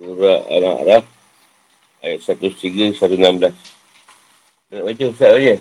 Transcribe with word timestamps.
Surah 0.00 0.48
Al-A'raf 0.48 1.04
ayat 2.00 2.20
103 2.24 2.96
116. 2.96 3.52
Nak 4.72 4.82
baca 4.88 5.04
Ustaz 5.12 5.30
saja. 5.36 5.54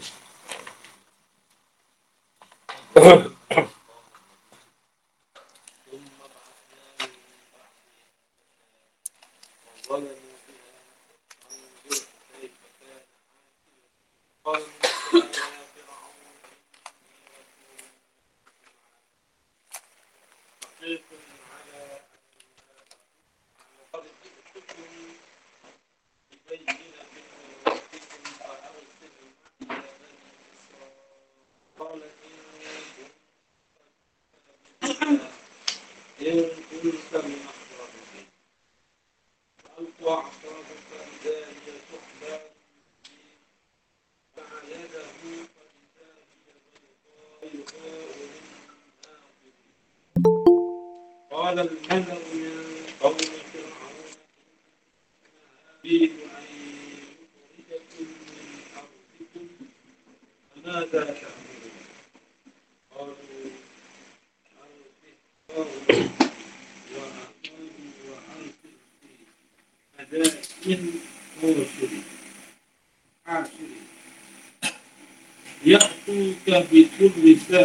tudo 77.10 77.28
isso 77.28 77.56
é 77.56 77.64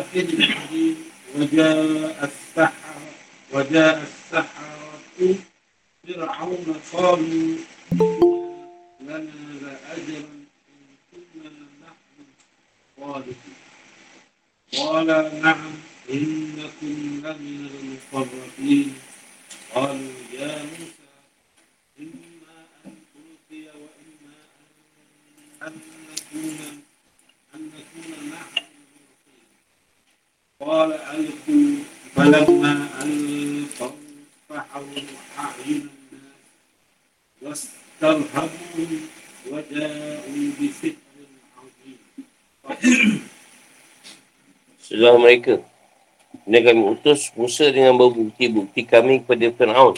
Dan 47.06 47.14
kami 47.14 47.22
utus 47.22 47.30
Musa 47.38 47.70
dengan 47.70 47.94
bukti-bukti 47.94 48.82
kami 48.82 49.22
kepada 49.22 49.46
Fir'aun 49.54 49.94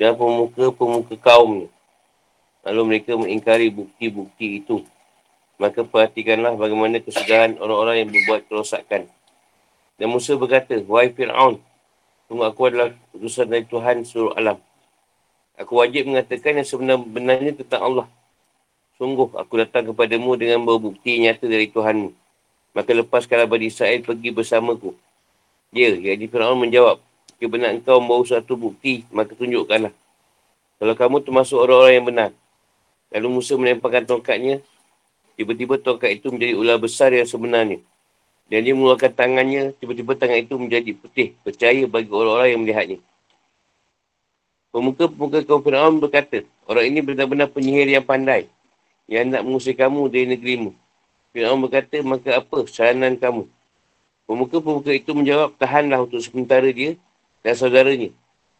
dan 0.00 0.16
pemuka-pemuka 0.16 1.12
kaumnya. 1.20 1.68
Lalu 2.64 2.80
mereka 2.88 3.20
mengingkari 3.20 3.68
bukti-bukti 3.68 4.64
itu. 4.64 4.80
Maka 5.60 5.84
perhatikanlah 5.84 6.56
bagaimana 6.56 7.04
kesudahan 7.04 7.60
orang-orang 7.60 8.00
yang 8.00 8.08
berbuat 8.16 8.48
kerosakan. 8.48 9.12
Dan 10.00 10.08
Musa 10.08 10.32
berkata, 10.40 10.80
Wahai 10.88 11.12
Fir'aun, 11.12 11.60
tunggu 12.24 12.48
aku 12.48 12.60
adalah 12.64 12.96
utusan 13.12 13.52
dari 13.52 13.68
Tuhan 13.68 14.00
seluruh 14.00 14.32
alam. 14.32 14.56
Aku 15.60 15.84
wajib 15.84 16.08
mengatakan 16.08 16.56
yang 16.56 16.64
sebenarnya 16.64 17.52
tentang 17.60 17.92
Allah. 17.92 18.06
Sungguh, 18.96 19.36
aku 19.36 19.60
datang 19.60 19.84
kepadamu 19.92 20.40
dengan 20.40 20.64
berbukti 20.64 21.20
nyata 21.20 21.44
dari 21.44 21.68
Tuhanmu. 21.68 22.08
Maka 22.72 22.90
lepaskanlah 22.96 23.44
Bani 23.44 23.68
Israel 23.68 24.00
pergi 24.00 24.32
bersamaku. 24.32 24.96
Ya, 25.72 25.88
jadi 25.96 26.28
Fir'aun 26.28 26.60
menjawab, 26.60 27.00
jika 27.40 27.48
benar 27.48 27.72
engkau 27.72 27.96
membawa 27.96 28.20
satu 28.28 28.60
bukti, 28.60 29.08
maka 29.08 29.32
tunjukkanlah. 29.32 29.88
Kalau 30.76 30.94
kamu 30.98 31.24
termasuk 31.24 31.56
orang-orang 31.56 31.94
yang 31.96 32.06
benar. 32.06 32.30
Lalu 33.08 33.40
Musa 33.40 33.56
melemparkan 33.56 34.04
tongkatnya. 34.04 34.60
Tiba-tiba 35.32 35.80
tongkat 35.80 36.20
itu 36.20 36.28
menjadi 36.28 36.60
ular 36.60 36.76
besar 36.76 37.08
yang 37.16 37.24
sebenarnya. 37.24 37.80
Dan 38.52 38.68
dia 38.68 38.76
mengeluarkan 38.76 39.16
tangannya, 39.16 39.72
tiba-tiba 39.80 40.12
tangan 40.12 40.44
itu 40.44 40.60
menjadi 40.60 40.92
putih. 40.92 41.32
Percaya 41.40 41.88
bagi 41.88 42.12
orang-orang 42.12 42.48
yang 42.52 42.60
melihatnya. 42.60 42.98
Pemuka-pemuka 44.76 45.40
kaum 45.48 45.64
Fir'aun 45.64 45.96
berkata, 46.04 46.44
orang 46.68 46.84
ini 46.84 47.00
benar-benar 47.00 47.48
penyihir 47.48 47.88
yang 47.96 48.04
pandai. 48.04 48.44
Yang 49.08 49.24
nak 49.32 49.42
mengusir 49.48 49.72
kamu 49.72 50.04
dari 50.12 50.36
negerimu. 50.36 50.76
Fir'aun 51.32 51.64
berkata, 51.64 51.96
maka 52.04 52.44
apa 52.44 52.68
saranan 52.68 53.16
kamu? 53.16 53.48
Pemuka-pemuka 54.32 54.96
itu 54.96 55.12
menjawab, 55.12 55.60
tahanlah 55.60 56.08
untuk 56.08 56.16
sementara 56.24 56.64
dia 56.72 56.96
dan 57.44 57.52
saudaranya. 57.52 58.08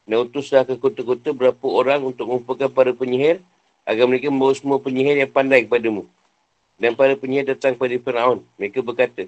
Dan 0.04 0.28
utuslah 0.28 0.68
ke 0.68 0.76
kota-kota 0.76 1.32
berapa 1.32 1.64
orang 1.64 2.12
untuk 2.12 2.28
mengumpulkan 2.28 2.68
para 2.68 2.92
penyihir 2.92 3.40
agar 3.88 4.04
mereka 4.04 4.28
membawa 4.28 4.52
semua 4.52 4.76
penyihir 4.76 5.24
yang 5.24 5.32
pandai 5.32 5.64
kepadamu. 5.64 6.04
Dan 6.76 6.92
para 6.92 7.16
penyihir 7.16 7.56
datang 7.56 7.72
kepada 7.72 7.96
Fir'aun. 7.96 8.44
Mereka 8.60 8.84
berkata, 8.84 9.24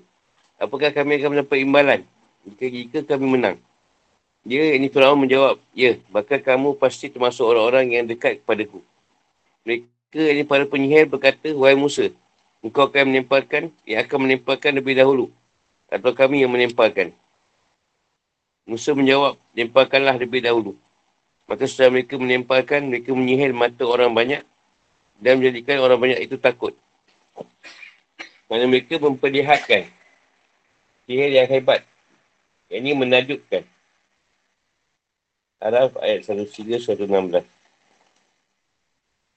apakah 0.61 0.93
kami 0.93 1.17
akan 1.17 1.29
mendapat 1.33 1.57
imbalan 1.65 2.01
jika, 2.45 2.65
jika 2.69 2.99
kami 3.17 3.25
menang? 3.25 3.57
Dia, 4.45 4.77
ini 4.77 4.93
Fir'aun 4.93 5.25
menjawab, 5.25 5.57
ya, 5.73 5.97
maka 6.13 6.37
kamu 6.37 6.77
pasti 6.77 7.09
termasuk 7.09 7.49
orang-orang 7.49 7.97
yang 7.97 8.05
dekat 8.05 8.45
kepadaku. 8.45 8.85
Mereka, 9.65 10.21
ini 10.21 10.45
para 10.45 10.69
penyihir 10.69 11.09
berkata, 11.09 11.57
wahai 11.57 11.73
Musa, 11.73 12.13
engkau 12.61 12.85
akan 12.85 13.17
menempelkan, 13.17 13.73
yang 13.89 14.05
akan 14.05 14.29
menempelkan 14.29 14.77
lebih 14.77 15.01
dahulu. 15.01 15.33
Atau 15.95 16.11
kami 16.11 16.43
yang 16.43 16.51
menempelkan. 16.51 17.15
Musa 18.67 18.91
menjawab, 18.99 19.39
lemparkanlah 19.55 20.19
lebih 20.19 20.43
dahulu. 20.43 20.75
Maka 21.47 21.71
setelah 21.71 22.01
mereka 22.01 22.19
menempelkan, 22.19 22.83
mereka 22.91 23.15
menyihir 23.15 23.55
mata 23.55 23.87
orang 23.87 24.11
banyak 24.11 24.43
dan 25.23 25.39
menjadikan 25.39 25.79
orang 25.79 26.01
banyak 26.03 26.19
itu 26.27 26.35
takut. 26.35 26.75
Kerana 28.51 28.67
mereka 28.67 28.99
memperlihatkan 28.99 29.87
sihir 31.07 31.31
yang 31.31 31.47
hebat. 31.47 31.87
Yang 32.73 32.81
ini 32.81 32.91
menajukkan. 32.99 33.63
Araf 35.63 35.95
ayat 36.03 36.27
103-116. 36.27 37.45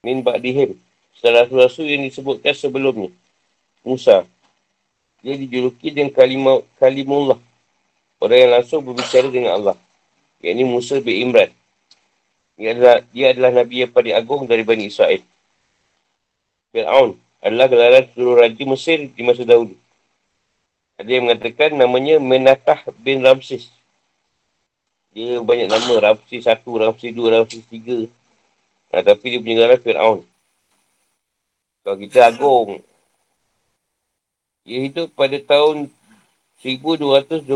Min 0.06 0.26
Ba'dihim. 0.26 0.80
Salah 1.18 1.50
rasul 1.50 1.90
yang 1.90 2.06
disebutkan 2.06 2.54
sebelumnya. 2.54 3.10
Musa. 3.82 4.24
Dia 5.26 5.34
dijuluki 5.34 5.90
dengan 5.90 6.14
kalimah, 6.14 6.62
kalimullah. 6.78 7.40
Orang 8.18 8.38
yang 8.38 8.52
langsung 8.58 8.82
berbicara 8.82 9.30
dengan 9.30 9.52
Allah. 9.58 9.76
Yang 10.42 10.54
ini 10.54 10.64
Musa 10.66 10.96
bin 11.02 11.30
Imran. 11.30 11.50
Dia 12.58 12.74
adalah, 12.74 12.98
dia 13.14 13.26
adalah 13.34 13.52
Nabi 13.54 13.86
yang 13.86 13.92
paling 13.94 14.14
agung 14.18 14.50
dari 14.50 14.66
Bani 14.66 14.90
Israel. 14.90 15.22
Fir'aun 16.74 17.18
adalah 17.42 17.70
gelaran 17.70 18.06
seluruh 18.14 18.42
Raja 18.42 18.64
Mesir 18.66 19.10
di 19.14 19.22
masa 19.22 19.46
dahulu. 19.46 19.78
Ada 20.98 21.10
yang 21.14 21.30
mengatakan 21.30 21.78
namanya 21.78 22.18
Menatah 22.18 22.82
bin 22.98 23.22
Ramsis. 23.22 23.70
Dia 25.14 25.38
banyak 25.42 25.70
nama. 25.70 25.94
Ramsi 26.02 26.42
satu, 26.42 26.78
Ramsi 26.82 27.14
dua, 27.14 27.42
Ramsi 27.42 27.62
tiga. 27.66 28.10
Nah, 28.90 29.02
tapi 29.06 29.34
dia 29.34 29.40
punya 29.42 29.56
gelar 29.62 29.78
Fir'aun. 29.78 30.26
Kalau 31.86 31.98
kita 32.02 32.20
agung. 32.34 32.82
Dia 34.68 34.84
hidup 34.84 35.16
pada 35.16 35.40
tahun 35.40 35.88
1225 36.60 37.48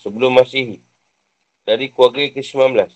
sebelum 0.00 0.32
Masihi. 0.32 0.80
Dari 1.68 1.92
keluarga 1.92 2.24
ke-19. 2.32 2.88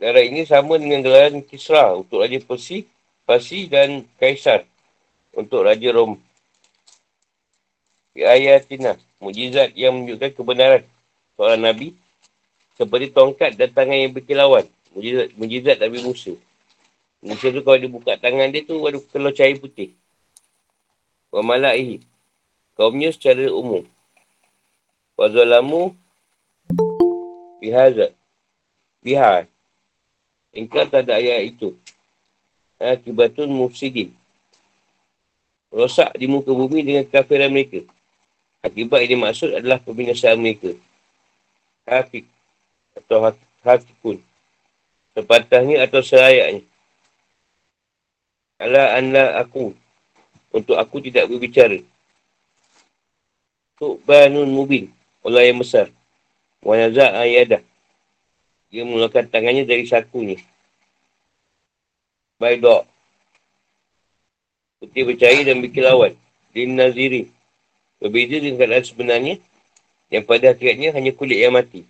Gelar 0.00 0.24
ini 0.24 0.48
sama 0.48 0.80
dengan 0.80 1.04
gelaran 1.04 1.44
Kisra 1.44 1.92
untuk 1.92 2.24
Raja 2.24 2.40
Persi, 2.40 2.88
Persi 3.28 3.68
dan 3.68 4.08
Kaisar 4.16 4.64
untuk 5.36 5.68
Raja 5.68 5.92
Rom. 5.92 6.16
Ayatina, 8.16 8.96
mujizat 9.20 9.76
yang 9.76 10.00
menunjukkan 10.00 10.32
kebenaran 10.32 10.82
seorang 11.36 11.60
Nabi 11.60 11.92
seperti 12.80 13.12
tongkat 13.12 13.60
dan 13.60 13.68
tangan 13.76 13.96
yang 14.08 14.12
berkilauan 14.16 14.64
Mujizat, 14.92 15.32
mujizat 15.40 15.76
Nabi 15.80 16.04
Musa. 16.04 16.36
Musa 17.24 17.48
tu 17.48 17.64
kalau 17.64 17.78
dia 17.80 17.88
buka 17.88 18.12
tangan 18.20 18.52
dia 18.52 18.60
tu, 18.60 18.76
baru 18.76 19.00
keluar 19.08 19.32
cahaya 19.32 19.56
putih. 19.56 19.96
Wa 21.32 21.40
mala'ihi. 21.40 22.11
Kaumnya 22.72 23.12
secara 23.12 23.52
umum. 23.52 23.84
Wa 25.16 25.28
zalamu 25.28 25.92
bihazat. 27.60 28.16
Bihaz. 29.04 29.44
Ingkar 30.52 30.88
tak 30.88 31.08
ada 31.08 31.20
ayat 31.20 31.52
itu. 31.52 31.76
Akibatun 32.80 33.52
mufsidin. 33.52 34.12
Rosak 35.72 36.12
di 36.16 36.28
muka 36.28 36.52
bumi 36.52 36.84
dengan 36.84 37.04
kafiran 37.08 37.48
mereka. 37.48 37.80
Akibat 38.60 39.04
ini 39.04 39.16
maksud 39.16 39.56
adalah 39.56 39.80
pembinasaan 39.80 40.36
mereka. 40.36 40.76
Hakik. 41.88 42.28
Atau 42.96 43.32
hakikun. 43.64 44.20
Sepatahnya 45.16 45.84
atau 45.84 46.00
serayaknya. 46.04 46.64
Ala 48.60 48.96
anda 48.96 49.40
aku. 49.40 49.72
Untuk 50.52 50.76
aku 50.76 51.00
tidak 51.00 51.32
berbicara. 51.32 51.80
Untuk 53.82 53.98
banun 54.06 54.46
mubin. 54.46 54.94
Allah 55.26 55.42
yang 55.42 55.58
besar. 55.58 55.90
Wanazak 56.62 57.18
ayadah. 57.18 57.58
Dia 58.70 58.86
mulakan 58.86 59.26
tangannya 59.26 59.66
dari 59.66 59.90
sakunya. 59.90 60.38
Baidok. 62.38 62.86
Putih 64.78 65.02
bercahaya 65.02 65.42
dan 65.42 65.58
berkilauan. 65.58 66.14
Lim 66.54 66.78
Naziri. 66.78 67.26
Berbeza 67.98 68.38
dengan 68.38 68.62
keadaan 68.62 68.86
sebenarnya. 68.86 69.34
Yang 70.14 70.24
pada 70.30 70.54
akhirnya 70.54 70.94
hanya 70.94 71.10
kulit 71.10 71.42
yang 71.42 71.58
mati. 71.58 71.82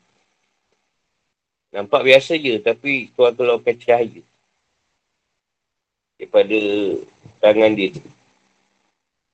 Nampak 1.77 2.09
biasa 2.09 2.41
je 2.41 2.56
tapi 2.56 3.12
tuan 3.12 3.37
keluarkan 3.37 3.77
cahaya. 3.77 4.25
Daripada 6.17 6.56
tangan 7.37 7.77
dia 7.77 7.93
tu. 7.93 8.00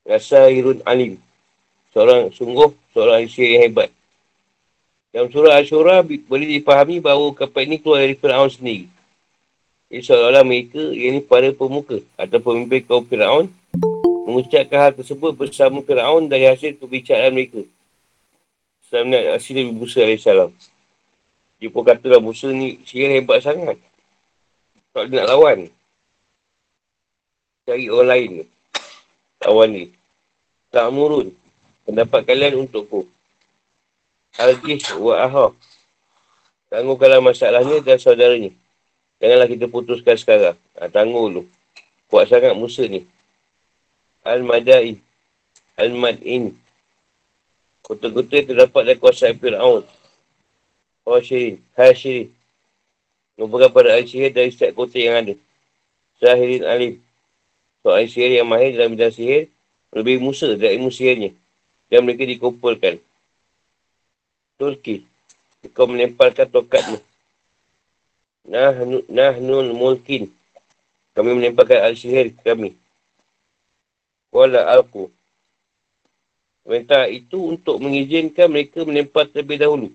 Rasa 0.03 0.51
Irun 0.51 0.83
Alim. 0.83 1.23
Seorang 1.99 2.31
sungguh 2.31 2.71
seorang 2.95 3.27
Aisyah 3.27 3.47
yang 3.59 3.63
hebat. 3.67 3.91
Dalam 5.11 5.35
surah 5.35 5.59
Ashura 5.59 5.99
boleh 6.07 6.47
dipahami 6.47 7.03
bahawa 7.03 7.35
kapal 7.35 7.67
ini 7.67 7.83
keluar 7.83 8.07
dari 8.07 8.15
Fir'aun 8.15 8.47
sendiri. 8.47 8.87
Jadi 9.91 10.07
seolah-olah 10.07 10.47
mereka 10.47 10.79
yang 10.95 11.19
ini 11.19 11.21
para 11.27 11.51
pemuka 11.51 11.99
atau 12.15 12.39
pemimpin 12.39 12.87
kaum 12.87 13.03
Fir'aun 13.03 13.51
mengucapkan 14.31 14.79
hal 14.79 14.93
tersebut 14.95 15.35
bersama 15.35 15.83
Fir'aun 15.83 16.31
dari 16.31 16.47
hasil 16.47 16.79
kebicaraan 16.79 17.35
mereka. 17.35 17.67
Selama 18.87 19.35
hasil 19.35 19.59
Nabi 19.59 19.73
Musa 19.75 20.07
AS. 20.07 20.55
Dia 21.59 21.67
pun 21.67 21.83
katalah 21.83 22.23
Musa 22.23 22.47
ni 22.55 22.79
sihir 22.87 23.11
hebat 23.11 23.43
sangat. 23.43 23.75
Tak 24.95 25.11
nak 25.11 25.27
lawan. 25.27 25.67
Cari 27.67 27.91
orang 27.91 28.07
lain. 28.07 28.31
Lawan 29.43 29.69
ni. 29.75 29.85
Tak 30.71 30.95
murun. 30.95 31.35
Pendapat 31.89 32.29
kalian 32.29 32.69
untukku. 32.69 33.09
Al-Gis 34.37 34.93
wa 34.93 35.25
Ahab. 35.25 35.57
Tangguhkanlah 36.69 37.25
masalahnya 37.25 37.81
dan 37.81 37.97
saudaranya. 37.97 38.53
Janganlah 39.17 39.49
kita 39.49 39.73
putuskan 39.73 40.21
sekarang. 40.21 40.61
Ha, 40.77 40.93
tangguh 40.93 41.33
dulu. 41.33 41.43
Kuat 42.13 42.29
sangat 42.29 42.53
Musa 42.53 42.85
ni. 42.85 43.09
Al-Madai. 44.21 45.01
Al-Mad'in. 45.81 46.53
Kota-kota 47.81 48.37
terdapat 48.37 48.83
dari 48.85 49.01
kuasa 49.01 49.33
Fir'aun. 49.33 49.89
Hashirin. 51.09 51.57
Hashirin. 51.73 52.29
Merupakan 53.41 53.73
pada 53.73 53.97
al-sihir 53.97 54.37
dari 54.37 54.53
setiap 54.53 54.77
kota 54.77 55.01
yang 55.01 55.25
ada. 55.25 55.35
Zahirin 56.21 56.69
alim. 56.69 57.01
So 57.81 57.97
al-sihir 57.97 58.45
yang 58.45 58.51
mahir 58.51 58.77
dalam 58.77 58.93
bidang 58.93 59.17
sihir. 59.17 59.49
Lebih 59.97 60.21
Musa 60.21 60.53
dari 60.53 60.77
ilmu 60.77 60.93
sihirnya. 60.93 61.33
Dan 61.89 62.05
mereka 62.05 62.29
dikumpulkan. 62.29 63.01
Turki. 64.61 65.09
Kau 65.75 65.89
menempalkan 65.89 66.47
tokatmu. 66.49 67.01
Nah, 68.49 68.73
nah 69.09 69.35
nun 69.41 69.73
mulkin. 69.77 70.31
Kami 71.13 71.35
menempalkan 71.35 71.83
al-sihir 71.83 72.37
kami. 72.41 72.77
Wala 74.31 74.69
aku. 74.79 75.11
Perintah 76.69 77.09
itu 77.09 77.57
untuk 77.57 77.81
mengizinkan 77.81 78.53
mereka 78.53 78.85
menempel 78.85 79.25
terlebih 79.33 79.57
dahulu 79.57 79.89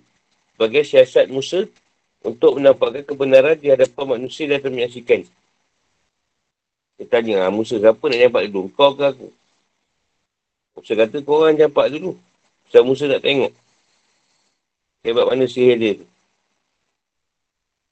sebagai 0.57 0.81
siasat 0.81 1.29
Musa 1.29 1.69
untuk 2.25 2.57
menampakkan 2.57 3.05
kebenaran 3.05 3.59
di 3.59 3.69
hadapan 3.69 4.17
manusia 4.17 4.49
dan 4.49 4.65
menyaksikan. 4.73 5.21
Dia 6.97 7.05
tanya, 7.09 7.45
ah, 7.45 7.51
Musa 7.53 7.77
siapa 7.77 8.01
nak 8.09 8.19
nampak 8.21 8.49
dulu? 8.49 8.73
Kau 8.73 8.97
ke 8.97 9.05
aku? 9.05 9.27
Musa 10.73 10.93
kata, 10.97 11.21
kau 11.21 11.45
orang 11.45 11.57
nampak 11.57 11.93
dulu. 11.93 12.17
Sebab 12.73 12.83
Musa 12.89 13.05
nak 13.05 13.21
tengok. 13.21 13.53
Sebab 15.05 15.25
mana 15.29 15.45
sihir 15.45 15.77
dia 15.77 15.93
tu. 16.01 16.05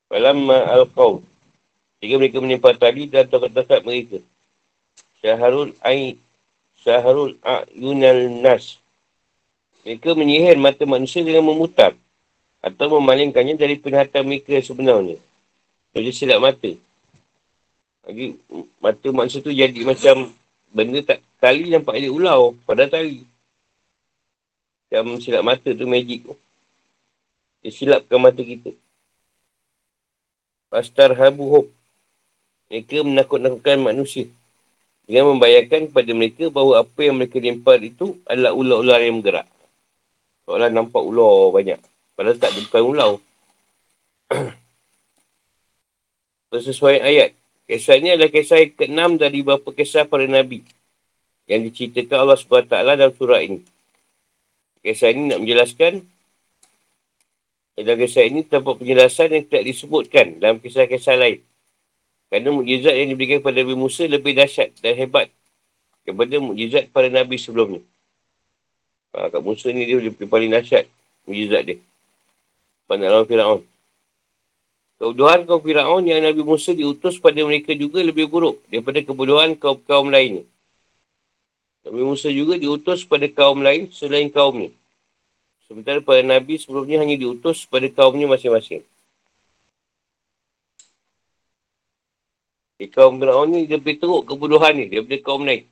Falamma 0.10 0.68
al-qaw. 0.75 1.22
Jika 2.01 2.18
mereka 2.18 2.38
menimpa 2.42 2.74
tali 2.74 3.06
dan 3.06 3.30
tokat-tokat 3.30 3.86
mereka. 3.86 4.18
Syaharul 5.22 5.78
ain. 5.86 6.18
Syaharul 6.81 7.38
a'yunal 7.45 8.42
nas. 8.42 8.81
Mereka 9.86 10.18
menyihir 10.18 10.57
mata 10.57 10.81
manusia 10.89 11.22
dengan 11.22 11.45
memutar 11.45 11.94
atau 12.62 12.98
memalingkannya 12.98 13.57
dari 13.57 13.78
penglihatan 13.78 14.25
mereka 14.25 14.57
sebenarnya. 14.62 15.18
Jadi 15.94 16.10
silap 16.13 16.42
mata. 16.42 16.72
Lagi 18.06 18.38
mata 18.81 19.07
manusia 19.13 19.42
tu 19.45 19.54
jadi 19.54 19.81
macam 19.86 20.33
benda 20.74 21.01
tak 21.06 21.19
tali 21.41 21.73
nampak 21.73 21.97
dia 21.97 22.13
ulau 22.13 22.53
pada 22.69 22.85
tali. 22.85 23.25
Macam 24.88 25.17
silap 25.17 25.41
mata 25.41 25.69
tu 25.73 25.85
magic 25.89 26.29
tu. 26.29 26.38
Dia 27.65 27.73
silapkan 27.73 28.21
mata 28.21 28.41
kita. 28.45 28.71
Pastar 30.69 31.17
habu 31.17 31.49
hub. 31.49 31.67
Mereka 32.69 33.01
menakut-nakutkan 33.03 33.81
manusia. 33.81 34.29
Dengan 35.09 35.35
membayangkan 35.35 35.89
kepada 35.91 36.11
mereka 36.15 36.43
bahawa 36.53 36.85
apa 36.85 36.99
yang 37.03 37.19
mereka 37.19 37.41
lempar 37.41 37.81
itu 37.81 38.21
adalah 38.23 38.53
ular-ular 38.55 38.99
yang 39.01 39.19
bergerak. 39.19 39.47
Seolah 40.45 40.69
nampak 40.71 41.03
ular 41.03 41.51
banyak. 41.51 41.79
Padahal 42.15 42.37
tak 42.37 42.51
ada 42.53 42.59
bukan 42.69 42.83
ulau. 42.85 43.11
Persesuaian 46.51 47.03
ayat. 47.09 47.35
Kisah 47.67 47.95
ini 47.95 48.16
adalah 48.16 48.31
kisah 48.31 48.59
yang 48.59 48.75
ke-6 48.75 49.09
dari 49.16 49.39
beberapa 49.39 49.71
kisah 49.71 50.04
para 50.04 50.27
Nabi. 50.27 50.63
Yang 51.50 51.62
diceritakan 51.71 52.18
Allah 52.26 52.38
SWT 52.38 52.74
dalam 52.74 53.12
surah 53.14 53.42
ini. 53.42 53.60
Kisah 54.81 55.10
ini 55.14 55.30
nak 55.30 55.40
menjelaskan. 55.45 55.94
Dalam 57.81 57.98
kisah 57.98 58.24
ini 58.28 58.45
terdapat 58.45 58.78
penjelasan 58.78 59.28
yang 59.33 59.44
tidak 59.48 59.64
disebutkan 59.66 60.38
dalam 60.38 60.62
kisah-kisah 60.62 61.18
lain. 61.18 61.42
Kerana 62.30 62.50
mukjizat 62.54 62.94
yang 62.94 63.10
diberikan 63.12 63.42
kepada 63.42 63.66
Nabi 63.66 63.76
Musa 63.76 64.06
lebih 64.07 64.38
dahsyat 64.38 64.78
dan 64.80 64.94
hebat 64.95 65.28
daripada 66.06 66.36
mukjizat 66.40 66.94
para 66.94 67.10
Nabi 67.10 67.36
sebelumnya. 67.36 67.81
Ha, 69.12 69.28
kat 69.28 69.42
Musa 69.44 69.68
ni 69.74 69.83
dia 69.83 70.00
lebih 70.00 70.30
paling 70.30 70.48
dahsyat 70.48 70.88
mukjizat 71.28 71.62
dia 71.68 71.78
pada 72.92 73.07
lawan 73.07 73.24
Fir'aun. 73.24 73.62
Kebodohan 75.02 75.50
kaum 75.50 75.64
Fir'aun 75.64 76.04
yang 76.06 76.21
Nabi 76.21 76.44
Musa 76.44 76.76
diutus 76.76 77.18
pada 77.18 77.40
mereka 77.42 77.74
juga 77.74 78.04
lebih 78.04 78.28
buruk 78.30 78.60
daripada 78.69 79.00
kebodohan 79.02 79.56
kaum-kaum 79.56 80.12
lain. 80.12 80.45
Nabi 81.81 82.02
Musa 82.06 82.30
juga 82.30 82.61
diutus 82.61 83.02
pada 83.02 83.26
kaum 83.26 83.66
lain 83.66 83.90
selain 83.90 84.30
kaumnya. 84.30 84.69
Sementara 85.66 86.04
para 86.04 86.21
Nabi 86.21 86.61
sebelumnya 86.61 87.02
hanya 87.02 87.18
diutus 87.18 87.66
pada 87.66 87.90
kaumnya 87.90 88.30
masing-masing. 88.30 88.85
Di 92.78 92.90
kaum 92.90 93.21
Fir'aun 93.21 93.50
ni 93.50 93.69
lebih 93.69 94.02
teruk 94.02 94.26
kebodohan 94.26 94.73
ni 94.78 94.90
daripada 94.90 95.18
kaum 95.21 95.45
lain. 95.45 95.66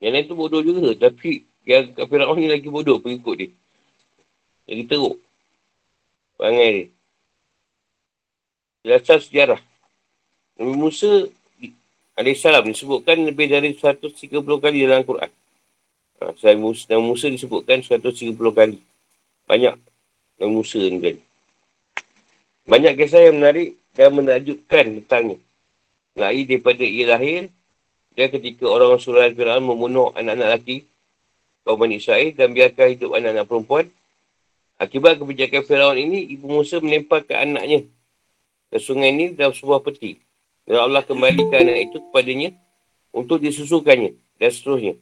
Yang 0.00 0.12
lain 0.12 0.24
tu 0.28 0.34
bodoh 0.36 0.60
juga 0.60 0.92
tapi 0.96 1.44
yang 1.64 1.92
Fir'aun 1.96 2.36
ni 2.36 2.48
lagi 2.48 2.68
bodoh 2.68 3.00
pengikut 3.00 3.34
dia. 3.38 3.50
Lagi 4.68 4.84
teruk. 4.88 5.16
Perangai 6.36 6.68
dia. 6.68 6.86
Jelasan 8.84 9.18
sejarah. 9.24 9.60
Nabi 10.56 10.74
Musa 10.76 11.28
AS 12.16 12.42
disebutkan 12.42 13.20
lebih 13.28 13.52
dari 13.52 13.76
130 13.76 14.32
kali 14.40 14.88
dalam 14.88 15.04
Al-Quran. 15.04 15.30
Ha, 16.16 16.32
Musa, 16.56 16.88
Nabi 16.88 17.04
Musa 17.04 17.26
disebutkan 17.28 17.84
130 17.84 18.32
kali. 18.56 18.80
Banyak 19.44 19.76
Nabi 20.40 20.52
Musa 20.52 20.80
ni 20.80 20.98
kan. 20.98 21.16
Banyak 22.66 22.92
kisah 22.96 23.20
yang 23.20 23.36
menarik 23.36 23.76
dan 23.92 24.16
menakjubkan 24.16 24.84
tentangnya. 25.00 25.38
Lari 26.16 26.48
daripada 26.48 26.82
ia 26.82 27.04
lahir 27.12 27.52
dan 28.16 28.26
ketika 28.32 28.64
orang 28.64 28.96
surah 28.96 29.28
Al-Quran 29.28 29.60
membunuh 29.60 30.08
anak-anak 30.16 30.64
lelaki 30.64 30.76
kaum 31.68 31.76
Bani 31.76 32.00
Israel 32.00 32.32
dan 32.32 32.56
biarkan 32.56 32.86
hidup 32.96 33.12
anak-anak 33.12 33.44
perempuan 33.44 33.86
Akibat 34.76 35.16
kebijakan 35.16 35.64
Firaun 35.64 35.96
ini, 35.96 36.36
Ibu 36.36 36.52
Musa 36.52 36.76
menempatkan 36.84 37.48
anaknya 37.48 37.88
ke 38.68 38.76
sungai 38.76 39.08
ini 39.08 39.32
dalam 39.32 39.56
sebuah 39.56 39.80
peti. 39.80 40.20
Dan 40.66 40.82
Allah 40.82 41.06
kembalikan 41.06 41.62
anak 41.62 41.94
itu 41.94 42.02
kepadanya 42.10 42.50
untuk 43.14 43.38
disusukannya 43.38 44.18
dan 44.42 44.50
seterusnya. 44.50 44.94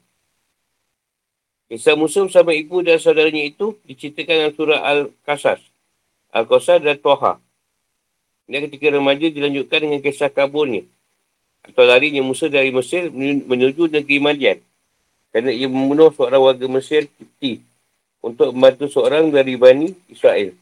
Kisah 1.72 1.96
Musa 1.96 2.20
bersama 2.28 2.52
ibu 2.52 2.84
dan 2.84 3.00
saudaranya 3.00 3.40
itu 3.40 3.74
diceritakan 3.88 4.34
dalam 4.36 4.52
surah 4.52 4.80
Al-Qasas, 4.84 5.64
Al-Qasas 6.28 6.84
dan 6.84 7.00
Toha. 7.00 7.40
Dan 8.44 8.68
ketika 8.68 8.92
remaja 8.92 9.24
dilanjutkan 9.32 9.88
dengan 9.88 10.04
kisah 10.04 10.28
kaburnya 10.28 10.84
atau 11.64 11.88
larinya 11.88 12.20
Musa 12.20 12.52
dari 12.52 12.68
Mesir 12.68 13.08
menuju 13.48 13.88
negeri 13.88 14.20
Madian. 14.20 14.58
Kerana 15.32 15.50
ia 15.50 15.66
membunuh 15.66 16.12
seorang 16.12 16.44
warga 16.44 16.66
Mesir 16.68 17.08
Kipti 17.08 17.64
untuk 18.20 18.52
membantu 18.52 18.86
seorang 18.92 19.32
dari 19.32 19.56
Bani 19.56 19.96
Israel. 20.12 20.52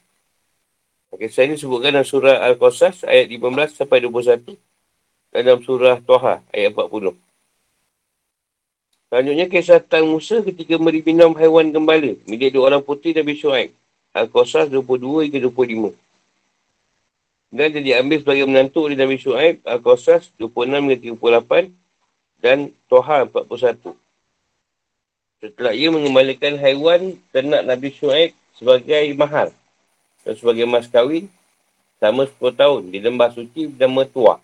Kisah 1.13 1.45
ini 1.45 1.59
disebutkan 1.59 1.93
dalam 1.93 2.07
surah 2.07 2.41
Al-Qasas 2.47 3.05
ayat 3.05 3.29
15 3.29 3.77
sampai 3.83 4.01
21 4.07 4.47
dan 4.49 4.57
dalam 5.33 5.65
surah 5.65 5.97
Toha 6.05 6.45
ayat 6.53 6.77
40. 6.77 7.17
Selanjutnya 9.09 9.47
kisah 9.49 9.81
Tang 9.81 10.09
Musa 10.09 10.41
ketika 10.45 10.77
beri 10.77 11.01
haiwan 11.05 11.73
gembala 11.73 12.17
milik 12.29 12.53
dua 12.53 12.73
orang 12.73 12.85
putri 12.85 13.17
Nabi 13.17 13.37
Shu'aib. 13.37 13.73
Al-Qasas 14.13 14.69
22 14.69 15.25
hingga 15.25 15.41
25. 15.49 15.97
Dan 17.53 17.69
dia 17.73 17.81
diambil 17.81 18.21
sebagai 18.21 18.45
menantu 18.45 18.89
oleh 18.89 18.97
Nabi 18.97 19.17
Shu'aib 19.17 19.65
Al-Qasas 19.65 20.33
26 20.37 20.69
hingga 20.69 20.97
38 21.17 21.73
dan 22.45 22.73
Toha 22.93 23.25
41. 23.25 23.97
Setelah 25.41 25.73
ia 25.73 25.89
mengembalikan 25.89 26.61
haiwan 26.61 27.17
ternak 27.33 27.65
Nabi 27.65 27.89
Shu'aib 27.93 28.37
sebagai 28.57 29.13
mahal 29.17 29.49
dan 30.25 30.35
sebagai 30.39 30.65
mas 30.69 30.87
kahwin 30.89 31.27
selama 32.01 32.29
10 32.29 32.61
tahun 32.61 32.83
di 32.89 32.99
lembah 33.01 33.31
suci 33.33 33.69
dan 33.75 33.93
metua. 33.93 34.41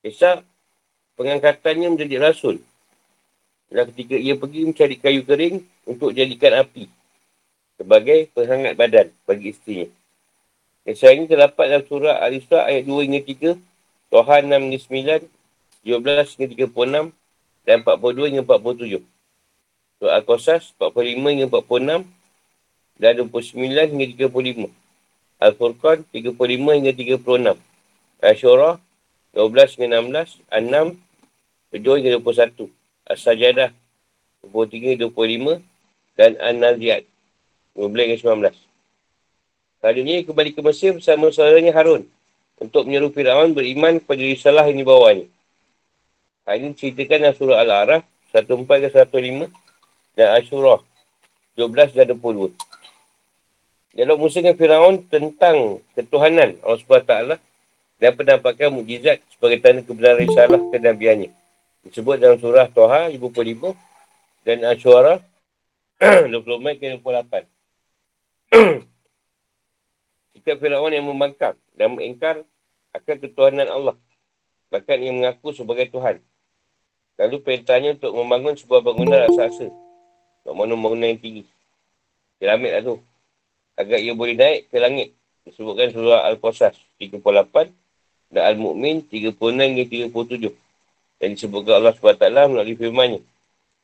Kisah 0.00 0.40
pengangkatannya 1.20 1.92
menjadi 1.92 2.16
rasul. 2.16 2.60
Dan 3.70 3.86
ketika 3.92 4.16
ia 4.16 4.34
pergi 4.34 4.66
mencari 4.66 4.96
kayu 4.98 5.22
kering 5.22 5.62
untuk 5.86 6.10
jadikan 6.16 6.66
api 6.66 6.90
sebagai 7.78 8.28
penghangat 8.36 8.74
badan 8.76 9.08
bagi 9.24 9.54
isterinya. 9.54 9.88
Kisah 10.84 11.12
ini 11.12 11.28
terdapat 11.28 11.70
dalam 11.70 11.84
surah 11.86 12.18
Al-Isra 12.24 12.66
ayat 12.66 12.88
2 12.88 13.06
hingga 13.06 13.20
3, 13.22 13.56
Tuhan 14.10 14.42
6 14.48 14.58
hingga 14.58 14.80
9, 15.22 15.28
17 15.86 16.34
hingga 16.34 16.48
36 16.68 17.12
dan 17.68 17.76
42 17.84 18.28
hingga 18.32 18.42
47. 18.42 19.04
Surah 20.00 20.12
Al-Qasas 20.18 20.72
45 20.80 21.32
hingga 21.36 21.46
46 21.52 22.08
dan 23.00 23.12
29 23.16 23.92
hingga 23.92 24.06
35. 24.28 24.72
Al-Furqan 25.40 26.04
35 26.12 26.76
hingga 26.76 26.92
36. 26.92 27.56
Ashura 28.20 28.76
12 29.36 29.78
hingga 29.78 30.00
16. 30.02 30.42
An-Nam 30.50 30.98
7 31.70 31.82
hingga 32.02 32.18
21. 32.18 32.70
As-Sajadah 33.06 33.70
23 34.46 34.98
hingga 34.98 35.06
25. 35.10 35.62
Dan 36.18 36.36
An-Naziat 36.38 37.06
15 37.74 37.86
hingga 37.86 38.18
19. 38.52 38.70
Kali 39.80 39.98
ini 40.04 40.28
kembali 40.28 40.50
ke 40.52 40.60
Mesir 40.60 40.92
bersama 40.92 41.32
saudaranya 41.32 41.72
Harun 41.72 42.04
untuk 42.60 42.84
menyeru 42.84 43.08
Fir'aun 43.08 43.56
beriman 43.56 43.96
kepada 43.96 44.20
risalah 44.20 44.68
yang 44.68 44.84
dibawanya. 44.84 45.24
Hal 46.44 46.60
ini 46.60 46.76
ceritakan 46.76 47.24
dalam 47.24 47.36
surah 47.38 47.58
Al-Araf 47.64 48.02
14 48.36 48.66
ke 48.66 48.88
105 49.08 49.48
dan 50.20 50.28
Ashura 50.36 50.84
12 51.56 51.96
dan 51.96 52.12
22. 52.12 52.52
Dialog 53.90 54.18
Musa 54.22 54.38
dengan 54.38 54.54
Firaun 54.54 55.02
tentang 55.10 55.82
ketuhanan 55.98 56.54
Allah 56.62 56.78
SWT 56.78 57.14
dan 58.00 58.16
penampakan 58.16 58.72
mujizat 58.72 59.20
sebagai 59.28 59.60
tanda 59.60 59.84
kebenaran 59.84 60.24
risalah 60.24 60.56
kenabiannya. 60.72 61.30
Disebut 61.84 62.16
dalam 62.16 62.40
surah 62.40 62.66
Toha 62.72 63.12
55 63.12 63.76
dan 64.48 64.64
Ashura 64.64 65.20
24 66.00 66.80
ke 66.80 66.96
28. 66.96 67.44
Sikap 70.32 70.56
Firaun 70.56 70.96
yang 70.96 71.04
membangkang 71.04 71.60
dan 71.76 71.92
mengingkar 71.92 72.40
akan 72.96 73.16
ketuhanan 73.20 73.68
Allah. 73.68 73.96
Bahkan 74.72 74.96
ia 74.96 75.12
mengaku 75.12 75.52
sebagai 75.52 75.92
Tuhan. 75.92 76.24
Lalu 77.20 77.36
perintahnya 77.44 78.00
untuk 78.00 78.16
membangun 78.16 78.56
sebuah 78.56 78.80
bangunan 78.80 79.28
raksasa. 79.28 79.68
Bangunan 80.48 80.80
bangunan 80.80 81.12
yang 81.12 81.20
tinggi. 81.20 81.44
Piramid 82.40 82.72
lah 82.72 82.80
tu 82.80 82.96
agar 83.76 84.00
ia 84.00 84.16
boleh 84.16 84.36
naik 84.36 84.72
ke 84.72 84.76
langit. 84.80 85.12
Disebutkan 85.44 85.92
surah 85.92 86.28
Al-Qasas 86.32 86.76
38 86.96 87.72
dan 88.30 88.54
Al-Mu'min 88.54 89.02
36 89.10 89.34
hingga 89.36 89.84
37. 90.08 90.54
Dan 91.20 91.28
disebutkan 91.36 91.82
Allah 91.82 91.92
SWT 91.92 92.24
melalui 92.48 92.78
firmannya. 92.78 93.20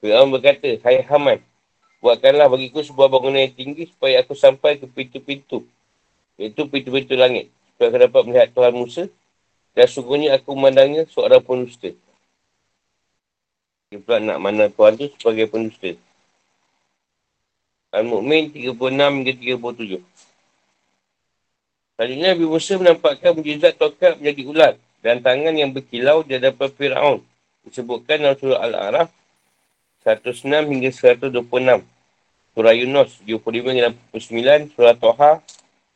Firman 0.00 0.32
berkata, 0.32 0.70
Hai 0.86 1.02
Haman, 1.04 1.42
buatkanlah 2.00 2.46
bagiku 2.48 2.80
sebuah 2.80 3.10
bangunan 3.10 3.42
yang 3.42 3.52
tinggi 3.52 3.90
supaya 3.90 4.22
aku 4.22 4.32
sampai 4.32 4.78
ke 4.78 4.86
pintu-pintu. 4.86 5.66
Iaitu 6.38 6.64
pintu-pintu 6.70 7.18
langit. 7.18 7.50
Supaya 7.74 7.86
aku 7.92 7.98
dapat 8.08 8.22
melihat 8.24 8.48
Tuhan 8.54 8.72
Musa. 8.72 9.04
Dan 9.76 9.86
sungguhnya 9.90 10.32
aku 10.38 10.56
memandangnya 10.56 11.04
seorang 11.10 11.44
penusta. 11.44 11.92
Dia 13.92 14.00
pula 14.00 14.18
nak 14.22 14.38
mana 14.40 14.72
Tuhan 14.72 14.96
tu 14.96 15.06
sebagai 15.20 15.52
penusta. 15.52 15.92
Al-Mu'min 17.92 18.54
36 18.56 18.72
hingga 18.80 19.32
37. 19.36 20.15
Selanjutnya 21.96 22.36
Nabi 22.36 22.44
Musa 22.44 22.76
menampakkan 22.76 23.32
mujizat 23.32 23.80
tokat 23.80 24.20
menjadi 24.20 24.42
ular 24.44 24.72
dan 25.00 25.24
tangan 25.24 25.56
yang 25.56 25.72
berkilau 25.72 26.20
di 26.20 26.36
hadapan 26.36 26.68
Fir'aun. 26.68 27.18
Disebutkan 27.64 28.20
dalam 28.20 28.36
surah 28.36 28.60
Al-A'raf 28.68 29.08
106 30.04 30.44
hingga 30.44 30.92
126. 30.92 31.40
Surah 32.52 32.74
Yunus 32.76 33.16
75 33.24 33.72
hingga 33.72 33.96
69. 34.12 34.76
Surah 34.76 34.92
Toha 34.92 35.32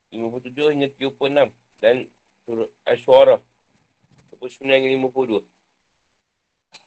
57 0.08 0.72
hingga 0.72 0.88
36. 0.88 1.52
Dan 1.84 2.08
surah 2.48 2.72
Ashwara 2.88 3.36
49 4.32 4.72
hingga 4.72 4.88
52. 5.04 5.44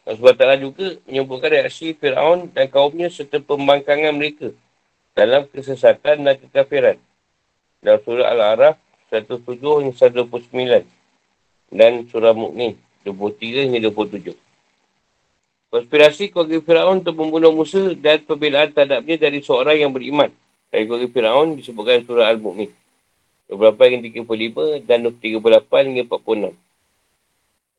Allah 0.04 0.20
SWT 0.20 0.44
juga 0.60 0.88
menyebutkan 1.06 1.50
reaksi 1.54 1.94
Fir'aun 1.94 2.50
dan 2.50 2.66
kaumnya 2.66 3.14
serta 3.14 3.38
pembangkangan 3.40 4.12
mereka 4.18 4.52
dalam 5.14 5.46
kesesatan 5.48 6.26
dan 6.26 6.36
kekafiran. 6.42 6.98
Dalam 7.80 8.02
surah 8.02 8.28
Al-Araf 8.34 8.83
107 9.14 9.62
hingga 9.62 9.94
129 9.94 10.90
dan 11.70 12.06
surah 12.10 12.34
Mu'min 12.34 12.74
23 13.06 13.70
hingga 13.70 13.94
27. 13.94 14.34
Konspirasi 15.74 16.30
keluarga 16.30 16.58
Fir'aun 16.62 17.02
untuk 17.02 17.18
membunuh 17.18 17.54
Musa 17.54 17.94
dan 17.98 18.22
pembelaan 18.26 18.70
terhadapnya 18.70 19.18
dari 19.18 19.42
seorang 19.42 19.78
yang 19.78 19.90
beriman. 19.94 20.30
Dari 20.70 20.86
keluarga 20.86 21.10
Fir'aun 21.10 21.58
disebutkan 21.58 22.06
surah 22.06 22.30
Al-Mu'min. 22.30 22.70
Beberapa 23.50 23.86
yang 23.90 24.02
35 24.02 24.86
dan 24.86 25.06
38 25.06 25.90
hingga 25.90 26.04
46. 26.10 26.54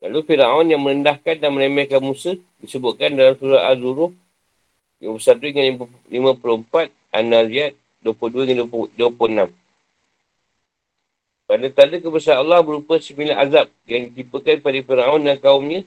Lalu 0.03 0.19
Fir'aun 0.27 0.67
yang 0.67 0.83
merendahkan 0.83 1.35
dan 1.39 1.51
meremehkan 1.55 2.03
Musa 2.03 2.35
disebutkan 2.59 3.15
dalam 3.15 3.39
surah 3.39 3.63
Al-Zuruh 3.71 4.11
51 4.99 5.51
hingga 5.55 5.63
54 6.11 6.91
An-Naziyat 7.15 7.79
22 8.03 8.51
hingga 8.51 8.65
26. 8.67 9.64
Pada 11.45 11.69
tanda 11.69 12.01
kebesaran 12.01 12.41
Allah 12.41 12.65
berupa 12.65 12.97
sembilan 12.97 13.37
azab 13.37 13.69
yang 13.85 14.09
ditipukan 14.09 14.57
pada 14.65 14.79
Fir'aun 14.81 15.21
dan 15.21 15.37
kaumnya 15.37 15.85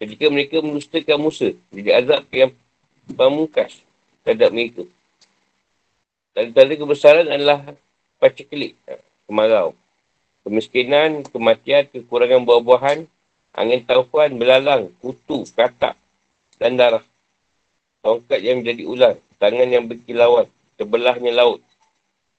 ketika 0.00 0.32
mereka 0.32 0.64
menustakan 0.64 1.20
Musa. 1.20 1.52
Jadi 1.68 1.90
azab 1.92 2.24
yang 2.32 2.50
pamungkas 3.12 3.84
terhadap 4.24 4.48
mereka. 4.48 4.88
Tanda-tanda 6.32 6.74
kebesaran 6.80 7.26
adalah 7.28 7.76
paceklik, 8.16 8.80
kemarau, 9.28 9.76
kemiskinan, 10.42 11.20
kematian, 11.28 11.84
kekurangan 11.92 12.42
buah-buahan, 12.48 13.04
angin 13.54 13.80
taufan, 13.84 14.34
belalang, 14.40 14.88
kutu, 15.04 15.44
katak 15.52 16.00
dan 16.56 16.80
darah. 16.80 17.04
Tongkat 18.00 18.40
yang 18.40 18.64
menjadi 18.64 18.82
ular, 18.88 19.14
tangan 19.36 19.68
yang 19.68 19.84
berkilauan, 19.84 20.48
terbelahnya 20.80 21.32
laut 21.32 21.60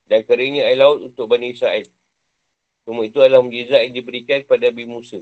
dan 0.06 0.22
keringnya 0.22 0.70
air 0.70 0.78
laut 0.78 1.02
untuk 1.02 1.26
Bani 1.30 1.54
Israel. 1.54 1.86
Semua 2.86 3.02
itu 3.10 3.18
adalah 3.18 3.42
mujizat 3.42 3.82
yang 3.90 3.98
diberikan 3.98 4.46
kepada 4.46 4.70
Nabi 4.70 4.86
Musa. 4.86 5.18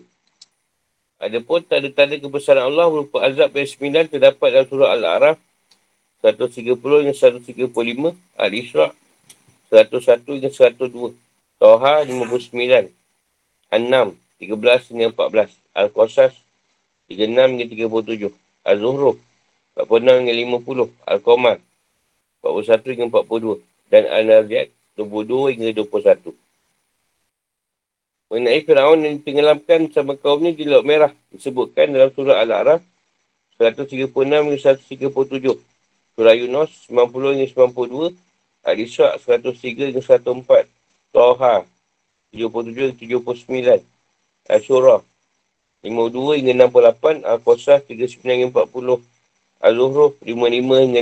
Adapun 1.15 1.63
tanda-tanda 1.63 2.19
kebesaran 2.19 2.67
Allah 2.67 2.91
berupa 2.91 3.23
azab 3.23 3.55
yang 3.55 3.63
sembilan 3.63 4.11
terdapat 4.11 4.49
dalam 4.51 4.67
surah 4.67 4.91
Al-A'raf 4.91 5.39
130 6.19 6.75
hingga 6.75 7.15
135, 7.15 8.11
Al-Isra' 8.35 8.91
101 9.71 10.27
hingga 10.27 10.51
102, 10.51 11.15
Toha 11.55 12.03
59, 12.03 12.91
An-Nam 13.71 14.19
13 14.43 14.91
hingga 14.91 15.07
14, 15.15 15.55
Al-Qasas 15.71 16.35
36 17.07 17.15
hingga 17.31 17.95
37, 17.95 18.67
Al-Zuhruf 18.67 19.15
46 19.79 20.19
hingga 20.19 20.35
50, 20.59 20.91
Al-Qamar 21.07 21.57
41 22.43 22.91
hingga 22.91 23.07
42 23.23 23.63
dan 23.87 24.03
An-Naziat 24.11 24.67
22 24.99 25.55
hingga 25.55 25.71
21. 25.79 26.42
Mengenai 28.33 28.65
Fir'aun 28.65 28.97
yang 29.05 29.21
ditenggelamkan 29.21 29.93
sama 29.93 30.17
kaumnya 30.17 30.57
di 30.57 30.65
Laut 30.65 30.81
Merah. 30.81 31.13
Disebutkan 31.29 31.93
dalam 31.93 32.09
surah 32.17 32.41
Al-A'raf 32.41 32.81
136 33.61 34.09
hingga 34.09 34.57
137. 34.57 35.53
Surah 36.17 36.33
Yunus 36.33 36.89
90 36.89 37.13
hingga 37.37 37.47
92. 37.77 38.17
Al-Isra' 38.65 39.21
103 39.21 39.93
hingga 39.93 40.01
104. 40.01 40.65
Toha 41.13 41.61
77 42.33 42.97
hingga 42.97 43.21
79. 43.21 43.85
Al-Shurah 44.49 45.05
52 45.85 46.33
hingga 46.41 46.53
68. 46.73 47.21
Al-Qasah 47.21 47.85
39 47.85 48.17
hingga 48.17 48.65
40. 48.65 48.97
Al-Zuhruf 49.61 50.17
55 50.25 50.89
hingga 50.89 51.01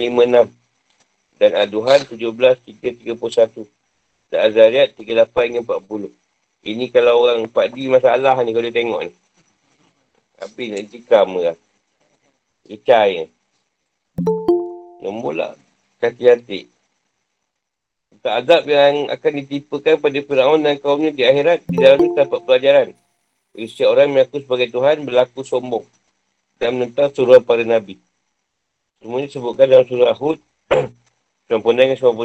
56. 0.51 1.39
Dan 1.39 1.51
Al-Duhan 1.55 1.99
17 2.11 2.59
hingga 2.67 3.15
31. 3.15 3.63
Dan 4.27 4.39
Al-Zariyat 4.51 4.99
38 4.99 5.47
hingga 5.47 5.79
40. 5.79 6.20
Ini 6.61 6.93
kalau 6.93 7.25
orang 7.25 7.49
4D 7.49 7.89
masalah 7.89 8.37
ni 8.45 8.53
kalau 8.53 8.69
dia 8.69 8.77
tengok 8.77 9.01
ni. 9.09 9.13
Tapi 10.37 10.63
nak 10.69 10.83
cikam 10.93 11.29
lah. 11.41 11.57
Ni. 12.69 13.25
Nombor 15.01 15.33
lah. 15.33 15.53
Hati-hati. 15.97 16.69
Tak 18.21 18.45
azab 18.45 18.69
yang 18.69 19.09
akan 19.09 19.31
ditipukan 19.41 19.97
pada 19.97 20.19
Fir'aun 20.21 20.61
dan 20.61 20.77
kaumnya 20.77 21.09
di 21.09 21.25
akhirat, 21.25 21.65
di 21.65 21.81
dalam 21.81 22.13
dapat 22.13 22.39
pelajaran. 22.45 22.87
Setiap 23.57 23.97
orang 23.97 24.13
mengaku 24.13 24.45
sebagai 24.45 24.69
Tuhan 24.69 25.01
berlaku 25.01 25.41
sombong 25.41 25.85
dan 26.61 26.77
menentang 26.77 27.09
surah 27.09 27.41
para 27.41 27.65
Nabi. 27.65 27.97
Semuanya 29.01 29.33
disebutkan 29.33 29.65
dalam 29.65 29.85
surah 29.89 30.13
Hud 30.13 30.37
99 31.49 32.21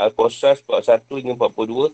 Al-Qasas 0.00 0.64
41 0.64 1.20
hingga 1.20 1.34
42, 1.36 1.92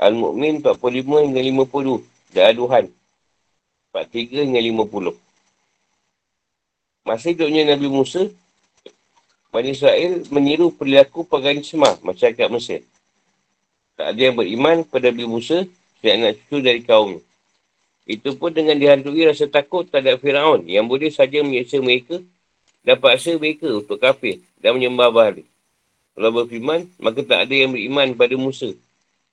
Al-Mu'min 0.00 0.64
45 0.64 1.24
hingga 1.28 1.40
50 1.40 2.32
dan 2.32 2.44
Al-Duhan 2.52 2.86
43 3.92 4.48
hingga 4.48 4.60
50. 4.88 5.12
Masa 7.04 7.28
hidupnya 7.28 7.76
Nabi 7.76 7.88
Musa, 7.92 8.24
Bani 9.52 9.76
Israel 9.76 10.24
meniru 10.32 10.72
perilaku 10.72 11.28
paganisma 11.28 12.00
masyarakat 12.00 12.48
Mesir. 12.48 12.88
Tak 14.00 14.16
ada 14.16 14.20
yang 14.32 14.32
beriman 14.40 14.80
kepada 14.80 15.12
Nabi 15.12 15.28
Musa 15.28 15.68
dan 16.00 16.24
anak 16.24 16.40
cucu 16.48 16.64
dari 16.64 16.80
kaum. 16.80 17.20
Itu 18.08 18.32
pun 18.40 18.50
dengan 18.56 18.80
dihantui 18.80 19.28
rasa 19.28 19.44
takut 19.44 19.84
terhadap 19.84 20.24
Firaun 20.24 20.64
yang 20.64 20.88
boleh 20.88 21.12
saja 21.12 21.44
menyeksa 21.44 21.84
mereka 21.84 22.16
dan 22.80 22.96
paksa 22.96 23.36
mereka 23.36 23.68
untuk 23.68 24.00
kafir 24.00 24.40
dan 24.58 24.80
menyembah 24.80 25.12
bahari. 25.12 25.44
Kalau 26.16 26.32
berfirman, 26.32 26.88
maka 26.96 27.20
tak 27.20 27.44
ada 27.44 27.54
yang 27.54 27.76
beriman 27.76 28.16
pada 28.16 28.34
Musa 28.40 28.72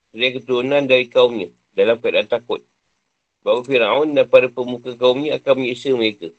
selain 0.10 0.34
keturunan 0.38 0.84
dari 0.86 1.06
kaumnya 1.06 1.50
dalam 1.78 1.98
keadaan 2.02 2.26
takut. 2.26 2.62
Bahawa 3.40 3.64
Fir'aun 3.64 4.12
dan 4.12 4.28
para 4.28 4.52
pemuka 4.52 4.92
kaumnya 4.98 5.40
akan 5.40 5.54
menyiksa 5.64 5.96
mereka. 5.96 6.34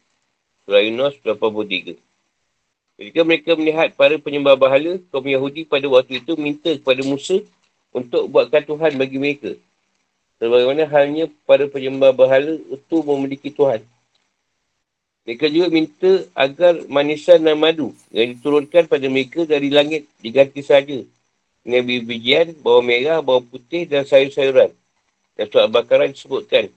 Surah 0.66 0.84
Yunus 0.84 1.16
83. 1.24 1.96
Ketika 3.00 3.20
mereka 3.24 3.50
melihat 3.56 3.88
para 3.96 4.20
penyembah 4.20 4.60
bahala, 4.60 5.00
kaum 5.08 5.24
Yahudi 5.24 5.64
pada 5.64 5.88
waktu 5.88 6.20
itu 6.20 6.36
minta 6.36 6.76
kepada 6.76 7.00
Musa 7.00 7.40
untuk 7.96 8.28
buatkan 8.28 8.60
Tuhan 8.68 8.92
bagi 9.00 9.16
mereka. 9.16 9.56
Sebagaimana 10.36 10.84
halnya 10.84 11.32
para 11.48 11.64
penyembah 11.64 12.12
bahala 12.12 12.60
itu 12.60 12.96
memiliki 13.00 13.48
Tuhan. 13.48 13.80
Mereka 15.24 15.46
juga 15.48 15.68
minta 15.72 16.28
agar 16.36 16.84
manisan 16.88 17.40
dan 17.40 17.56
madu 17.56 17.96
yang 18.12 18.36
diturunkan 18.36 18.88
pada 18.88 19.06
mereka 19.08 19.48
dari 19.48 19.68
langit 19.72 20.08
diganti 20.20 20.60
saja 20.64 21.00
dengan 21.60 21.82
biji-bijian, 21.84 22.56
bawang 22.64 22.88
merah, 22.88 23.20
bawang 23.20 23.44
putih 23.44 23.84
dan 23.84 24.08
sayur-sayuran. 24.08 24.72
Dan 25.36 25.44
surat 25.48 25.68
bakaran 25.68 26.12
disebutkan, 26.12 26.72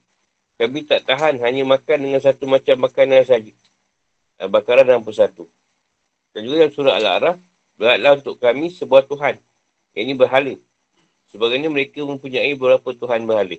kami 0.59 0.83
tak 0.85 1.07
tahan 1.07 1.39
hanya 1.39 1.63
makan 1.63 1.97
dengan 2.03 2.21
satu 2.21 2.47
macam 2.47 2.87
makanan 2.87 3.23
saja. 3.23 3.51
Al-Baqarah 4.39 4.83
61. 4.83 5.47
Dan 6.35 6.39
juga 6.43 6.55
dalam 6.65 6.73
surah 6.73 6.95
Al-A'raf, 6.99 7.37
beratlah 7.79 8.11
untuk 8.19 8.35
kami 8.39 8.71
sebuah 8.73 9.07
Tuhan. 9.07 9.39
Yang 9.95 10.03
ini 10.03 10.13
berhala. 10.17 10.53
Sebagainya 11.31 11.69
mereka 11.71 12.03
mempunyai 12.03 12.53
beberapa 12.53 12.93
Tuhan 12.93 13.23
berhala. 13.25 13.57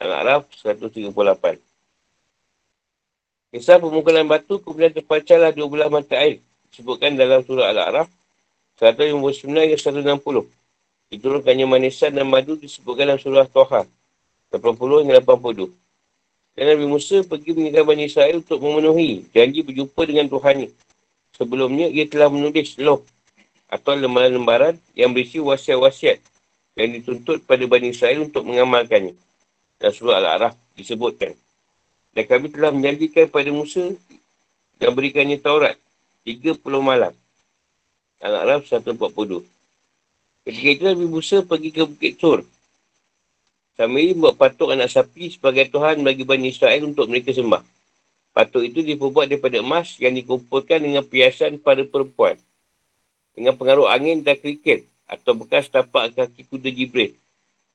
Al-A'raf 0.00 0.48
138. 0.62 1.10
Kisah 3.54 3.78
pemukulan 3.78 4.26
batu 4.26 4.58
kemudian 4.58 4.90
terpacarlah 4.90 5.54
dua 5.54 5.66
belah 5.70 5.86
mata 5.86 6.18
air. 6.18 6.42
Disebutkan 6.74 7.14
dalam 7.14 7.46
surah 7.46 7.70
Al-A'raf 7.70 8.10
159 8.78 9.54
hingga 9.54 9.78
160. 9.78 10.46
Diturunkannya 11.14 11.66
manisan 11.68 12.10
dan 12.10 12.26
madu 12.26 12.58
disebutkan 12.58 13.14
dalam 13.14 13.20
surah 13.22 13.46
Toha. 13.46 13.86
80 14.50 15.06
hingga 15.06 15.22
82. 15.22 15.70
Dan 16.54 16.64
Nabi 16.70 16.86
Musa 16.86 17.22
pergi 17.26 17.50
meninggalkan 17.50 17.90
Bani 17.90 18.04
Israel 18.06 18.36
untuk 18.38 18.62
memenuhi 18.62 19.26
janji 19.34 19.66
berjumpa 19.66 20.02
dengan 20.06 20.26
Tuhannya. 20.30 20.70
Sebelumnya, 21.34 21.90
ia 21.90 22.06
telah 22.06 22.30
menulis 22.30 22.78
loh 22.78 23.02
atau 23.66 23.98
lembaran-lembaran 23.98 24.78
yang 24.94 25.10
berisi 25.10 25.42
wasiat-wasiat 25.42 26.22
yang 26.78 26.94
dituntut 26.94 27.42
pada 27.42 27.66
Bani 27.66 27.90
Israel 27.90 28.26
untuk 28.26 28.46
mengamalkannya. 28.46 29.18
Dan 29.82 29.90
surah 29.90 30.22
Al-Araf 30.22 30.54
disebutkan. 30.78 31.34
Dan 32.14 32.24
kami 32.30 32.54
telah 32.54 32.70
menjanjikan 32.70 33.26
pada 33.26 33.50
Musa 33.50 33.90
dan 34.78 34.94
berikannya 34.94 35.38
Taurat 35.42 35.74
30 36.22 36.62
malam. 36.78 37.10
Al-Araf 38.22 38.68
142. 38.68 39.42
Ketika 40.44 40.68
itu 40.70 40.82
Nabi 40.84 41.06
Musa 41.08 41.40
pergi 41.40 41.70
ke 41.72 41.82
Bukit 41.88 42.20
Tur. 42.20 42.44
Sambil 43.74 44.14
buat 44.14 44.38
patung 44.38 44.70
anak 44.70 44.92
sapi 44.92 45.34
sebagai 45.34 45.66
Tuhan 45.66 46.06
bagi 46.06 46.22
Bani 46.22 46.52
Israel 46.52 46.86
untuk 46.86 47.10
mereka 47.10 47.34
sembah. 47.34 47.64
Patung 48.30 48.62
itu 48.62 48.82
diperbuat 48.86 49.30
daripada 49.30 49.58
emas 49.58 49.98
yang 49.98 50.14
dikumpulkan 50.14 50.78
dengan 50.78 51.02
piasan 51.02 51.58
pada 51.58 51.82
perempuan. 51.82 52.38
Dengan 53.34 53.58
pengaruh 53.58 53.90
angin 53.90 54.22
dan 54.22 54.38
kriket 54.38 54.86
atau 55.10 55.34
bekas 55.34 55.66
tapak 55.66 56.14
kaki 56.14 56.46
kuda 56.46 56.70
Jibril. 56.70 57.18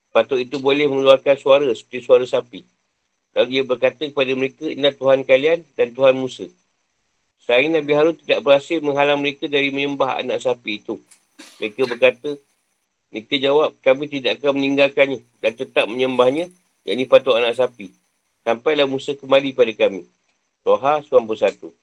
Patung 0.10 0.39
itu 0.39 0.56
boleh 0.58 0.88
mengeluarkan 0.88 1.36
suara 1.36 1.67
seperti 1.75 2.06
suara 2.06 2.23
sapi. 2.23 2.63
Lalu 3.36 3.47
dia 3.49 3.63
berkata 3.67 4.04
kepada 4.10 4.32
mereka, 4.34 4.65
inilah 4.65 4.95
Tuhan 4.95 5.21
kalian 5.21 5.62
dan 5.78 5.93
Tuhan 5.93 6.17
Musa. 6.17 6.49
Sayang 7.49 7.73
Nabi 7.73 7.97
Harun 7.97 8.13
tidak 8.13 8.45
berhasil 8.45 8.77
menghalang 8.77 9.25
mereka 9.25 9.49
dari 9.49 9.73
menyembah 9.73 10.21
anak 10.21 10.38
sapi 10.38 10.85
itu. 10.85 11.01
Mereka 11.57 11.89
berkata, 11.89 12.38
mereka 13.09 13.35
jawab, 13.41 13.73
kami 13.81 14.05
tidak 14.05 14.38
akan 14.38 14.62
meninggalkannya 14.62 15.25
dan 15.41 15.57
tetap 15.57 15.89
menyembahnya, 15.89 16.45
yakni 16.85 17.09
patut 17.09 17.33
anak 17.33 17.57
sapi. 17.57 17.89
Sampailah 18.45 18.85
Musa 18.85 19.17
kembali 19.17 19.57
pada 19.57 19.73
kami. 19.73 20.05
Toha 20.62 21.01
91. 21.01 21.73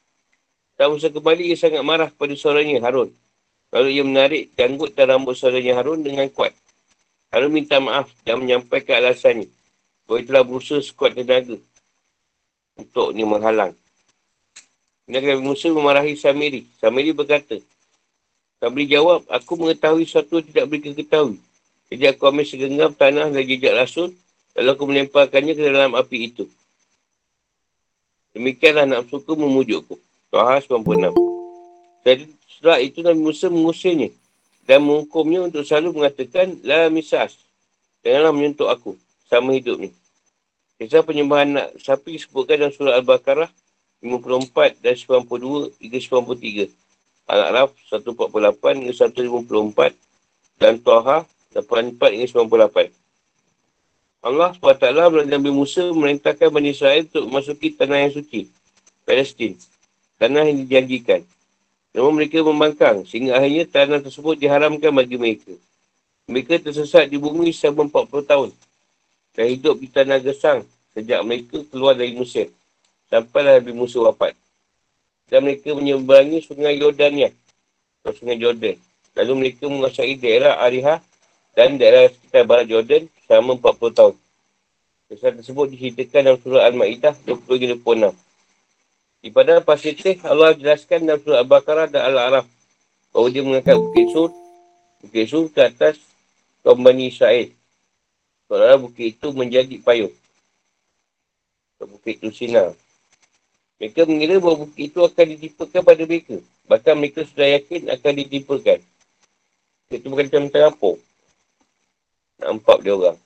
Tak 0.79 0.87
Musa 0.87 1.11
kembali, 1.11 1.50
ia 1.50 1.59
sangat 1.59 1.83
marah 1.83 2.14
pada 2.14 2.38
suaranya 2.38 2.79
Harun. 2.87 3.11
Lalu 3.74 3.88
ia 3.98 4.07
menarik 4.07 4.55
janggut 4.55 4.94
dan 4.94 5.18
rambut 5.18 5.35
saudaranya 5.35 5.83
Harun 5.83 6.07
dengan 6.07 6.31
kuat. 6.31 6.55
Harun 7.35 7.50
minta 7.50 7.83
maaf 7.83 8.07
dan 8.22 8.38
menyampaikan 8.38 9.02
alasannya. 9.02 9.50
Bahawa 10.07 10.22
telah 10.22 10.42
berusaha 10.46 10.79
sekuat 10.79 11.18
tenaga 11.18 11.59
untuk 12.79 13.11
ni 13.11 13.26
menghalang. 13.26 13.74
Nabi 15.07 15.38
Musa 15.38 15.71
memarahi 15.71 16.19
Samiri. 16.19 16.66
Samiri 16.83 17.14
berkata, 17.14 17.62
Samiri 18.59 18.90
jawab, 18.90 19.23
aku 19.31 19.55
mengetahui 19.55 20.03
sesuatu 20.03 20.42
tidak 20.42 20.66
boleh 20.66 20.95
ketahui. 20.99 21.38
Jadi 21.87 22.05
aku 22.11 22.27
ambil 22.27 22.42
segenggam 22.42 22.90
tanah 22.90 23.31
dan 23.31 23.42
jejak 23.47 23.79
rasul, 23.79 24.11
lalu 24.59 24.69
aku 24.75 24.85
melemparkannya 24.90 25.55
ke 25.55 25.62
dalam 25.62 25.95
api 25.95 26.35
itu. 26.35 26.51
Demikianlah 28.35 28.90
nafsuku 28.90 29.33
memujukku. 29.38 29.95
Tuhan 30.35 30.59
96. 30.66 31.14
Jadi 32.03 32.25
setelah 32.51 32.79
itu 32.83 32.99
Nabi 33.07 33.21
Musa 33.23 33.47
mengusirnya 33.47 34.11
dan 34.66 34.83
menghukumnya 34.83 35.47
untuk 35.47 35.62
selalu 35.62 36.03
mengatakan, 36.03 36.59
La 36.66 36.90
misas, 36.90 37.38
janganlah 38.03 38.35
menyentuh 38.35 38.66
aku 38.66 38.99
sama 39.31 39.55
hidup 39.55 39.79
ni. 39.79 39.95
Kisah 40.83 41.07
penyembahan 41.07 41.55
nak 41.55 41.69
sapi 41.79 42.19
disebutkan 42.19 42.59
dalam 42.59 42.75
surah 42.75 42.99
Al-Baqarah 42.99 43.49
54 44.04 44.82
dan 44.85 44.94
92 44.94 45.72
hingga 45.80 45.98
93. 45.98 46.70
Al-A'raf 47.26 47.74
148 47.90 48.78
hingga 48.78 48.94
154 48.94 49.96
dan 50.61 50.78
Tuaha 50.78 51.26
84 51.52 52.14
hingga 52.14 52.28
98. 52.28 52.92
Allah 54.26 54.50
SWT 54.59 54.82
melalui 54.90 55.30
Nabi 55.30 55.50
Musa 55.54 55.87
merintahkan 55.94 56.50
Bani 56.50 56.74
Israel 56.74 57.06
untuk 57.06 57.24
memasuki 57.30 57.70
tanah 57.70 58.11
yang 58.11 58.12
suci, 58.12 58.50
Palestin, 59.06 59.54
tanah 60.18 60.50
yang 60.50 60.66
dijanjikan. 60.66 61.22
Namun 61.94 62.18
mereka 62.18 62.42
membangkang 62.42 63.06
sehingga 63.06 63.38
akhirnya 63.38 63.64
tanah 63.70 64.02
tersebut 64.02 64.35
diharamkan 64.37 64.90
bagi 64.90 65.14
mereka. 65.16 65.54
Mereka 66.26 66.59
tersesat 66.59 67.06
di 67.06 67.22
bumi 67.22 67.54
selama 67.54 67.87
40 67.87 68.26
tahun 68.26 68.50
dan 69.38 69.46
hidup 69.46 69.78
di 69.78 69.87
tanah 69.87 70.18
gesang 70.18 70.66
sejak 70.90 71.22
mereka 71.22 71.62
keluar 71.70 71.94
dari 71.94 72.18
Mesir 72.18 72.50
sampailah 73.11 73.61
Nabi 73.61 73.73
Musa 73.73 73.99
wafat. 74.03 74.35
Dan 75.27 75.42
mereka 75.42 75.75
menyeberangi 75.75 76.38
sungai 76.47 76.79
Yordania 76.79 77.35
atau 78.03 78.14
sungai 78.14 78.38
Jordan. 78.38 78.79
Lalu 79.19 79.33
mereka 79.35 79.66
menguasai 79.66 80.14
daerah 80.14 80.62
Ariha 80.62 81.03
dan 81.59 81.75
daerah 81.81 82.07
sekitar 82.12 82.47
barat 82.47 82.71
Jordan 82.71 83.11
selama 83.27 83.59
40 83.59 83.99
tahun. 83.99 84.14
Kisah 85.07 85.33
tersebut 85.35 85.66
diceritakan 85.75 86.21
dalam 86.23 86.38
surah 86.42 86.62
Al-Ma'idah 86.71 87.14
20-26. 87.27 88.14
Di 89.23 89.31
pasir 89.35 89.95
Allah 90.23 90.55
jelaskan 90.55 90.99
dalam 91.03 91.19
surah 91.23 91.42
Al-Baqarah 91.42 91.87
dan 91.90 92.03
Al-Araf 92.11 92.47
bahawa 93.11 93.27
dia 93.33 93.42
mengangkat 93.42 93.75
Bukit 93.75 94.07
Sur, 94.12 94.31
Bukit 95.03 95.27
Sur 95.27 95.51
ke 95.51 95.62
atas 95.66 95.99
kaum 96.62 96.83
Bani 96.83 97.11
Israel. 97.11 97.51
Seolah 98.47 98.79
bukit 98.79 99.19
itu 99.19 99.29
menjadi 99.35 99.75
payung. 99.83 100.14
Bukit 101.83 102.23
itu 102.23 102.31
sinar. 102.31 102.79
Mereka 103.77 104.09
mengira 104.09 104.41
bahawa 104.41 104.65
bukit 104.65 104.89
itu 104.89 104.99
akan 105.05 105.25
ditimpakan 105.37 105.81
pada 105.85 106.03
mereka. 106.09 106.37
Bahkan 106.65 106.95
mereka 106.97 107.21
sudah 107.29 107.47
yakin 107.61 107.81
akan 107.93 108.12
ditimpakan. 108.25 108.79
Bukit 109.85 109.99
itu 110.01 110.07
bukan 110.09 110.25
macam 110.33 110.45
terampung. 110.49 110.99
Nampak 112.41 112.79
dia 112.81 112.93
orang. 112.97 113.19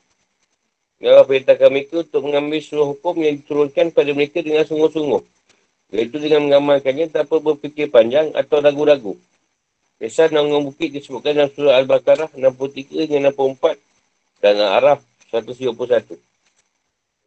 Allah 1.01 1.25
perintahkan 1.25 1.71
mereka 1.73 2.05
untuk 2.05 2.21
mengambil 2.29 2.61
seluruh 2.61 2.93
hukum 2.93 3.15
yang 3.25 3.41
diturunkan 3.41 3.89
pada 3.95 4.11
mereka 4.13 4.45
dengan 4.45 4.69
sungguh-sungguh. 4.69 5.23
Iaitu 5.97 6.17
dengan 6.21 6.45
mengamalkannya 6.45 7.09
tanpa 7.09 7.41
berfikir 7.41 7.89
panjang 7.89 8.31
atau 8.37 8.61
ragu-ragu. 8.61 9.17
Kisah 9.97 10.33
Nangang 10.33 10.65
Bukit 10.65 10.93
disebutkan 10.93 11.37
dalam 11.37 11.51
surah 11.53 11.77
Al-Baqarah 11.81 12.33
63 12.33 13.05
hingga 13.07 13.33
64 13.33 13.77
dan 14.41 14.55
Al-Araf 14.61 15.01
171. 15.33 16.17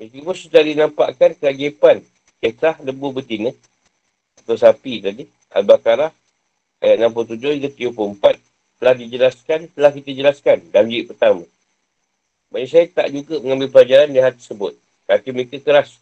Meskipun 0.01 0.35
sudah 0.35 0.61
dinampakkan 0.65 1.37
keajipan 1.37 2.01
kisah 2.43 2.75
lembu 2.83 3.15
betina 3.15 3.55
atau 4.43 4.59
sapi 4.59 4.99
tadi, 4.99 5.23
Al-Baqarah 5.55 6.11
ayat 6.83 6.97
67 6.99 7.39
hingga 7.39 7.69
34 7.71 8.83
telah 8.83 8.95
dijelaskan, 8.99 9.59
telah 9.71 9.91
kita 9.95 10.11
jelaskan 10.11 10.57
dalam 10.67 10.91
jilid 10.91 11.07
pertama. 11.15 11.47
Bagi 12.51 12.67
saya 12.67 12.85
tak 12.91 13.07
juga 13.15 13.39
mengambil 13.39 13.71
pelajaran 13.71 14.11
di 14.11 14.19
hal 14.19 14.35
tersebut. 14.35 14.75
Kaki 15.07 15.31
mereka 15.31 15.57
keras. 15.63 15.95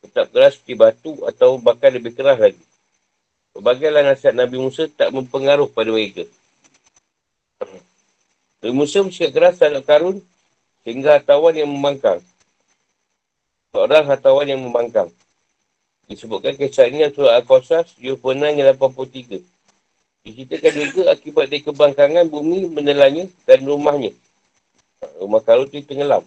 Tetap 0.00 0.32
keras 0.32 0.56
seperti 0.56 0.74
batu 0.80 1.12
atau 1.28 1.60
bahkan 1.60 1.92
lebih 1.92 2.16
keras 2.16 2.40
lagi. 2.40 2.64
Berbagailah 3.52 4.02
nasihat 4.04 4.32
Nabi 4.32 4.56
Musa 4.56 4.88
tak 4.88 5.12
mempengaruh 5.12 5.68
pada 5.68 5.92
mereka. 5.92 6.24
Nabi 8.64 8.72
Musa 8.72 9.04
bersikap 9.04 9.30
keras 9.36 9.54
terhadap 9.60 9.84
karun 9.84 10.16
sehingga 10.82 11.20
hartawan 11.20 11.52
yang 11.52 11.68
membangkang. 11.68 12.24
Seorang 13.76 14.04
hartawan 14.08 14.48
yang 14.48 14.60
membangkang. 14.64 15.12
Disebutkan 16.06 16.54
kisah 16.54 16.86
ini 16.86 17.02
surah 17.10 17.42
Al-Qasas 17.42 17.98
76 17.98 18.22
yang 18.38 18.70
83. 18.78 19.42
Diceritakan 20.26 20.72
juga 20.74 21.02
akibat 21.10 21.46
dari 21.50 21.62
kebangkangan 21.62 22.26
bumi 22.26 22.66
menelannya 22.70 23.30
dan 23.46 23.62
rumahnya 23.62 24.10
Rumah 25.20 25.42
Karun 25.44 25.68
tu 25.68 25.78
tenggelam. 25.84 26.24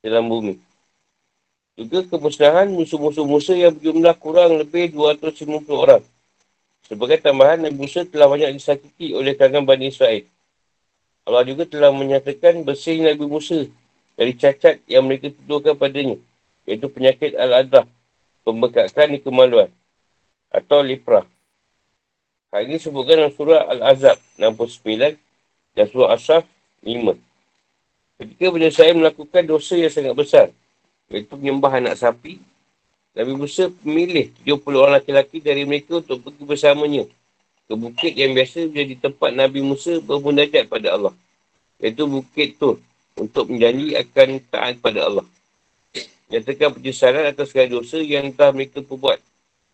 Dalam 0.00 0.24
bumi. 0.30 0.54
Juga 1.78 2.06
kemusnahan 2.06 2.70
musuh-musuh 2.70 3.26
Musa 3.26 3.54
yang 3.54 3.74
berjumlah 3.74 4.14
kurang 4.18 4.58
lebih 4.58 4.94
250 4.94 5.68
orang. 5.74 6.02
Sebagai 6.86 7.20
tambahan, 7.22 7.60
Nabi 7.60 7.76
Musa 7.76 8.02
telah 8.02 8.26
banyak 8.26 8.56
disakiti 8.56 9.14
oleh 9.14 9.36
kalangan 9.36 9.68
Bani 9.68 9.92
Israel. 9.92 10.24
Allah 11.28 11.44
juga 11.44 11.68
telah 11.68 11.92
menyatakan 11.92 12.64
bersih 12.64 13.04
Nabi 13.04 13.26
Musa 13.28 13.68
dari 14.16 14.32
cacat 14.34 14.80
yang 14.88 15.04
mereka 15.06 15.30
tuduhkan 15.30 15.76
padanya. 15.76 16.16
Iaitu 16.68 16.92
penyakit 16.92 17.32
Al-Adah, 17.32 17.88
pembekakan 18.44 19.16
di 19.16 19.24
kemaluan 19.24 19.72
atau 20.52 20.84
liprah. 20.84 21.24
Hal 22.52 22.68
ini 22.68 22.76
sebutkan 22.76 23.24
dalam 23.24 23.32
surah 23.32 23.64
Al-Azab 23.72 24.20
69 24.36 25.16
dan 25.76 25.84
surah 25.88 26.12
Asaf 26.12 26.44
Lima. 26.84 27.16
Ketika 28.20 28.52
Bani 28.52 28.68
saya 28.68 28.92
melakukan 28.92 29.48
dosa 29.48 29.80
yang 29.80 29.92
sangat 29.92 30.12
besar, 30.12 30.46
iaitu 31.08 31.38
menyembah 31.40 31.80
anak 31.80 31.96
sapi, 31.96 32.36
Nabi 33.16 33.32
Musa 33.32 33.72
memilih 33.84 34.28
70 34.44 34.60
orang 34.76 35.00
lelaki 35.00 35.40
dari 35.40 35.64
mereka 35.64 36.04
untuk 36.04 36.20
pergi 36.20 36.44
bersamanya 36.44 37.04
ke 37.68 37.74
bukit 37.76 38.12
yang 38.16 38.32
biasa 38.32 38.68
menjadi 38.68 38.94
tempat 39.08 39.30
Nabi 39.32 39.60
Musa 39.60 40.00
bermunajat 40.00 40.68
pada 40.68 40.88
Allah. 40.96 41.14
Iaitu 41.80 42.08
bukit 42.08 42.56
Tur 42.56 42.80
untuk 43.16 43.48
menjanji 43.52 43.92
akan 43.92 44.40
taat 44.48 44.80
pada 44.80 45.04
Allah. 45.04 45.26
Nyatakan 46.28 46.76
penyesalan 46.76 47.24
atas 47.24 47.48
segala 47.48 47.80
dosa 47.80 47.96
yang 48.04 48.28
telah 48.36 48.52
mereka 48.52 48.84
perbuat 48.84 49.16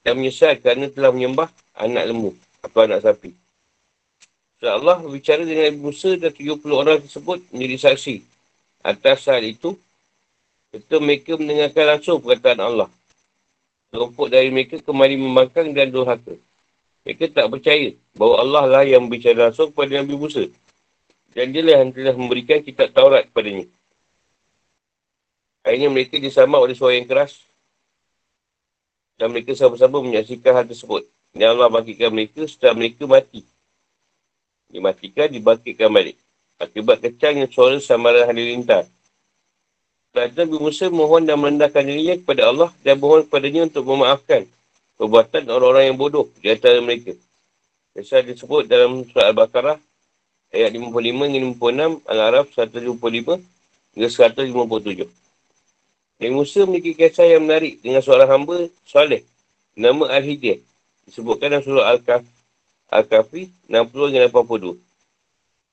dan 0.07 0.15
menyesal 0.15 0.55
kerana 0.63 0.87
telah 0.87 1.11
menyembah 1.11 1.51
anak 1.75 2.05
lembu 2.07 2.31
atau 2.63 2.81
anak 2.87 3.03
sapi. 3.03 3.35
Dan 4.63 4.81
Allah 4.81 5.03
berbicara 5.03 5.43
dengan 5.43 5.69
Nabi 5.69 5.81
Musa 5.83 6.15
dan 6.15 6.31
70 6.31 6.63
orang 6.71 7.03
tersebut 7.03 7.43
menjadi 7.51 7.91
saksi. 7.91 8.23
Atas 8.87 9.27
hal 9.27 9.43
itu, 9.43 9.75
itu 10.71 10.97
mereka 11.03 11.35
mendengarkan 11.35 11.85
langsung 11.97 12.23
perkataan 12.23 12.61
Allah. 12.63 12.89
Rumput 13.91 14.31
dari 14.31 14.49
mereka 14.55 14.79
kembali 14.79 15.15
membangkang 15.19 15.75
dan 15.75 15.91
durhaka. 15.91 16.39
Mereka 17.05 17.35
tak 17.35 17.51
percaya 17.51 17.93
bahawa 18.17 18.35
Allah 18.41 18.65
lah 18.79 18.83
yang 18.87 19.11
berbicara 19.11 19.51
langsung 19.51 19.75
kepada 19.75 20.01
Nabi 20.01 20.15
Musa. 20.17 20.45
Dan 21.35 21.51
dia 21.51 21.67
lah 21.67 21.83
yang 21.83 21.91
telah 21.91 22.15
memberikan 22.15 22.63
kitab 22.63 22.95
Taurat 22.95 23.27
kepadanya. 23.29 23.67
Akhirnya 25.65 25.89
mereka 25.89 26.21
disama 26.21 26.61
oleh 26.61 26.77
suara 26.77 26.95
yang 26.95 27.09
keras. 27.09 27.41
Dan 29.17 29.33
mereka 29.33 29.57
sama-sama 29.57 30.05
menyaksikan 30.05 30.53
hal 30.53 30.69
tersebut. 30.69 31.09
Dan 31.33 31.57
Allah 31.57 31.73
bangkitkan 31.73 32.13
mereka 32.13 32.45
setelah 32.45 32.77
mereka 32.77 33.09
mati 33.09 33.43
dimatikan, 34.75 35.31
dibangkitkan 35.31 35.87
balik. 35.87 36.19
Akibat 36.59 36.99
kecangnya 36.99 37.47
suara 37.47 37.79
samaran 37.79 38.27
halilintar. 38.27 38.91
Kerajaan 40.11 40.47
Nabi 40.51 40.59
Musa 40.59 40.87
mohon 40.91 41.27
dan 41.27 41.39
merendahkan 41.39 41.83
dirinya 41.83 42.15
kepada 42.19 42.51
Allah 42.51 42.71
dan 42.87 42.99
mohon 42.99 43.27
kepadanya 43.27 43.67
untuk 43.67 43.87
memaafkan 43.87 44.47
perbuatan 44.95 45.43
orang-orang 45.51 45.91
yang 45.91 45.99
bodoh 45.99 46.31
di 46.39 46.55
antara 46.55 46.79
mereka. 46.79 47.15
Kisah 47.95 48.23
disebut 48.23 48.71
dalam 48.71 49.03
surah 49.11 49.31
Al-Baqarah 49.31 49.79
ayat 50.55 50.71
55 50.71 51.31
hingga 51.31 51.41
56, 51.59 52.11
Al-Araf 52.11 52.47
155 52.55 53.43
hingga 53.95 54.09
157. 54.11 55.24
Nabi 56.23 56.31
Musa 56.31 56.63
memiliki 56.63 56.95
kisah 56.95 57.27
yang 57.27 57.43
menarik 57.43 57.83
dengan 57.83 57.99
seorang 57.99 58.31
hamba 58.31 58.71
soleh 58.87 59.27
nama 59.75 60.07
Al-Hidiyah. 60.15 60.63
Disebutkan 61.11 61.53
dalam 61.53 61.65
surah 61.67 61.91
Al-Kahf 61.91 62.25
Al-Kahfi 62.89 63.51
60 63.67 64.15
hingga 64.15 64.31
82. 64.31 64.79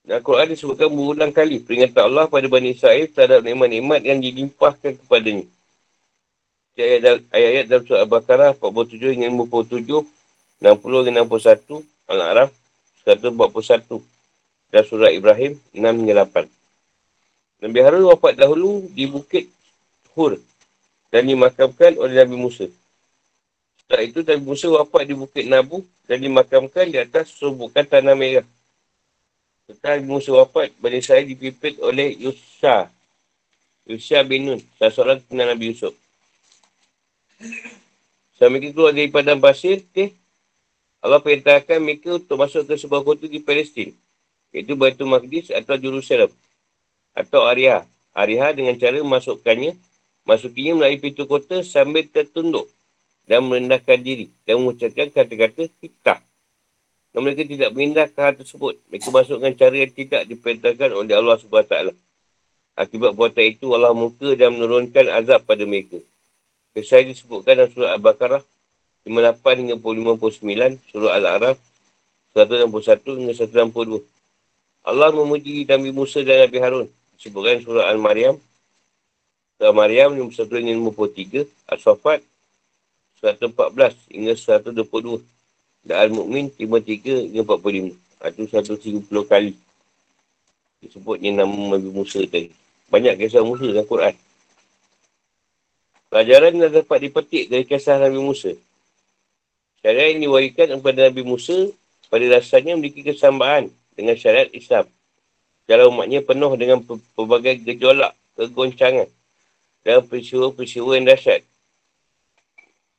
Dan 0.02 0.18
Al-Quran 0.18 0.48
disebutkan 0.50 0.90
berulang 0.90 1.30
kali 1.30 1.62
peringatan 1.62 2.02
Allah 2.10 2.26
pada 2.26 2.50
Bani 2.50 2.74
Israel 2.74 3.06
terhadap 3.06 3.46
nikmat-nikmat 3.46 4.02
yang 4.02 4.18
dilimpahkan 4.18 4.98
kepadanya. 5.06 5.46
Ayat-ayat 6.74 7.70
dalam 7.70 7.84
surah 7.86 8.02
Al-Baqarah 8.10 8.52
47 8.58 9.14
hingga 9.14 9.30
57, 9.30 10.02
60 10.66 11.06
hingga 11.06 11.22
61, 11.30 11.86
Al-Araf 12.10 12.50
141 13.06 14.02
dan 14.74 14.82
surah 14.90 15.12
Ibrahim 15.14 15.62
6 15.78 15.78
hingga 15.78 16.26
8. 16.26 16.50
Nabi 17.62 17.80
Harun 17.86 18.10
wafat 18.10 18.34
dahulu 18.42 18.90
di 18.90 19.06
Bukit 19.06 19.46
Hur 20.14 20.40
dan 21.12 21.28
dimakamkan 21.28 22.00
oleh 22.00 22.24
Nabi 22.24 22.36
Musa. 22.40 22.68
Setelah 23.84 24.04
itu 24.08 24.20
Nabi 24.24 24.44
Musa 24.48 24.68
wafat 24.72 25.04
di 25.04 25.16
Bukit 25.16 25.46
Nabu 25.48 25.84
dan 26.08 26.24
dimakamkan 26.24 26.88
di 26.88 26.98
atas 27.00 27.36
subukan 27.36 27.84
tanah 27.84 28.16
merah. 28.16 28.48
Setelah 29.68 30.00
Nabi 30.00 30.08
Musa 30.08 30.32
wafat, 30.32 30.72
Bani 30.80 31.04
saya 31.04 31.28
dipimpin 31.28 31.76
oleh 31.84 32.16
Yusha. 32.16 32.88
Yusha 33.84 34.24
bin 34.24 34.48
Nun, 34.48 34.60
salah 34.80 34.94
seorang 34.96 35.20
kenal 35.28 35.52
Nabi 35.52 35.76
Yusuf. 35.76 35.92
Sampai 38.40 38.58
mereka 38.58 38.74
keluar 38.74 38.96
dari 38.96 39.12
padang 39.12 39.44
pasir, 39.44 39.84
okay, 39.92 40.16
Allah 41.02 41.18
perintahkan 41.18 41.82
mereka 41.82 42.16
untuk 42.16 42.38
masuk 42.38 42.64
ke 42.70 42.78
sebuah 42.78 43.02
kota 43.02 43.26
di 43.26 43.42
Palestin. 43.42 43.92
Iaitu 44.54 44.78
Batu 44.78 45.04
Maqdis 45.04 45.50
atau 45.50 45.76
Jerusalem. 45.76 46.30
Atau 47.18 47.44
Arya. 47.44 47.84
Arya 48.14 48.54
dengan 48.54 48.78
cara 48.78 49.02
masukkannya, 49.02 49.76
masukinya 50.28 50.78
melalui 50.82 51.02
pintu 51.02 51.26
kota 51.26 51.66
sambil 51.66 52.06
tertunduk 52.06 52.70
dan 53.26 53.46
merendahkan 53.46 54.00
diri 54.02 54.28
dan 54.44 54.62
mengucapkan 54.62 55.08
kata-kata 55.10 55.70
kita. 55.80 56.20
Dan 57.12 57.20
mereka 57.28 57.44
tidak 57.44 57.70
mengindah 57.76 58.08
hal 58.08 58.40
tersebut. 58.40 58.80
Mereka 58.88 59.12
masuk 59.12 59.44
dengan 59.44 59.56
cara 59.60 59.76
yang 59.76 59.92
tidak 59.92 60.22
diperintahkan 60.32 60.90
oleh 60.96 61.12
Allah 61.12 61.36
SWT. 61.40 61.76
Akibat 62.72 63.12
buatan 63.12 63.46
itu, 63.52 63.68
Allah 63.76 63.92
muka 63.92 64.32
dan 64.40 64.56
menurunkan 64.56 65.12
azab 65.12 65.44
pada 65.44 65.68
mereka. 65.68 66.00
Kisah 66.72 67.04
disebutkan 67.04 67.60
dalam 67.60 67.70
surah 67.76 68.00
Al-Baqarah 68.00 68.42
58 69.04 69.60
hingga 69.60 69.76
59, 69.76 70.80
surah 70.88 71.14
Al-Araf 71.20 71.60
161 72.32 73.20
hingga 73.20 73.34
162. 73.36 74.00
Allah 74.88 75.10
memuji 75.12 75.68
Nabi 75.68 75.92
Musa 75.92 76.24
dan 76.24 76.48
Nabi 76.48 76.58
Harun. 76.64 76.88
Disebutkan 77.20 77.60
surah 77.60 77.92
Al-Maryam. 77.92 78.40
Surah 79.62 79.78
Maryam 79.78 80.18
51 80.18 80.74
hingga 80.74 80.90
53, 81.06 81.46
Al-Safat 81.70 82.26
114 83.22 83.94
hingga 84.10 84.34
122. 84.34 85.22
Dan 85.86 85.96
Al-Mu'min 86.02 86.50
53 86.58 87.30
hingga 87.30 87.46
45. 87.46 87.94
Itu 87.94 88.42
130 89.06 89.06
kali. 89.30 89.54
Disebutnya 90.82 91.46
nama 91.46 91.78
Nabi 91.78 91.94
Musa 91.94 92.26
tadi. 92.26 92.50
banyak 92.90 93.22
kisah 93.22 93.46
Musa 93.46 93.70
dalam 93.70 93.86
Quran. 93.86 94.18
Pelajaran 96.10 96.58
yang 96.58 96.74
dapat 96.82 96.98
dipetik 97.06 97.54
dari 97.54 97.62
kisah 97.62 98.02
Nabi 98.02 98.18
Musa. 98.18 98.58
Syariat 99.86 100.18
yang 100.18 100.26
diwarikan 100.26 100.74
kepada 100.82 101.14
Nabi 101.14 101.22
Musa 101.22 101.70
pada 102.10 102.26
dasarnya 102.26 102.74
memiliki 102.74 103.06
kesamaan 103.06 103.70
dengan 103.94 104.18
syariat 104.18 104.50
Islam. 104.58 104.90
Dalam 105.70 105.94
umatnya 105.94 106.26
penuh 106.26 106.50
dengan 106.58 106.82
pelbagai 107.14 107.62
gejolak, 107.62 108.18
kegoncangan 108.34 109.06
dan 109.82 110.06
peristiwa-peristiwa 110.06 110.98
yang 110.98 111.08
dahsyat. 111.10 111.42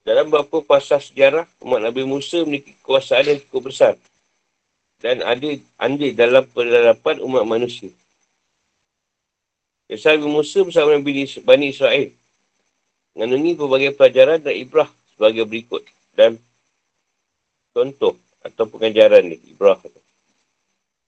Dalam 0.03 0.27
beberapa 0.31 0.67
pasal 0.67 0.99
sejarah, 0.99 1.47
umat 1.63 1.79
Nabi 1.79 2.03
Musa 2.03 2.43
memiliki 2.43 2.75
kekuasaan 2.83 3.23
yang 3.31 3.39
cukup 3.47 3.71
besar 3.71 3.95
dan 5.03 5.19
ada 5.23 5.51
andil 5.83 6.15
dalam 6.15 6.47
penerapan 6.51 7.19
umat 7.27 7.43
manusia. 7.47 7.91
Kisah 9.91 10.15
Nabi 10.15 10.31
Musa 10.31 10.63
bersama 10.63 10.95
Nabi 10.95 11.27
Bani 11.43 11.67
Israel 11.75 12.11
mengandungi 13.13 13.59
berbagai 13.59 13.93
pelajaran 13.99 14.41
dan 14.41 14.55
ibrah 14.57 14.89
sebagai 15.13 15.45
berikut 15.45 15.83
dan 16.17 16.39
contoh 17.77 18.17
atau 18.43 18.65
pengajaran 18.67 19.27
ni, 19.27 19.37
ibrah. 19.53 19.79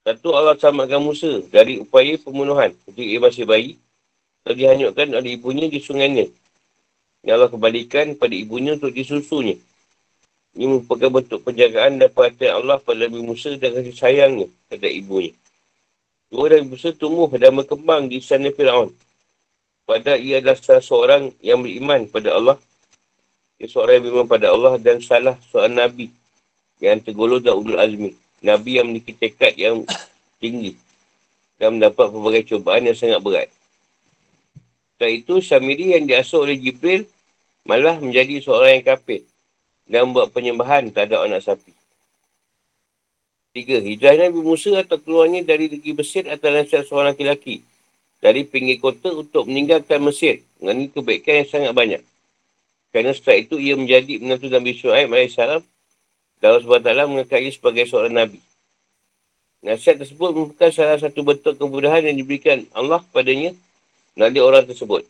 Satu 0.05 0.37
Allah 0.37 0.53
samakan 0.55 1.01
Musa 1.01 1.41
dari 1.49 1.81
upaya 1.81 2.13
pembunuhan 2.21 2.71
ketika 2.85 3.01
ia 3.01 3.17
masih 3.17 3.43
bayi 3.43 3.81
telah 4.45 4.53
dihanyutkan 4.61 5.09
oleh 5.09 5.41
ibunya 5.41 5.65
di 5.65 5.81
sungai 5.81 6.05
Nil. 6.05 6.29
Yang 7.25 7.33
Allah 7.33 7.49
kembalikan 7.49 8.13
pada 8.13 8.37
ibunya 8.37 8.77
untuk 8.77 8.93
disusunya. 8.93 9.57
Ini 10.53 10.69
merupakan 10.69 11.09
bentuk 11.09 11.41
penjagaan 11.41 11.97
dan 11.97 12.13
perhatian 12.13 12.61
Allah 12.61 12.77
pada 12.77 13.09
Nabi 13.09 13.25
Musa 13.25 13.57
dan 13.57 13.73
kasih 13.73 13.97
sayangnya 13.97 14.45
kepada 14.69 14.87
ibunya. 14.87 15.33
Dua 16.29 16.45
Nabi 16.53 16.77
Musa 16.77 16.93
tumbuh 16.93 17.25
dan 17.33 17.57
berkembang 17.57 18.05
di 18.05 18.21
sana 18.21 18.53
Fir'aun. 18.53 18.93
Pada 19.89 20.13
ia 20.13 20.37
adalah 20.37 20.61
salah 20.61 20.85
seorang 20.85 21.33
yang 21.41 21.65
beriman 21.65 22.05
pada 22.05 22.37
Allah. 22.37 22.61
Ia 23.57 23.65
seorang 23.65 23.97
yang 23.97 24.03
beriman 24.05 24.27
pada 24.29 24.53
Allah 24.53 24.77
dan 24.77 25.01
salah 25.01 25.35
seorang 25.49 25.73
Nabi 25.73 26.13
yang 26.77 27.01
tergolong 27.01 27.41
dan 27.41 27.57
ulul 27.57 27.81
azmi. 27.81 28.13
Nabi 28.45 28.77
yang 28.77 28.93
memiliki 28.93 29.17
tekad 29.17 29.57
yang 29.57 29.81
tinggi 30.41 30.77
dan 31.57 31.81
mendapat 31.81 32.13
pelbagai 32.13 32.53
cubaan 32.53 32.85
yang 32.85 32.93
sangat 32.93 33.17
berat. 33.25 33.49
Setelah 34.95 35.11
itu, 35.11 35.43
Samiri 35.43 35.91
yang 35.91 36.07
diasuh 36.07 36.47
oleh 36.47 36.55
Jibril 36.55 37.03
malah 37.67 37.99
menjadi 37.99 38.39
seorang 38.39 38.79
yang 38.79 38.95
kafir 38.95 39.27
dan 39.91 40.07
membuat 40.07 40.31
penyembahan 40.31 40.87
terhadap 40.87 41.27
anak 41.27 41.43
sapi. 41.43 41.75
Tiga, 43.51 43.83
hijrah 43.83 44.15
Nabi 44.15 44.39
Musa 44.39 44.71
atau 44.79 44.95
keluarnya 44.95 45.43
dari 45.43 45.67
negeri 45.67 45.99
Mesir 45.99 46.23
adalah 46.31 46.63
seorang 46.63 47.11
lelaki 47.11 47.59
dari 48.23 48.47
pinggir 48.47 48.79
kota 48.79 49.11
untuk 49.11 49.51
meninggalkan 49.51 49.99
Mesir 49.99 50.39
dengan 50.55 50.87
kebaikan 50.87 51.43
yang 51.43 51.49
sangat 51.51 51.71
banyak. 51.75 52.01
Kerana 52.95 53.11
setelah 53.11 53.43
itu 53.43 53.59
ia 53.59 53.75
menjadi 53.75 54.23
menantu 54.23 54.47
Nabi 54.47 54.71
Shu'aib 54.79 55.11
AS 55.11 55.35
dan 55.35 55.59
Allah 56.47 56.63
SWT 56.63 57.11
mengangkatnya 57.11 57.51
sebagai 57.51 57.83
seorang 57.91 58.15
Nabi. 58.15 58.39
Nasihat 59.59 59.99
tersebut 59.99 60.31
merupakan 60.31 60.71
salah 60.71 60.95
satu 60.95 61.19
bentuk 61.19 61.59
kemudahan 61.59 62.07
yang 62.07 62.15
diberikan 62.15 62.63
Allah 62.71 63.03
kepadanya 63.03 63.51
melalui 64.15 64.41
orang 64.41 64.63
tersebut. 64.65 65.03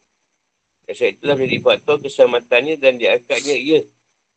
Nasihat 0.86 1.18
itulah 1.18 1.34
menjadi 1.38 1.58
faktor 1.62 1.98
keselamatannya 2.02 2.76
dan 2.78 3.02
diangkatnya 3.02 3.56
ia 3.58 3.80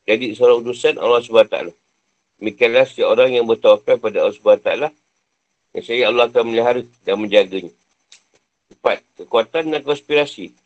jadi 0.09 0.33
seorang 0.33 0.65
utusan 0.65 0.97
Allah 0.97 1.21
SWT. 1.21 1.57
Demikianlah 2.41 2.89
setiap 2.89 3.13
orang 3.13 3.37
yang 3.37 3.45
bertawakal 3.45 4.01
pada 4.01 4.25
Allah 4.25 4.33
SWT 4.33 4.71
yang 5.77 5.85
saya 5.85 6.03
Allah 6.09 6.33
akan 6.33 6.45
melihara 6.49 6.81
dan 7.05 7.21
menjaganya. 7.21 7.69
Empat, 8.73 9.05
kekuatan 9.21 9.69
dan 9.69 9.81
konspirasi. 9.85 10.57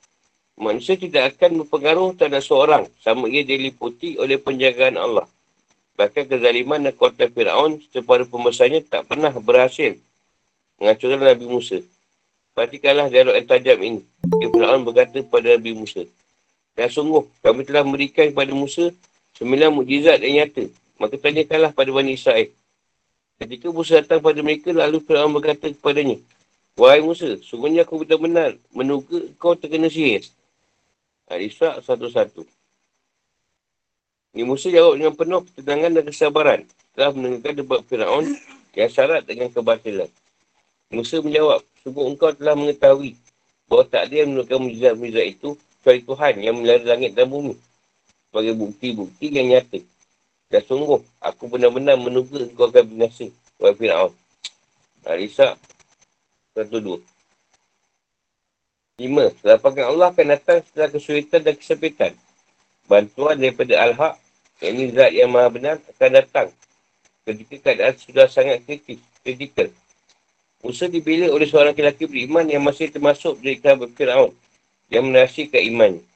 Manusia 0.54 0.94
tidak 0.94 1.34
akan 1.34 1.64
berpengaruh 1.64 2.14
terhadap 2.14 2.44
seorang 2.44 2.84
sama 3.02 3.26
ia 3.26 3.42
diliputi 3.42 4.14
oleh 4.14 4.38
penjagaan 4.38 4.94
Allah. 4.94 5.26
Bahkan 5.98 6.30
kezaliman 6.30 6.86
dan 6.86 6.94
kota 6.94 7.26
Fir'aun 7.26 7.82
sepada 7.90 8.22
pembesarnya 8.22 8.84
tak 8.86 9.10
pernah 9.10 9.34
berhasil 9.34 9.98
menghancurkan 10.78 11.18
Nabi 11.18 11.46
Musa. 11.50 11.78
Perhatikanlah 12.52 13.08
dialog 13.08 13.34
yang 13.36 13.48
tajam 13.48 13.78
ini. 13.80 14.00
Fir'aun 14.52 14.84
berkata 14.84 15.24
kepada 15.24 15.56
Nabi 15.56 15.72
Musa. 15.72 16.04
Dan 16.76 16.88
sungguh, 16.92 17.24
kami 17.40 17.64
telah 17.64 17.80
memberikan 17.84 18.28
kepada 18.28 18.52
Musa 18.52 18.92
sembilan 19.36 19.72
mukjizat 19.72 20.20
yang 20.20 20.44
nyata. 20.44 20.68
Maka 21.00 21.16
tanyakanlah 21.16 21.72
pada 21.72 21.90
Bani 21.90 22.12
Israel. 22.12 22.52
Ketika 23.40 23.72
Musa 23.72 24.04
datang 24.04 24.20
kepada 24.20 24.40
mereka, 24.44 24.68
lalu 24.70 25.00
Fir'aun 25.00 25.32
berkata 25.32 25.72
kepadanya, 25.72 26.20
Wahai 26.76 27.04
Musa, 27.04 27.36
sungguhnya 27.44 27.84
aku 27.84 28.04
benar-benar 28.04 28.56
menunggu 28.72 29.32
kau 29.36 29.52
terkena 29.52 29.92
sihir. 29.92 30.24
Al-Isra' 31.28 31.80
satu-satu. 31.84 32.44
Ini 34.32 34.48
Musa 34.48 34.72
jawab 34.72 34.96
dengan 34.96 35.12
penuh 35.12 35.44
ketenangan 35.44 35.90
dan 36.00 36.04
kesabaran. 36.08 36.60
Telah 36.96 37.10
mendengarkan 37.12 37.52
debat 37.56 37.80
Fir'aun 37.84 38.24
yang 38.72 38.88
syarat 38.88 39.24
dengan 39.28 39.52
kebatilan. 39.52 40.08
Musa 40.92 41.20
menjawab, 41.20 41.60
sungguh 41.82 42.14
engkau 42.14 42.30
telah 42.32 42.54
mengetahui 42.54 43.18
bahawa 43.66 43.84
tak 43.90 44.08
ada 44.08 44.14
yang 44.22 44.28
menurutkan 44.34 44.58
mujizat-mujizat 44.62 45.26
itu 45.26 45.48
kecuali 45.82 46.00
Tuhan 46.06 46.34
yang 46.40 46.54
melalui 46.62 46.86
langit 46.86 47.10
dan 47.18 47.26
bumi 47.26 47.54
sebagai 48.32 48.54
bukti-bukti 48.56 49.28
yang 49.28 49.52
nyata. 49.52 49.84
Dan 50.48 50.62
sungguh, 50.64 51.00
aku 51.20 51.48
benar-benar 51.52 52.00
menunggu 52.00 52.48
engkau 52.48 52.68
akan 52.68 52.84
binasa. 52.88 53.28
Wahai 53.60 53.76
Fir'aun. 53.76 54.12
Satu 56.52 56.76
dua. 56.80 56.98
Lima. 59.00 59.32
Selapangan 59.40 59.88
Allah 59.88 60.08
akan 60.12 60.26
datang 60.32 60.58
setelah 60.64 60.88
kesulitan 60.92 61.40
dan 61.40 61.54
kesempitan. 61.56 62.12
Bantuan 62.84 63.40
daripada 63.40 63.80
Al-Haq, 63.80 64.14
yang 64.60 64.72
ini 64.76 64.92
zat 64.92 65.10
yang 65.16 65.32
maha 65.32 65.48
benar, 65.48 65.76
akan 65.96 66.10
datang. 66.12 66.48
Ketika 67.24 67.56
keadaan 67.72 67.94
sudah 67.96 68.26
sangat 68.28 68.60
kritis, 68.68 69.00
kritikal. 69.24 69.72
Musa 70.62 70.86
dipilih 70.86 71.34
oleh 71.34 71.50
seorang 71.50 71.74
lelaki 71.74 72.06
beriman 72.06 72.46
yang 72.46 72.62
masih 72.62 72.86
termasuk 72.86 73.34
dari 73.42 73.58
kabar 73.58 73.90
Fir'aun 73.90 74.30
yang 74.94 75.10
menasihkan 75.10 75.58
imannya. 75.58 76.06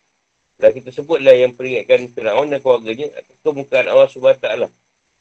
Lelaki 0.62 0.86
tersebutlah 0.86 1.34
yang 1.34 1.50
peringatkan 1.50 2.06
Fir'aun 2.14 2.46
dan 2.54 2.62
keluarganya 2.62 3.10
atas 3.10 3.34
kemukaan 3.42 3.90
Allah 3.90 4.06
SWT 4.06 4.70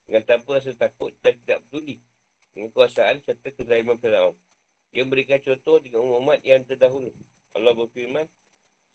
dengan 0.05 0.21
tanpa 0.21 0.61
rasa 0.61 0.77
takut 0.77 1.09
dan 1.25 1.41
tidak 1.41 1.65
peduli 1.65 1.97
dengan 2.53 2.69
kuasaan 2.69 3.25
serta 3.25 3.49
kezaliman 3.49 3.97
Fir'aun. 3.97 4.38
Dia 4.93 5.03
berikan 5.09 5.41
contoh 5.41 5.81
dengan 5.81 6.05
umat 6.21 6.45
yang 6.45 6.61
terdahulu. 6.61 7.09
Allah 7.57 7.73
berfirman, 7.73 8.29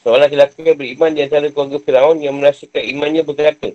seorang 0.06 0.30
lelaki 0.30 0.62
yang 0.62 0.78
beriman 0.78 1.10
di 1.10 1.20
antara 1.26 1.50
keluarga 1.50 1.76
Firaun 1.82 2.22
yang 2.22 2.38
menasihkan 2.38 2.86
imannya 2.86 3.26
berkata, 3.26 3.74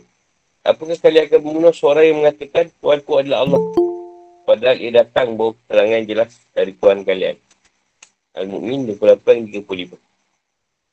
apakah 0.64 0.96
kalian 0.98 1.28
akan 1.28 1.40
membunuh 1.44 1.76
seorang 1.76 2.06
yang 2.10 2.18
mengatakan 2.24 2.72
Tuhan 2.80 3.00
ku 3.04 3.20
adalah 3.20 3.44
Allah? 3.44 3.85
Padahal 4.46 4.78
ia 4.78 4.94
datang 4.94 5.34
bawa 5.34 5.58
keterangan 5.58 6.02
jelas 6.06 6.32
dari 6.54 6.72
Tuhan 6.78 7.02
kalian. 7.02 7.36
Al-Mu'min 8.38 8.94
28-35 8.94 9.98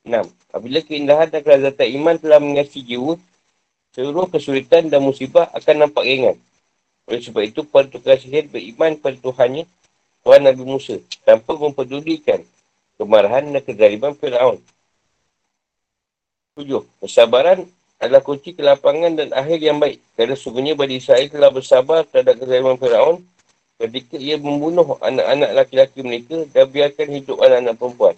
6. 0.03 0.25
Apabila 0.51 0.81
keindahan 0.83 1.29
dan 1.31 1.41
kelazatan 1.47 1.89
iman 2.01 2.17
telah 2.19 2.41
mengasihi 2.43 2.97
jiwa, 2.97 3.15
seluruh 3.95 4.27
kesulitan 4.33 4.91
dan 4.91 5.05
musibah 5.05 5.47
akan 5.55 5.87
nampak 5.87 6.03
ringan. 6.03 6.37
Oleh 7.07 7.23
sebab 7.23 7.43
itu, 7.47 7.63
para 7.63 7.87
tukar 7.87 8.19
sihir 8.19 8.51
beriman 8.51 8.99
pada 8.99 9.15
Tuhannya 9.21 9.69
Tuhan 10.23 10.43
Nabi 10.43 10.63
Musa 10.63 10.97
tanpa 11.27 11.55
mempedulikan 11.59 12.43
kemarahan 12.99 13.51
dan 13.51 13.63
kezaliman 13.63 14.15
Fir'aun. 14.15 14.59
Tujuh, 16.59 16.83
kesabaran 17.03 17.67
adalah 17.99 18.23
kunci 18.23 18.55
kelapangan 18.55 19.19
dan 19.19 19.29
akhir 19.35 19.59
yang 19.63 19.79
baik. 19.79 20.03
Kerana 20.15 20.35
sungguhnya 20.35 20.75
Bani 20.75 20.99
Israel 20.99 21.27
telah 21.31 21.51
bersabar 21.51 22.07
terhadap 22.07 22.39
kezaliman 22.39 22.79
Fir'aun 22.79 23.23
ketika 23.83 24.15
ia 24.15 24.39
membunuh 24.39 24.95
anak-anak 25.03 25.51
laki-laki 25.59 26.07
mereka 26.07 26.47
dan 26.55 26.71
biarkan 26.71 27.09
hidup 27.11 27.37
anak-anak 27.43 27.75
perempuan. 27.75 28.17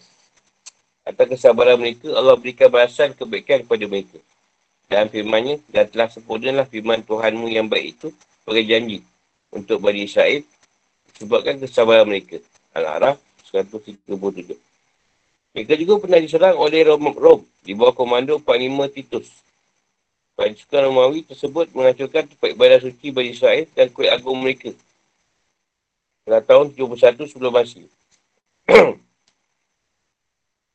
Atas 1.05 1.27
kesabaran 1.37 1.81
mereka, 1.81 2.12
Allah 2.12 2.37
berikan 2.37 2.68
balasan 2.68 3.16
kebaikan 3.16 3.64
kepada 3.64 3.85
mereka. 3.88 4.20
Dan 4.88 5.09
firmannya, 5.09 5.64
dan 5.72 5.88
telah 5.88 6.09
sempurnalah 6.12 6.68
firman 6.68 7.00
Tuhanmu 7.00 7.48
yang 7.48 7.68
baik 7.68 7.96
itu 7.96 8.09
sebagai 8.44 8.64
janji 8.68 9.00
untuk 9.48 9.81
Bani 9.81 10.05
Israel 10.05 10.44
sebabkan 11.16 11.57
kesabaran 11.61 12.05
mereka. 12.05 12.40
Al-Araf 12.77 13.16
137. 13.48 14.53
Mereka 15.55 15.72
juga 15.81 15.94
pernah 16.03 16.20
diserang 16.20 16.59
oleh 16.61 16.83
Rom, 16.85 17.14
Rom 17.14 17.40
di 17.64 17.72
bawah 17.72 17.94
komando 17.96 18.37
Panglima 18.42 18.90
Titus. 18.90 19.31
Pasukan 20.35 20.90
Romawi 20.90 21.22
tersebut 21.22 21.70
menghancurkan 21.70 22.27
tempat 22.27 22.48
ibadah 22.59 22.83
suci 22.83 23.14
bagi 23.14 23.38
Israel 23.38 23.64
dan 23.72 23.87
kulit 23.94 24.11
agung 24.11 24.42
mereka. 24.42 24.74
Pada 26.24 26.40
tahun 26.40 26.72
71 26.72 27.28
sebelum 27.28 27.52
masih. 27.52 27.84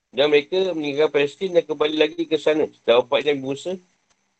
dan 0.09 0.25
mereka 0.29 0.73
meninggalkan 0.73 1.21
Palestin 1.21 1.53
dan 1.53 1.63
kembali 1.65 1.95
lagi 1.97 2.25
ke 2.25 2.37
sana 2.37 2.65
setelah 2.69 3.05
opatnya 3.05 3.37
Musa 3.37 3.77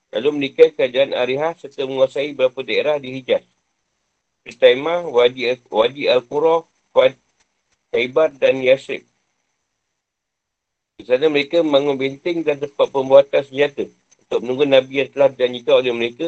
lalu 0.10 0.30
menikah 0.34 0.74
kerajaan 0.74 1.14
Arihah 1.14 1.54
serta 1.54 1.86
menguasai 1.86 2.34
beberapa 2.34 2.66
daerah 2.66 2.98
di 2.98 3.22
Hijaz. 3.22 3.46
Taimah, 4.50 5.06
Wadi, 5.06 5.46
Wadi 5.70 6.10
Al-Qura, 6.10 6.66
Khaibar 7.94 8.34
dan 8.42 8.66
Yasrib. 8.66 9.06
Di 10.98 11.06
sana 11.06 11.30
mereka 11.30 11.62
membangun 11.62 12.02
benteng 12.02 12.42
dan 12.42 12.58
tempat 12.58 12.90
pembuatan 12.90 13.46
senjata 13.46 13.86
untuk 14.26 14.40
menunggu 14.42 14.66
Nabi 14.66 15.06
yang 15.06 15.10
telah 15.14 15.30
dijanjikan 15.30 15.74
oleh 15.78 15.94
mereka 15.94 16.26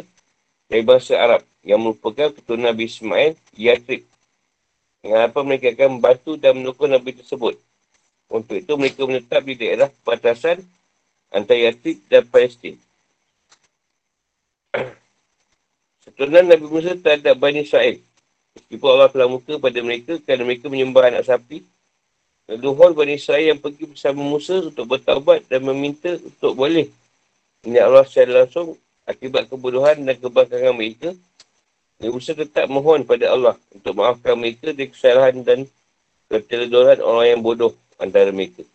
dari 0.69 0.85
bangsa 0.85 1.17
Arab 1.17 1.41
yang 1.65 1.81
merupakan 1.81 2.29
keturunan 2.29 2.69
Nabi 2.69 2.85
Ismail, 2.85 3.33
Yatrib. 3.57 4.05
Dengan 5.01 5.27
apa 5.27 5.41
mereka 5.41 5.73
akan 5.73 5.97
membantu 5.97 6.37
dan 6.37 6.61
menukul 6.61 6.85
Nabi 6.85 7.17
tersebut. 7.17 7.57
Untuk 8.31 8.55
itu 8.61 8.73
mereka 8.77 9.01
menetap 9.03 9.41
di 9.43 9.57
daerah 9.57 9.89
perbatasan 9.89 10.61
antara 11.33 11.73
Yatrib 11.73 11.99
dan 12.07 12.23
Palestin. 12.29 12.77
Keturunan 16.05 16.45
Nabi 16.45 16.65
Musa 16.69 16.93
terhadap 16.95 17.35
Bani 17.35 17.65
Israel. 17.65 17.97
Meskipun 18.51 18.89
Allah 18.93 19.09
telah 19.09 19.27
muka 19.31 19.57
pada 19.57 19.79
mereka 19.81 20.19
kerana 20.21 20.43
mereka 20.45 20.69
menyembah 20.69 21.11
anak 21.11 21.25
sapi. 21.25 21.65
Leluhur 22.51 22.91
Bani 22.93 23.15
Israel 23.15 23.55
yang 23.55 23.59
pergi 23.63 23.87
bersama 23.87 24.21
Musa 24.21 24.59
untuk 24.59 24.85
bertaubat 24.85 25.47
dan 25.47 25.63
meminta 25.65 26.19
untuk 26.19 26.53
boleh. 26.55 26.91
Ini 27.63 27.79
Allah 27.79 28.03
secara 28.03 28.43
langsung 28.43 28.75
akibat 29.07 29.47
kebodohan 29.47 30.03
dan 30.03 30.15
kebangkangan 30.19 30.75
mereka. 30.75 31.15
Nabi 32.01 32.17
Musa 32.17 32.33
tetap 32.33 32.65
mohon 32.65 33.05
pada 33.05 33.29
Allah 33.29 33.53
untuk 33.69 33.93
maafkan 33.93 34.33
mereka 34.33 34.73
dari 34.73 34.89
kesalahan 34.89 35.45
dan 35.45 35.69
keteledoran 36.33 36.97
orang 36.97 37.37
yang 37.37 37.41
bodoh 37.45 37.77
antara 38.01 38.33
mereka. 38.33 38.65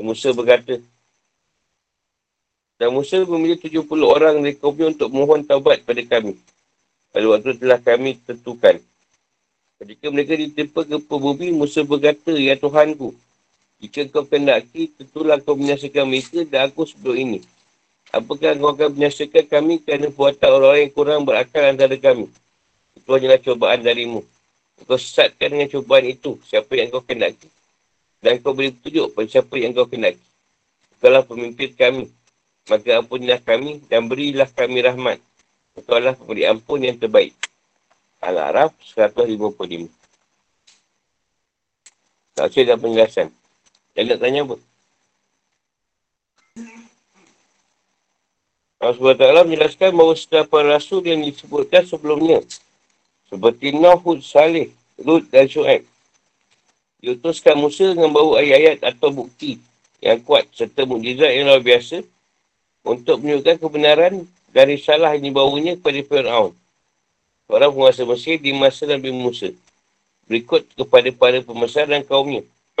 Musa 0.00 0.32
berkata, 0.32 0.80
dan 2.80 2.96
Musa 2.96 3.20
memilih 3.28 3.60
70 3.60 3.84
orang 4.00 4.40
dari 4.40 4.56
kaumnya 4.56 4.88
untuk 4.88 5.12
mohon 5.12 5.44
taubat 5.44 5.84
pada 5.84 6.00
kami. 6.00 6.40
Pada 7.12 7.28
waktu 7.28 7.60
telah 7.60 7.76
kami 7.76 8.16
tentukan. 8.24 8.80
Ketika 9.76 10.08
mereka 10.08 10.32
ditempa 10.32 10.88
ke 10.88 10.96
bumi, 10.96 11.52
Musa 11.52 11.84
berkata, 11.84 12.32
Ya 12.32 12.56
Tuhanku, 12.56 13.12
jika 13.84 14.08
kau 14.08 14.24
kendaki, 14.24 14.88
tentulah 14.96 15.36
kau 15.44 15.60
menyaksikan 15.60 16.08
mereka 16.08 16.40
dan 16.48 16.72
aku 16.72 16.88
sebelum 16.88 17.20
ini. 17.20 17.38
Apakah 18.10 18.58
kau 18.58 18.74
akan 18.74 18.98
menyaksikan 18.98 19.46
kami 19.46 19.78
kerana 19.86 20.10
buatan 20.10 20.50
orang-orang 20.50 20.82
yang 20.82 20.92
kurang 20.92 21.20
berakal 21.22 21.62
antara 21.62 21.94
kami? 21.94 22.26
Itu 22.98 23.08
hanyalah 23.14 23.38
cobaan 23.38 23.80
darimu. 23.86 24.26
Kau 24.82 24.98
sesatkan 24.98 25.54
dengan 25.54 25.70
cobaan 25.70 26.10
itu, 26.10 26.40
siapa 26.42 26.74
yang 26.74 26.90
kau 26.90 27.06
kendaki. 27.06 27.46
Dan 28.18 28.42
kau 28.42 28.50
beri 28.50 28.74
petunjuk 28.74 29.14
pada 29.14 29.28
siapa 29.30 29.54
yang 29.56 29.70
kau 29.70 29.86
kendaki. 29.86 30.26
Kau 30.98 31.22
pemimpin 31.22 31.70
kami 31.78 32.04
maka 32.70 33.02
ampunilah 33.02 33.42
kami 33.42 33.82
dan 33.90 34.06
berilah 34.06 34.46
kami 34.46 34.78
rahmat. 34.86 35.18
Engkau 35.74 35.98
adalah 35.98 36.14
pemberi 36.14 36.46
ampun 36.46 36.78
yang 36.86 36.94
terbaik. 36.94 37.34
Al-Araf 38.22 38.70
155. 38.94 39.90
Tak 42.38 42.46
usah 42.46 42.62
dah 42.62 42.78
penjelasan. 42.78 43.28
Yang 43.98 44.06
nak 44.06 44.18
tanya 44.22 44.40
apa? 44.46 44.56
Allah 48.80 48.96
SWT 48.96 49.44
menjelaskan 49.44 49.92
bahawa 49.92 50.16
setiap 50.16 50.48
rasul 50.64 51.04
yang 51.04 51.20
disebutkan 51.20 51.84
sebelumnya. 51.84 52.40
Seperti 53.28 53.76
Nuh, 53.76 54.00
Salih, 54.24 54.72
Lut 55.04 55.28
dan 55.28 55.44
Shu'aib. 55.44 55.84
Diutuskan 57.04 57.60
Musa 57.60 57.92
dengan 57.92 58.08
bawa 58.08 58.40
ayat-ayat 58.40 58.80
atau 58.80 59.12
bukti 59.12 59.60
yang 60.00 60.16
kuat 60.24 60.48
serta 60.56 60.88
mukjizat 60.88 61.28
yang 61.28 61.52
luar 61.52 61.60
biasa 61.60 62.00
untuk 62.80 63.20
menunjukkan 63.20 63.60
kebenaran 63.60 64.24
dari 64.48 64.80
salah 64.80 65.12
yang 65.12 65.28
dibawanya 65.28 65.76
kepada 65.76 66.00
Fir'aun. 66.00 66.56
Orang 67.52 67.76
penguasa 67.76 68.08
Mesir 68.08 68.40
di 68.40 68.56
masa 68.56 68.88
Nabi 68.88 69.12
Musa. 69.12 69.52
Berikut 70.24 70.64
kepada 70.72 71.12
para 71.12 71.44
pembesar 71.44 71.84
dan 71.84 72.00
kaumnya. 72.00 72.48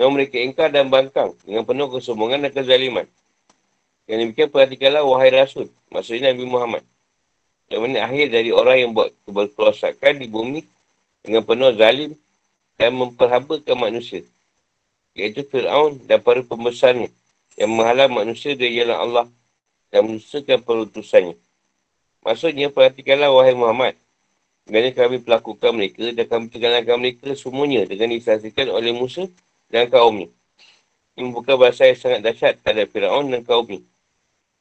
Yang 0.00 0.10
mereka 0.12 0.36
ingkar 0.40 0.68
dan 0.68 0.92
bangkang 0.92 1.32
dengan 1.48 1.64
penuh 1.64 1.88
kesombongan 1.88 2.44
dan 2.44 2.52
kezaliman. 2.52 3.08
Yang 4.10 4.18
demikian 4.26 4.48
perhatikanlah 4.50 5.06
wahai 5.06 5.30
Rasul. 5.30 5.70
Maksudnya 5.94 6.34
Nabi 6.34 6.42
Muhammad. 6.42 6.82
Yang 7.70 7.80
mana 7.86 7.98
akhir 8.10 8.26
dari 8.34 8.50
orang 8.50 8.76
yang 8.82 8.90
buat 8.90 9.14
keberkuasaan 9.22 10.18
di 10.18 10.26
bumi 10.26 10.66
dengan 11.22 11.46
penuh 11.46 11.70
zalim 11.78 12.18
dan 12.74 12.90
memperhabakan 12.98 13.76
manusia. 13.78 14.26
Iaitu 15.14 15.46
Fir'aun 15.46 16.02
dan 16.10 16.18
para 16.18 16.42
pembesarnya 16.42 17.06
yang 17.54 17.70
menghalang 17.70 18.10
manusia 18.10 18.58
dia 18.58 18.66
ialah 18.66 18.98
Allah 18.98 19.26
dan 19.94 20.10
menusakan 20.10 20.58
perutusannya. 20.58 21.38
Maksudnya, 22.26 22.66
perhatikanlah 22.74 23.30
wahai 23.30 23.54
Muhammad. 23.54 23.94
Kerana 24.66 24.90
kami 24.90 25.22
pelakukan 25.22 25.70
mereka 25.70 26.10
dan 26.10 26.26
kami 26.26 26.46
tinggalkan 26.50 26.98
mereka 26.98 27.30
semuanya 27.38 27.86
dengan 27.86 28.10
disaksikan 28.10 28.74
oleh 28.74 28.90
Musa 28.90 29.30
dan 29.70 29.86
kaumnya. 29.86 30.26
Ini 31.14 31.30
bukan 31.30 31.54
bahasa 31.58 31.86
yang 31.86 31.98
sangat 31.98 32.20
dahsyat 32.26 32.54
terhadap 32.58 32.90
Fir'aun 32.90 33.30
dan 33.30 33.46
kaumnya. 33.46 33.82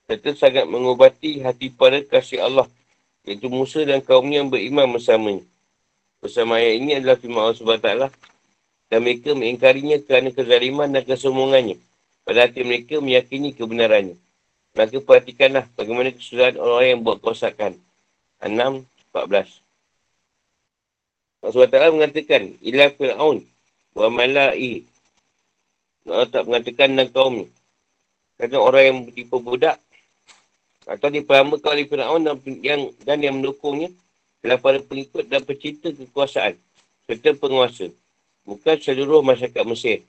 Serta 0.10 0.34
sangat 0.34 0.65
mengubati 0.65 1.38
hati 1.45 1.69
para 1.69 2.02
kasih 2.02 2.41
Allah. 2.41 2.65
Iaitu 3.30 3.45
Musa 3.45 3.86
dan 3.86 4.02
kaumnya 4.02 4.41
yang 4.41 4.50
beriman 4.50 4.89
bersamanya. 4.89 5.45
Bersama 6.17 6.58
ayat 6.58 6.82
ini 6.82 6.98
adalah 6.98 7.13
firman 7.22 7.45
Allah 7.45 7.62
SWT. 7.62 8.10
Dan 8.89 9.06
mereka 9.06 9.38
mengingkarinya 9.38 10.02
kerana 10.02 10.34
kezaliman 10.34 10.89
dan 10.89 11.06
kesombongannya 11.06 11.78
pada 12.26 12.50
hati 12.50 12.65
mereka 12.65 12.98
meyakini 12.98 13.54
kebenarannya. 13.54 14.17
Maka 14.74 14.98
perhatikanlah 14.98 15.69
bagaimana 15.78 16.10
kesudahan 16.10 16.58
orang 16.58 16.98
yang 16.98 17.00
buat 17.06 17.22
kerosakan. 17.22 17.78
6, 18.41 18.82
14. 19.13 19.62
Allah 21.45 21.54
SWT 21.54 21.78
mengatakan, 21.93 22.41
Ila 22.65 22.89
Fir'aun 22.98 23.45
wa 23.93 24.08
mala'i. 24.10 24.89
Allah 26.10 26.26
tak 26.34 26.50
mengatakan 26.50 26.98
dan 26.98 27.13
kaum 27.13 27.45
ni. 27.45 27.48
Kata 28.41 28.58
orang 28.58 28.84
yang 28.89 28.98
diperbudak 29.13 29.78
atau 30.89 31.08
diperhamakan 31.13 31.69
oleh 31.69 31.86
Fir'aun 31.86 32.21
dan 32.25 32.36
yang, 32.65 32.82
dan 33.06 33.21
yang 33.21 33.38
mendukungnya 33.38 33.93
adalah 34.41 34.58
para 34.58 34.82
pengikut 34.82 35.30
dan 35.30 35.45
pecinta 35.45 35.93
kekuasaan 35.93 36.58
serta 37.06 37.30
penguasa. 37.38 37.93
Bukan 38.41 38.75
seluruh 38.82 39.21
masyarakat 39.21 39.62
Mesir. 39.69 40.02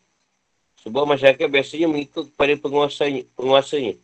Sebuah 0.81 1.05
masyarakat 1.05 1.45
biasanya 1.45 1.93
mengikut 1.93 2.33
kepada 2.33 2.57
penguasanya. 2.57 3.29
penguasanya. 3.37 4.01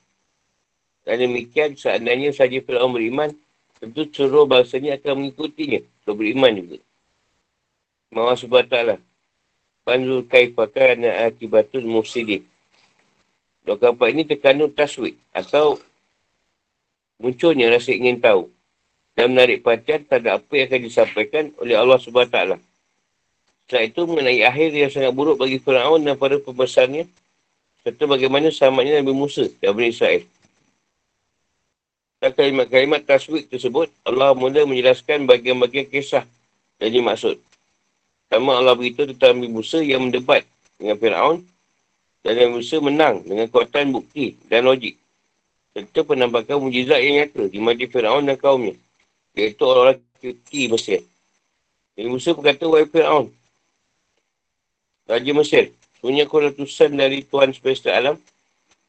Dan 1.09 1.17
demikian, 1.25 1.73
seandainya 1.73 2.37
saja 2.37 2.61
Fir'aun 2.61 2.93
beriman, 2.93 3.33
tentu 3.81 4.05
seluruh 4.13 4.45
bangsanya 4.45 5.01
akan 5.01 5.25
mengikutinya 5.25 5.81
untuk 6.05 6.21
beriman 6.21 6.53
juga. 6.53 6.79
Maha 8.13 8.37
SWT 8.37 8.75
lah. 8.85 9.01
Panzul 9.87 10.27
kaifakan 10.29 11.09
akibatul 11.31 11.87
mufsidin. 11.87 12.45
Dua 13.65 13.79
kapal 13.79 14.13
ini 14.13 14.27
terkandung 14.27 14.75
taswik 14.75 15.15
atau 15.31 15.79
munculnya 17.21 17.73
rasa 17.73 17.93
ingin 17.93 18.21
tahu 18.21 18.49
dan 19.17 19.33
menarik 19.33 19.65
perhatian 19.65 20.05
terhadap 20.05 20.45
apa 20.45 20.53
yang 20.53 20.67
akan 20.69 20.81
disampaikan 20.85 21.45
oleh 21.59 21.75
Allah 21.75 21.97
SWT. 21.97 22.39
Setelah 23.67 23.83
itu 23.83 24.01
mengenai 24.07 24.45
akhir 24.47 24.71
yang 24.77 24.93
sangat 24.93 25.13
buruk 25.17 25.41
bagi 25.41 25.59
Fir'aun 25.59 26.05
dan 26.05 26.15
para 26.15 26.37
pembesarnya 26.39 27.09
serta 27.83 28.05
bagaimana 28.07 28.53
selamatnya 28.53 29.01
Nabi 29.03 29.15
Musa 29.17 29.49
dan 29.59 29.75
Bani 29.75 29.91
Israel. 29.91 30.23
Dan 32.23 32.31
kalimat-kalimat 32.33 33.03
taswik 33.05 33.51
tersebut, 33.51 33.93
Allah 34.07 34.33
mula 34.33 34.65
menjelaskan 34.65 35.29
bagian-bagian 35.29 35.89
kisah 35.91 36.25
yang 36.79 36.93
dimaksud. 36.93 37.41
Pertama 38.27 38.59
Allah 38.59 38.75
beritahu 38.75 39.15
tentang 39.15 39.39
Nabi 39.39 39.49
Musa 39.51 39.79
yang 39.81 40.03
mendebat 40.07 40.43
dengan 40.77 40.97
Fir'aun 40.99 41.47
dan 42.27 42.33
Nabi 42.37 42.51
Musa 42.59 42.77
menang 42.83 43.23
dengan 43.23 43.47
kuatan 43.47 43.95
bukti 43.95 44.35
dan 44.51 44.67
logik. 44.67 44.99
Serta 45.77 46.09
penampakan 46.09 46.57
mujizat 46.57 47.05
yang 47.05 47.21
nyata 47.21 47.53
di 47.53 47.61
majlis 47.61 47.93
Fir'aun 47.93 48.25
dan 48.25 48.41
kaumnya. 48.41 48.73
Iaitu 49.37 49.61
orang-orang 49.61 50.01
kiri 50.49 50.73
Mesir. 50.73 51.05
Nabi 51.93 52.09
Musa 52.17 52.33
berkata, 52.33 52.65
Wahai 52.65 52.89
Fir'aun, 52.89 53.29
Raja 55.05 55.33
Mesir. 55.37 55.77
Punya 56.01 56.25
aku 56.25 56.41
ratusan 56.41 56.97
dari 56.97 57.29
Tuhan 57.29 57.53
semesta 57.53 57.93
alam. 57.93 58.17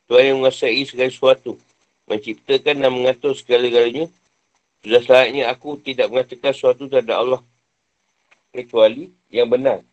Tuhan 0.07 0.31
yang 0.31 0.37
menguasai 0.39 0.81
segala 0.87 1.11
sesuatu. 1.11 1.59
Menciptakan 2.07 2.79
dan 2.79 2.91
mengatur 2.95 3.35
segala-galanya. 3.35 4.07
Sudah 4.79 5.03
selayaknya 5.03 5.51
aku 5.51 5.75
tidak 5.83 6.07
mengatakan 6.07 6.55
sesuatu 6.55 6.87
terhadap 6.87 7.19
Allah. 7.19 7.41
Kecuali 8.55 9.11
yang 9.27 9.51
benar. 9.51 9.83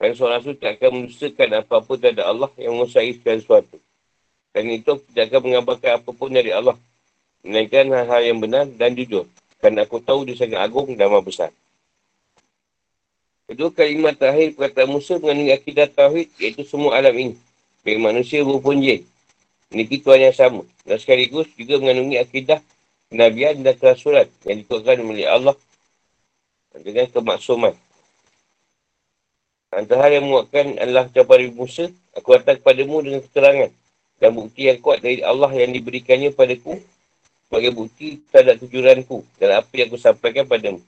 Kerana 0.00 0.16
seorang 0.16 0.40
rasul 0.40 0.56
tak 0.56 0.80
akan 0.80 0.90
menusakan 0.96 1.60
apa-apa 1.60 1.92
terhadap 2.00 2.24
Allah 2.24 2.50
yang 2.56 2.72
menguasai 2.72 3.20
segala 3.20 3.38
sesuatu. 3.44 3.76
Dan 4.56 4.72
itu 4.72 4.96
tidak 5.12 5.36
akan 5.36 5.40
mengabarkan 5.52 6.00
apapun 6.00 6.32
dari 6.32 6.48
Allah. 6.48 6.80
Menaikkan 7.44 7.92
hal-hal 7.92 8.22
yang 8.24 8.40
benar 8.40 8.64
dan 8.64 8.96
jujur. 8.96 9.28
Kerana 9.60 9.84
aku 9.84 10.00
tahu 10.00 10.24
dia 10.24 10.32
sangat 10.32 10.64
agung 10.64 10.96
dan 10.96 11.12
maha 11.12 11.20
besar. 11.20 11.50
Kedua 13.44 13.68
kalimat 13.68 14.16
terakhir 14.16 14.56
perkataan 14.56 14.96
Musa 14.96 15.20
mengenai 15.20 15.52
akidah 15.52 15.92
Tauhid 15.92 16.32
iaitu 16.40 16.64
semua 16.64 16.96
alam 16.96 17.12
ini. 17.12 17.36
Baik 17.84 18.00
manusia 18.00 18.40
maupun 18.48 18.80
jin. 18.80 19.04
Memiliki 19.68 20.00
Tuhan 20.00 20.24
yang 20.24 20.32
sama. 20.32 20.64
Dan 20.88 20.96
sekaligus 21.04 21.52
juga 21.52 21.76
mengandungi 21.76 22.16
akidah 22.16 22.64
kenabian 23.12 23.60
dan 23.60 23.76
kerasulat 23.76 24.32
yang 24.48 24.64
dituakan 24.64 25.04
oleh 25.04 25.28
Allah 25.28 25.56
dengan 26.80 27.12
kemaksuman. 27.12 27.76
Antara 29.68 30.08
yang 30.08 30.24
menguatkan 30.24 30.80
adalah 30.80 31.12
Nabi 31.12 31.52
Musa, 31.52 31.92
aku 32.16 32.40
datang 32.40 32.56
kepadamu 32.56 33.04
dengan 33.04 33.20
keterangan 33.20 33.70
dan 34.16 34.32
bukti 34.32 34.68
yang 34.68 34.80
kuat 34.80 35.04
dari 35.04 35.20
Allah 35.20 35.50
yang 35.52 35.72
diberikannya 35.72 36.32
padaku 36.32 36.80
sebagai 37.46 37.72
bukti 37.76 38.20
terhadap 38.32 38.58
tujuanku 38.64 39.22
dan 39.38 39.62
apa 39.62 39.70
yang 39.76 39.92
aku 39.92 39.98
sampaikan 40.00 40.44
padamu. 40.48 40.80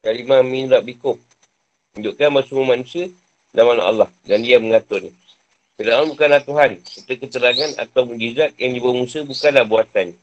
Kalimah 0.00 0.44
min 0.44 0.68
rabbikum. 0.68 1.16
Tunjukkan 1.94 2.42
semua 2.44 2.74
manusia 2.74 3.08
dalam 3.54 3.78
Allah 3.78 4.10
dan 4.26 4.42
dia 4.42 4.58
mengaturnya. 4.58 5.14
Fir'aun 5.74 6.14
bukanlah 6.14 6.42
Tuhan. 6.42 6.78
Serta 6.86 7.14
keterangan 7.18 7.70
atau 7.82 8.06
mujizat 8.06 8.54
yang 8.62 8.78
dibawa 8.78 8.94
Musa 8.94 9.26
bukanlah 9.26 9.66
buatan. 9.66 10.14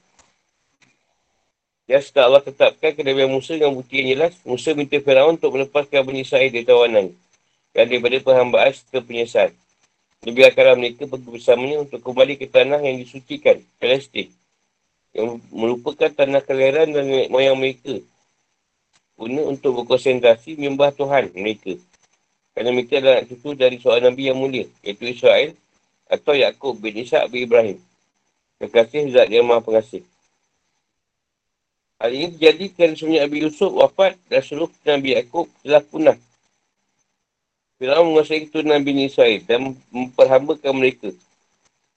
Ya, 1.91 1.99
setelah 1.99 2.31
Allah 2.31 2.43
tetapkan 2.47 2.95
kenabian 2.95 3.27
Musa 3.27 3.59
dengan 3.59 3.75
bukti 3.75 3.99
yang 3.99 4.15
jelas, 4.15 4.33
Musa 4.47 4.71
minta 4.71 4.95
Fir'aun 4.95 5.35
untuk 5.35 5.51
melepaskan 5.59 6.07
Bani 6.07 6.23
Israel 6.23 6.47
dari 6.47 6.63
tawanan 6.63 7.11
dan 7.75 7.83
daripada 7.87 8.15
perhambaan 8.23 8.71
serta 8.71 8.99
penyesalan. 9.03 9.51
Dibiarkanlah 10.21 10.77
mereka 10.77 11.09
pergi 11.09 11.29
bersamanya 11.33 11.81
untuk 11.81 11.97
kembali 12.05 12.37
ke 12.37 12.45
tanah 12.45 12.77
yang 12.85 13.01
disucikan, 13.01 13.57
Palestin, 13.81 14.29
yang 15.17 15.41
merupakan 15.49 16.13
tanah 16.13 16.45
kelahiran 16.45 16.93
dan 16.93 17.09
moyang 17.33 17.57
mereka 17.57 17.97
guna 19.21 19.53
untuk 19.53 19.81
berkonsentrasi 19.81 20.57
menyembah 20.57 20.93
Tuhan 20.97 21.29
mereka. 21.37 21.77
Kerana 22.53 22.69
mereka 22.73 22.97
adalah 22.97 23.21
cucu 23.25 23.53
dari 23.53 23.77
seorang 23.77 24.13
Nabi 24.13 24.33
yang 24.33 24.37
mulia, 24.37 24.65
iaitu 24.81 25.09
Israel 25.09 25.53
atau 26.09 26.33
Yaakob 26.33 26.77
bin 26.81 26.97
Ishak 27.01 27.29
bin 27.29 27.45
Ibrahim. 27.45 27.77
Kekasih 28.57 29.09
Zat 29.13 29.29
yang 29.29 29.45
maha 29.45 29.61
pengasih. 29.61 30.05
Hal 32.01 32.13
ini 32.13 32.33
terjadi 32.33 32.65
kerana 32.73 32.93
sebenarnya 32.97 33.21
Nabi 33.29 33.37
Yusuf 33.45 33.71
wafat 33.73 34.17
dan 34.25 34.41
seluruh 34.41 34.73
Nabi 34.85 35.17
Yaakob 35.17 35.49
telah 35.61 35.81
punah. 35.85 36.17
Fir'aun 37.81 38.13
menguasai 38.13 38.45
itu 38.45 38.61
Nabi 38.61 39.09
Israel 39.09 39.41
dan 39.49 39.73
memperhambakan 39.89 40.69
mereka. 40.77 41.09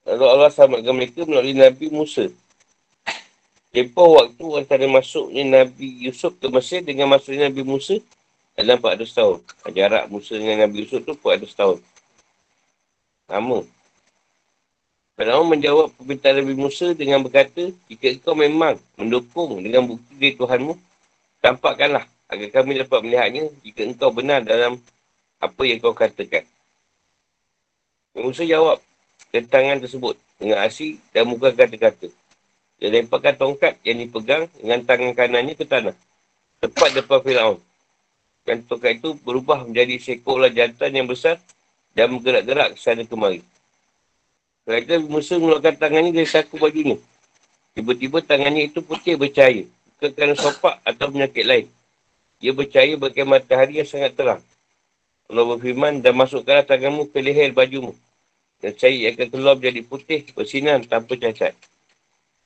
Lalu 0.09 0.25
Allah 0.25 0.49
selamatkan 0.49 0.97
mereka 0.97 1.29
melalui 1.29 1.53
Nabi 1.53 1.93
Musa. 1.93 2.33
Tempoh 3.69 4.17
waktu 4.17 4.65
antara 4.65 4.89
masuknya 4.89 5.45
Nabi 5.45 6.09
Yusuf 6.09 6.41
ke 6.41 6.49
Mesir 6.49 6.81
dengan 6.81 7.13
masuknya 7.13 7.53
Nabi 7.53 7.69
Musa 7.69 8.01
dalam 8.57 8.81
400 8.81 9.13
tahun. 9.13 9.39
Jarak 9.77 10.05
Musa 10.09 10.33
dengan 10.41 10.65
Nabi 10.65 10.89
Yusuf 10.89 11.05
tu 11.05 11.13
400 11.21 11.53
tahun. 11.53 11.79
Lama. 13.29 13.69
Fir'aun 15.21 15.47
menjawab 15.53 15.93
permintaan 16.01 16.41
Nabi 16.41 16.55
Musa 16.57 16.97
dengan 16.97 17.21
berkata, 17.21 17.61
jika 17.93 18.09
kau 18.25 18.33
memang 18.33 18.81
mendukung 18.97 19.61
dengan 19.61 19.85
bukti 19.85 20.17
dari 20.17 20.33
Tuhanmu, 20.33 20.81
tampakkanlah 21.45 22.09
agar 22.33 22.49
kami 22.57 22.81
dapat 22.81 22.99
melihatnya 23.05 23.53
jika 23.61 23.85
engkau 23.85 24.09
benar 24.09 24.41
dalam 24.41 24.81
apa 25.45 25.63
yang 25.69 25.79
kau 25.81 25.93
katakan. 25.93 26.49
Musa 28.17 28.47
jawab 28.47 28.81
tentangan 29.35 29.83
tersebut 29.83 30.17
dengan 30.41 30.65
asyik 30.65 31.03
dan 31.13 31.29
muka 31.29 31.53
kata-kata. 31.53 32.09
Dia 32.79 32.89
lemparkan 32.91 33.35
tongkat 33.37 33.79
yang 33.85 34.01
dipegang 34.01 34.49
dengan 34.57 34.81
tangan 34.87 35.13
kanannya 35.13 35.55
ke 35.59 35.67
tanah. 35.67 35.95
Tepat 36.63 36.91
depan 36.97 37.21
Fir'aun. 37.21 37.59
Dan 38.45 38.65
tongkat 38.65 39.01
itu 39.03 39.17
berubah 39.25 39.65
menjadi 39.65 39.99
seekor 40.01 40.45
jantan 40.53 40.91
yang 40.93 41.09
besar 41.09 41.41
dan 41.97 42.13
bergerak-gerak 42.15 42.77
ke 42.77 42.79
sana 42.81 43.03
kemari. 43.05 43.41
Kerajaan 44.65 45.05
Musa 45.09 45.37
mengeluarkan 45.37 45.77
tangannya 45.77 46.11
dari 46.13 46.29
saku 46.29 46.57
bajunya. 46.57 46.97
Tiba-tiba 47.75 48.23
tangannya 48.25 48.71
itu 48.71 48.81
putih 48.81 49.19
bercahaya. 49.19 49.67
Bukan 49.97 50.11
kerana 50.15 50.35
sopak 50.39 50.81
atau 50.87 51.11
penyakit 51.11 51.45
lain. 51.45 51.67
Dia 52.41 52.53
bercahaya 52.55 52.95
bagai 52.97 53.25
matahari 53.27 53.83
yang 53.83 53.89
sangat 53.89 54.15
terang. 54.15 54.41
Allah 55.35 55.59
berfirman 55.59 55.99
dan 55.99 56.15
masukkanlah 56.15 56.63
tanganmu 56.63 57.11
ke 57.11 57.19
leher 57.19 57.51
bajumu. 57.51 57.91
Dan 58.63 58.71
cahaya 58.79 59.11
akan 59.11 59.27
keluar 59.35 59.59
menjadi 59.59 59.83
putih 59.83 60.23
bersinar 60.31 60.79
tanpa 60.87 61.19
cacat. 61.19 61.59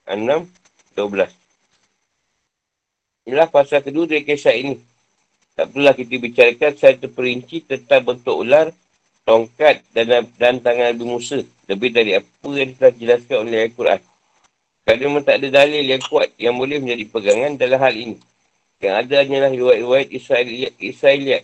6, 0.09 0.49
12. 0.97 1.29
Inilah 3.29 3.45
pasal 3.53 3.85
kedua 3.85 4.09
dari 4.09 4.25
kisah 4.25 4.57
ini. 4.57 4.81
Tak 5.53 5.69
perlulah 5.69 5.93
kita 5.93 6.17
bicarakan 6.17 6.71
secara 6.73 6.97
terperinci 6.97 7.69
tentang 7.69 8.09
bentuk 8.09 8.41
ular, 8.41 8.73
tongkat 9.29 9.85
dan, 9.93 10.25
dan 10.41 10.57
tangan 10.65 10.97
Nabi 10.97 11.05
Musa. 11.05 11.45
Lebih 11.69 11.93
dari 11.93 12.17
apa 12.17 12.49
yang 12.57 12.73
telah 12.73 12.93
dijelaskan 12.97 13.37
oleh 13.45 13.69
Al-Quran. 13.69 14.01
Kerana 14.89 15.01
memang 15.05 15.23
tak 15.29 15.45
ada 15.45 15.49
dalil 15.61 15.85
yang 15.85 16.01
kuat 16.09 16.33
yang 16.41 16.57
boleh 16.57 16.81
menjadi 16.81 17.05
pegangan 17.13 17.53
dalam 17.61 17.77
hal 17.77 17.93
ini. 17.93 18.17
Yang 18.81 18.95
ada 18.97 19.15
hanyalah 19.21 19.53
riwayat-riwayat 19.53 20.09
Israeliat, 20.09 20.73
Israeliat 20.81 21.43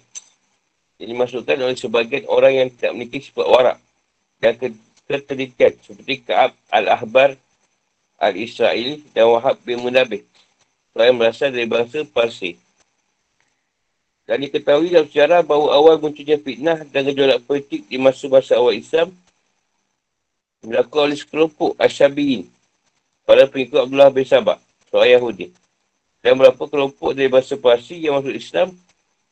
yang 1.04 1.20
dimasukkan 1.20 1.60
oleh 1.60 1.76
sebagian 1.76 2.24
orang 2.32 2.52
yang 2.64 2.68
tidak 2.72 2.96
memiliki 2.96 3.28
sifat 3.28 3.44
warak 3.44 3.78
dan 4.40 4.56
ketelitian 5.04 5.76
seperti 5.84 6.24
Kaab 6.24 6.56
Al-Ahbar 6.72 7.36
Al-Israel 8.16 9.04
dan 9.12 9.28
Wahab 9.28 9.60
bin 9.60 9.84
Munabih. 9.84 10.24
Yang 10.96 11.16
berasal 11.20 11.52
dari 11.52 11.68
bangsa 11.68 12.08
Parsi. 12.08 12.56
Dan 14.24 14.40
diketahui 14.40 14.88
dalam 14.88 15.04
sejarah 15.04 15.44
bahawa 15.44 15.76
awal 15.76 16.00
munculnya 16.00 16.40
fitnah 16.40 16.80
dan 16.88 17.04
gejolak 17.04 17.44
politik 17.44 17.84
di 17.84 18.00
masa-masa 18.00 18.56
awal 18.56 18.72
Islam 18.72 19.12
dilakukan 20.64 21.12
oleh 21.12 21.18
sekelompok 21.20 21.76
Asyabiyin 21.76 22.48
pada 23.28 23.44
pengikut 23.44 23.84
Abdullah 23.84 24.08
bin 24.08 24.24
Sabah, 24.24 24.56
seorang 24.88 25.20
Yahudi. 25.20 25.52
Dan 26.24 26.40
beberapa 26.40 26.64
kelompok 26.64 27.12
dari 27.12 27.28
bangsa 27.28 27.60
Parsi 27.60 28.00
yang 28.00 28.16
masuk 28.16 28.32
Islam 28.32 28.72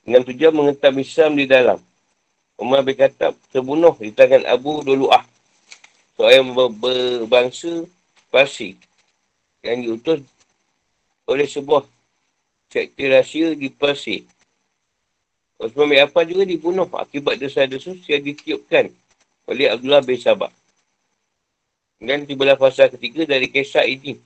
dengan 0.03 0.23
tujuan 0.27 0.55
mengentam 0.55 0.95
Islam 0.99 1.33
di 1.39 1.47
dalam. 1.47 1.79
Umar 2.61 2.85
bin 2.87 2.95
Khattab 2.95 3.35
terbunuh 3.51 3.97
di 3.99 4.15
tangan 4.15 4.47
Abu 4.47 4.85
Dulu'ah, 4.87 5.25
seorang 6.15 6.53
yang 6.53 6.71
berbangsa 6.79 7.89
Parsi 8.31 8.79
yang 9.65 9.83
diutus 9.83 10.23
oleh 11.27 11.47
sebuah 11.47 11.87
sektor 12.71 13.09
rahsia 13.13 13.55
di 13.55 13.69
Parsi 13.71 14.25
Osman 15.63 15.95
bin 15.95 16.03
Affan 16.03 16.27
juga 16.27 16.43
dibunuh 16.43 16.91
akibat 16.91 17.39
dosa-dosa 17.39 17.95
yang 18.11 18.23
ditiupkan 18.27 18.91
oleh 19.47 19.71
Abdullah 19.71 20.03
bin 20.03 20.19
Sabah. 20.19 20.51
Dan 22.03 22.27
tibalah 22.27 22.59
fasa 22.59 22.91
ketiga 22.91 23.23
dari 23.23 23.47
kisah 23.47 23.87
ini. 23.87 24.19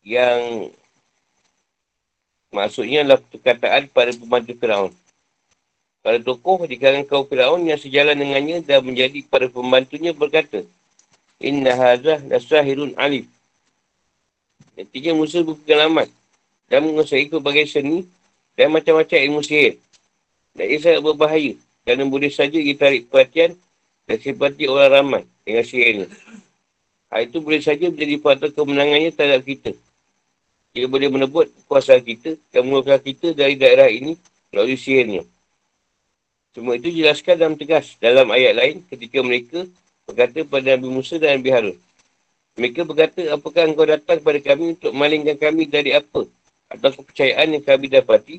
Yang 0.00 0.72
maksudnya 2.54 3.02
adalah 3.02 3.18
perkataan 3.18 3.90
pada 3.90 4.14
pembantu 4.14 4.54
Fir'aun. 4.54 4.92
Para 6.04 6.22
tokoh 6.22 6.62
di 6.70 6.78
kalangan 6.78 7.04
kaum 7.10 7.26
Fir'aun 7.26 7.66
yang 7.66 7.80
sejalan 7.80 8.14
dengannya 8.14 8.62
dan 8.62 8.86
menjadi 8.86 9.26
para 9.26 9.50
pembantunya 9.50 10.14
berkata, 10.14 10.62
Inna 11.42 11.74
hazah 11.74 12.22
nasahirun 12.22 12.94
alif. 12.94 13.26
Nantinya 14.78 15.12
Musa 15.18 15.42
berpengalaman 15.42 16.06
dan 16.70 16.86
menguasai 16.86 17.26
berbagai 17.26 17.66
seni 17.66 18.06
dan 18.54 18.70
macam-macam 18.70 19.18
ilmu 19.18 19.42
sihir. 19.42 19.78
Dan 20.54 20.70
ia 20.70 20.78
sangat 20.78 21.02
berbahaya 21.02 21.52
kerana 21.82 22.06
boleh 22.06 22.30
saja 22.30 22.56
ia 22.56 22.74
tarik 22.78 23.10
perhatian 23.10 23.58
dan 24.06 24.16
simpati 24.22 24.70
orang 24.70 24.90
ramai 24.90 25.22
dengan 25.42 25.64
sihirnya. 25.66 26.08
Hal 27.10 27.30
itu 27.30 27.38
boleh 27.38 27.62
saja 27.62 27.86
menjadi 27.90 28.18
faktor 28.18 28.50
kemenangannya 28.54 29.10
terhadap 29.14 29.42
kita. 29.46 29.70
Ia 30.74 30.90
boleh 30.90 31.06
menebut 31.06 31.46
kuasa 31.70 31.96
kita 32.02 32.34
dan 32.50 32.66
mengeluarkan 32.66 32.98
kita 32.98 33.30
dari 33.30 33.54
daerah 33.54 33.86
ini 33.86 34.18
melalui 34.50 34.74
sihirnya. 34.74 35.22
Semua 36.54 36.78
itu 36.78 36.90
jelaskan 36.90 37.34
dalam 37.38 37.54
tegas 37.54 37.94
dalam 37.98 38.30
ayat 38.30 38.54
lain 38.58 38.76
ketika 38.90 39.22
mereka 39.22 39.66
berkata 40.06 40.42
kepada 40.42 40.74
Nabi 40.74 40.88
Musa 40.90 41.18
dan 41.18 41.38
Nabi 41.38 41.50
Harun. 41.50 41.76
Mereka 42.54 42.86
berkata, 42.86 43.22
apakah 43.34 43.66
engkau 43.66 43.86
datang 43.86 44.22
kepada 44.22 44.38
kami 44.38 44.78
untuk 44.78 44.94
malingkan 44.94 45.34
kami 45.34 45.66
dari 45.66 45.90
apa? 45.94 46.26
atau 46.74 46.90
kepercayaan 46.90 47.54
yang 47.54 47.64
kami 47.64 47.86
dapati 47.86 48.36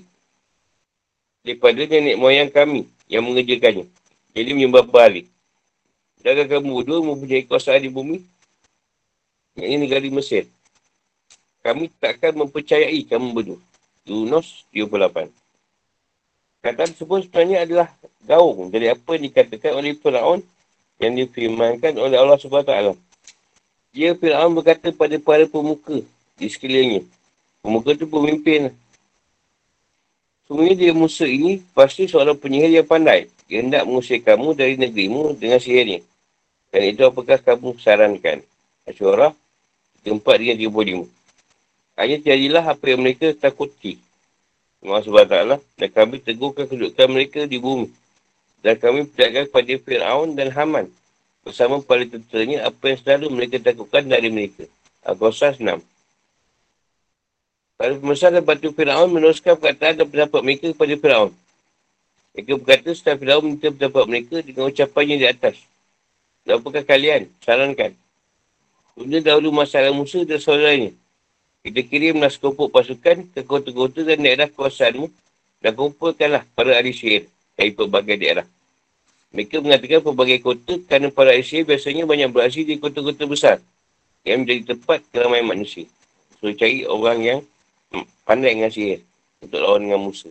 daripada 1.45 1.81
nenek 1.87 2.17
moyang 2.17 2.51
kami 2.51 2.89
yang 3.07 3.23
mengerjakannya. 3.23 3.85
Jadi 4.35 4.49
menyembah 4.51 4.83
balik. 4.83 5.29
Jangan 6.25 6.49
kamu 6.49 6.69
berdua 6.81 6.99
mempunyai 7.05 7.45
kuasaan 7.45 7.85
di 7.85 7.91
bumi. 7.93 8.17
Yang 9.55 9.69
ini 9.71 9.81
negara 9.87 10.07
Mesir. 10.09 10.49
Kami 11.65 11.89
takkan 11.97 12.37
mempercayai 12.37 13.09
kamu 13.09 13.33
berdua. 13.33 13.59
Yunus 14.05 14.69
38. 14.69 15.33
Kata 16.61 16.81
tersebut 16.85 17.25
sebenarnya 17.25 17.65
adalah 17.65 17.89
gaung 18.21 18.69
dari 18.69 18.93
apa 18.93 19.17
yang 19.17 19.33
dikatakan 19.33 19.73
oleh 19.73 19.97
Fir'aun 19.97 20.45
yang 21.01 21.17
difirmankan 21.17 21.97
oleh 21.97 22.21
Allah 22.21 22.37
SWT. 22.37 22.93
Dia 23.97 24.13
Fir'aun 24.13 24.53
berkata 24.53 24.93
pada 24.93 25.17
para 25.17 25.49
pemuka 25.49 26.05
di 26.37 26.45
sekelilingnya. 26.45 27.01
Pemuka 27.65 27.97
tu 27.97 28.05
pemimpin. 28.05 28.69
Sebenarnya 30.45 30.77
dia 30.77 30.93
Musa 30.93 31.25
ini 31.25 31.65
pasti 31.73 32.05
seorang 32.05 32.37
penyihir 32.37 32.77
yang 32.77 32.85
pandai. 32.85 33.25
Dia 33.49 33.65
hendak 33.65 33.89
mengusir 33.89 34.21
kamu 34.21 34.53
dari 34.53 34.77
negerimu 34.77 35.33
dengan 35.33 35.57
sihirnya. 35.57 36.05
Dan 36.69 36.93
itu 36.93 37.01
apakah 37.01 37.41
kamu 37.41 37.73
sarankan? 37.81 38.45
Asyurah, 38.85 39.33
tempat 40.05 40.37
dia 40.37 40.53
dia 40.53 40.69
35. 40.69 41.24
Hanya 41.95 42.19
jadilah 42.19 42.63
apa 42.63 42.85
yang 42.91 43.01
mereka 43.01 43.31
takuti. 43.31 43.95
Allah 44.83 45.01
SWT. 45.01 45.35
Dan 45.79 45.89
kami 45.89 46.19
tegurkan 46.19 46.67
kedudukan 46.67 47.07
mereka 47.07 47.47
di 47.47 47.55
bumi. 47.55 47.87
Dan 48.59 48.75
kami 48.75 49.07
percayakan 49.07 49.43
kepada 49.47 49.73
Fir'aun 49.79 50.29
dan 50.35 50.51
Haman. 50.51 50.91
Bersama 51.47 51.79
para 51.79 52.03
tenteranya 52.03 52.67
apa 52.67 52.83
yang 52.91 52.99
selalu 52.99 53.27
mereka 53.31 53.57
takutkan 53.63 54.03
dari 54.05 54.27
mereka. 54.27 54.67
Al-Qasas 55.07 55.61
6. 55.61 55.79
Para 57.75 57.91
pembesar 57.95 58.31
dan 58.31 58.43
batu 58.43 58.71
Fir'aun 58.75 59.11
meneruskan 59.11 59.55
perkataan 59.55 59.99
dan 59.99 60.07
pendapat 60.07 60.41
mereka 60.43 60.71
kepada 60.75 60.95
Fir'aun. 60.99 61.31
Mereka 62.35 62.51
berkata 62.59 62.89
setelah 62.91 63.17
Fir'aun 63.19 63.43
minta 63.55 63.71
pendapat 63.71 64.03
mereka 64.11 64.35
dengan 64.43 64.67
ucapannya 64.67 65.15
di 65.15 65.27
atas. 65.27 65.55
Dan 66.43 66.59
apakah 66.59 66.83
kalian? 66.83 67.31
Sarankan. 67.39 67.95
Tunda 68.95 69.19
dahulu 69.19 69.51
masalah 69.51 69.91
Musa 69.91 70.23
dan 70.23 70.39
saudaranya. 70.39 70.91
Kita 71.65 71.81
kirimlah 71.81 72.29
sekopok 72.29 72.69
pasukan 72.69 73.25
ke 73.33 73.41
kota-kota 73.41 74.05
dan 74.05 74.21
daerah 74.21 74.45
kawasanmu 74.45 75.09
dan 75.65 75.73
kumpulkanlah 75.73 76.45
para 76.53 76.77
ahli 76.77 76.93
sihir 76.93 77.25
dari 77.57 77.73
pelbagai 77.73 78.21
daerah. 78.21 78.45
Mereka 79.33 79.65
mengatakan 79.65 80.05
pelbagai 80.05 80.45
kota 80.45 80.77
kerana 80.85 81.09
para 81.09 81.33
ahli 81.33 81.41
sihir 81.41 81.65
biasanya 81.65 82.05
banyak 82.05 82.29
beraksi 82.29 82.69
di 82.69 82.77
kota-kota 82.77 83.25
besar 83.25 83.57
yang 84.21 84.45
menjadi 84.45 84.77
tempat 84.77 85.09
keramai 85.09 85.41
manusia. 85.41 85.89
So, 86.37 86.53
cari 86.53 86.85
orang 86.85 87.25
yang 87.25 87.39
pandai 88.29 88.53
dengan 88.53 88.69
sihir 88.69 89.01
untuk 89.41 89.57
lawan 89.57 89.89
dengan 89.89 90.05
Musa. 90.05 90.29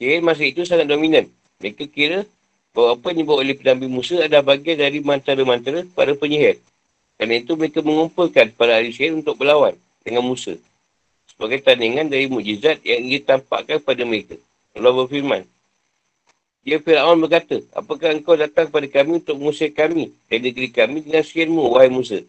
Sihir 0.00 0.24
masa 0.24 0.48
itu 0.48 0.64
sangat 0.64 0.88
dominan. 0.88 1.28
Mereka 1.60 1.84
kira 1.92 2.24
bahawa 2.72 2.96
apa 2.96 3.12
yang 3.12 3.28
dibawa 3.28 3.44
oleh 3.44 3.60
penambil 3.60 3.92
Musa 3.92 4.24
adalah 4.24 4.56
bagian 4.56 4.80
dari 4.80 5.04
mantara-mantara 5.04 5.84
para 5.92 6.16
penyihir. 6.16 6.64
Kerana 7.20 7.34
itu 7.36 7.52
mereka 7.60 7.84
mengumpulkan 7.84 8.56
para 8.56 8.80
ahli 8.80 8.88
sihir 8.88 9.12
untuk 9.12 9.36
berlawan 9.36 9.76
dengan 10.04 10.22
Musa. 10.22 10.54
Sebagai 11.26 11.64
tandingan 11.64 12.06
dari 12.06 12.30
mujizat 12.30 12.84
yang 12.84 13.02
ia 13.02 13.18
tampakkan 13.18 13.80
kepada 13.82 14.04
mereka. 14.06 14.36
Allah 14.76 14.92
berfirman. 14.92 15.42
Dia 16.64 16.80
Fir'aun 16.80 17.20
berkata, 17.20 17.60
apakah 17.76 18.14
engkau 18.16 18.38
datang 18.38 18.70
kepada 18.70 18.88
kami 18.88 19.20
untuk 19.20 19.36
mengusir 19.36 19.68
kami 19.72 20.12
dari 20.30 20.48
negeri 20.48 20.68
kami 20.72 21.04
dengan 21.04 21.20
sihirmu, 21.20 21.76
wahai 21.76 21.92
Musa? 21.92 22.24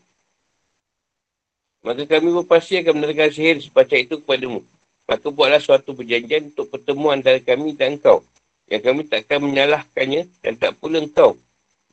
Maka 1.86 2.04
kami 2.04 2.34
berpasti 2.34 2.82
akan 2.82 2.94
menerangkan 2.98 3.32
sihir 3.32 3.62
sepacak 3.62 4.10
itu 4.10 4.20
kepadamu. 4.20 4.60
Maka 5.06 5.30
buatlah 5.30 5.62
suatu 5.62 5.94
perjanjian 5.94 6.50
untuk 6.52 6.68
pertemuan 6.68 7.22
antara 7.22 7.38
kami 7.38 7.78
dan 7.78 7.96
engkau. 7.96 8.26
Yang 8.66 8.82
kami 8.90 9.02
takkan 9.06 9.40
menyalahkannya 9.46 10.26
dan 10.42 10.54
tak 10.58 10.74
pula 10.82 10.98
engkau 10.98 11.38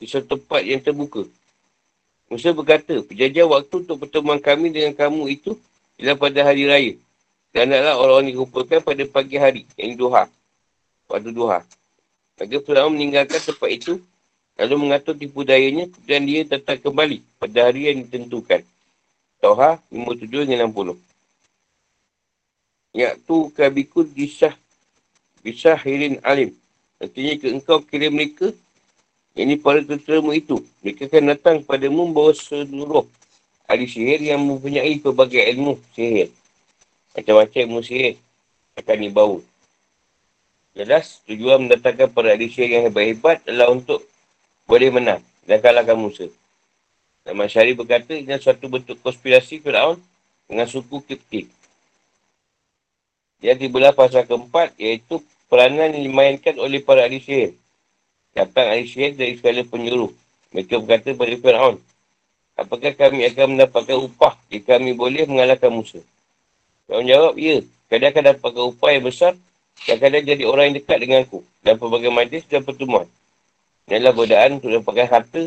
di 0.01 0.09
suatu 0.09 0.35
tempat 0.35 0.65
yang 0.65 0.81
terbuka. 0.81 1.29
Musa 2.27 2.49
berkata, 2.49 3.05
perjanjian 3.05 3.45
waktu 3.45 3.85
untuk 3.85 4.01
pertemuan 4.01 4.41
kami 4.41 4.73
dengan 4.73 4.97
kamu 4.97 5.29
itu 5.29 5.53
ialah 5.99 6.17
pada 6.17 6.39
hari 6.45 6.63
raya. 6.65 6.93
Dan 7.53 7.69
adalah 7.69 8.01
orang-orang 8.01 8.33
dikumpulkan 8.33 8.81
pada 8.81 9.03
pagi 9.05 9.37
hari, 9.37 9.61
yang 9.77 9.93
duha. 9.93 10.25
Pada 11.05 11.29
duha. 11.29 11.61
Maka 12.33 12.57
Fir'aun 12.65 12.97
meninggalkan 12.97 13.37
tempat 13.37 13.69
itu, 13.69 14.01
lalu 14.57 14.75
mengatur 14.81 15.13
tipu 15.13 15.45
dayanya, 15.45 15.85
dan 16.09 16.25
dia 16.25 16.41
datang 16.49 16.81
kembali 16.81 17.21
pada 17.37 17.69
hari 17.69 17.93
yang 17.93 18.01
ditentukan. 18.09 18.65
Toha 19.37 19.77
57 19.93 20.49
dengan 20.49 20.73
60. 20.73 20.97
Yaktu 22.97 23.37
kabikul 23.53 24.09
disah, 24.09 24.57
disah 25.45 25.77
hirin 25.77 26.17
alim. 26.25 26.57
Artinya 26.97 27.33
ke 27.37 27.47
engkau 27.53 27.83
kirim 27.85 28.17
mereka, 28.17 28.49
ini 29.33 29.57
para 29.57 29.81
tentera 29.81 30.21
itu. 30.33 30.61
Mereka 30.81 31.09
akan 31.09 31.23
datang 31.33 31.57
padamu 31.65 32.05
membawa 32.09 32.33
seluruh 32.33 33.05
ahli 33.67 33.85
sihir 33.87 34.19
yang 34.19 34.43
mempunyai 34.43 34.99
pelbagai 34.99 35.43
ilmu 35.55 35.79
sihir. 35.95 36.29
Macam-macam 37.15 37.59
ilmu 37.69 37.79
sihir 37.81 38.19
akan 38.79 38.97
dibawa. 38.99 39.39
Jelas, 40.73 41.21
tujuan 41.29 41.69
mendatangkan 41.69 42.09
para 42.09 42.33
ahli 42.33 42.49
sihir 42.49 42.69
yang 42.79 42.83
hebat-hebat 42.89 43.45
adalah 43.45 43.69
untuk 43.69 44.01
boleh 44.65 44.89
menang 44.89 45.21
dan 45.45 45.61
kalahkan 45.61 45.95
Musa. 45.95 46.27
Dan 47.23 47.39
Masyari 47.39 47.71
berkata 47.71 48.11
ini 48.11 48.35
suatu 48.35 48.67
bentuk 48.67 48.99
konspirasi 48.99 49.63
Fir'aun 49.63 50.01
dengan 50.49 50.67
suku 50.67 50.99
Kipti. 51.07 51.47
Yang 53.43 53.67
tibalah 53.67 53.91
pasal 53.95 54.27
keempat 54.27 54.75
iaitu 54.79 55.23
peranan 55.47 55.91
yang 55.95 56.03
dimainkan 56.09 56.55
oleh 56.59 56.83
para 56.83 57.07
ahli 57.07 57.23
sihir. 57.23 57.55
Datang 58.35 58.71
ahli 58.71 58.87
sihir 58.87 59.15
dari 59.15 59.39
segala 59.39 59.63
penyuruh. 59.63 60.11
Mereka 60.51 60.79
berkata 60.83 61.15
kepada 61.15 61.35
Fir'aun, 61.37 61.75
Apakah 62.53 62.93
kami 62.93 63.25
akan 63.33 63.57
mendapatkan 63.57 63.97
upah 63.97 64.37
jika 64.53 64.77
kami 64.77 64.93
boleh 64.93 65.25
mengalahkan 65.25 65.73
Musa? 65.73 66.01
Kau 66.85 67.01
menjawab, 67.01 67.33
ya. 67.41 67.65
Kadang 67.89 68.09
akan 68.13 68.23
dapatkan 68.33 68.63
upah 68.73 68.89
yang 68.93 69.05
besar 69.05 69.33
dan 69.89 69.95
kadang 69.97 70.23
jadi 70.25 70.43
orang 70.45 70.71
yang 70.71 70.77
dekat 70.81 70.97
dengan 71.01 71.19
aku 71.25 71.41
dan 71.65 71.77
pelbagai 71.81 72.13
majlis 72.13 72.45
dan 72.45 72.61
pertemuan. 72.61 73.09
Inilah 73.89 74.13
godaan 74.15 74.61
untuk 74.61 74.69
dapatkan 74.69 75.07
harta 75.09 75.43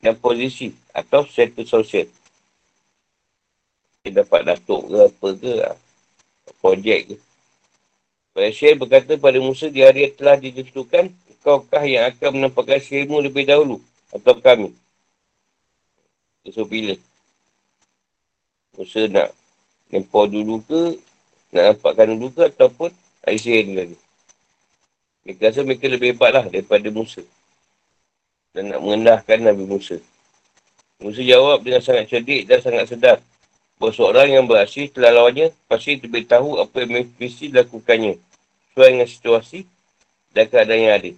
dan 0.00 0.14
posisi 0.16 0.72
atau 0.96 1.28
status 1.28 1.68
sosial. 1.68 2.08
Dia 4.00 4.24
dapat 4.24 4.48
datuk 4.48 4.88
ke 4.88 4.96
apa 5.12 5.28
ke, 5.36 5.52
projek 6.60 7.00
ke. 7.12 7.16
Malaysia 8.32 8.68
berkata 8.72 9.12
pada 9.20 9.38
Musa 9.42 9.68
di 9.68 9.84
hari 9.84 10.08
yang 10.08 10.14
telah 10.16 10.36
ditentukan, 10.40 11.12
kaukah 11.44 11.84
yang 11.84 12.08
akan 12.08 12.30
menampakkan 12.40 12.80
sihirmu 12.80 13.20
lebih 13.20 13.44
dahulu 13.44 13.82
atau 14.08 14.34
kami? 14.40 14.72
So 16.48 16.64
bila? 16.64 16.96
Musa 18.80 19.04
nak 19.12 19.36
Nempor 19.92 20.24
dulu 20.24 20.64
ke 20.64 20.96
Nak 21.52 21.76
nampakkan 21.76 22.16
dulu 22.16 22.32
ke 22.32 22.48
Ataupun 22.48 22.88
Aisyah 23.28 23.60
ni 23.68 23.72
lagi? 23.76 23.96
Mereka 25.28 25.52
rasa 25.52 25.60
mereka 25.60 25.84
lebih 25.92 26.16
hebat 26.16 26.32
lah 26.32 26.44
Daripada 26.48 26.88
Musa. 26.88 27.20
Dan 28.56 28.72
nak 28.72 28.80
mengendahkan 28.80 29.36
Nabi 29.44 29.68
Musa. 29.68 30.00
Musa 30.96 31.20
jawab 31.20 31.60
dengan 31.60 31.84
sangat 31.84 32.08
cerdik 32.08 32.48
Dan 32.48 32.64
sangat 32.64 32.88
sedar. 32.88 33.18
Bahawa 33.76 33.92
seorang 33.92 34.28
yang 34.32 34.48
berhasil 34.48 34.88
Setelah 34.88 35.20
lawannya 35.20 35.52
Pasti 35.68 36.00
lebih 36.00 36.24
tahu 36.24 36.56
Apa 36.56 36.88
yang 36.88 37.04
mesti 37.20 37.52
dilakukannya. 37.52 38.16
Sesuai 38.72 38.88
dengan 38.96 39.08
situasi 39.12 39.68
Dan 40.32 40.44
keadaan 40.48 40.80
yang 40.80 40.96
ada. 40.96 41.12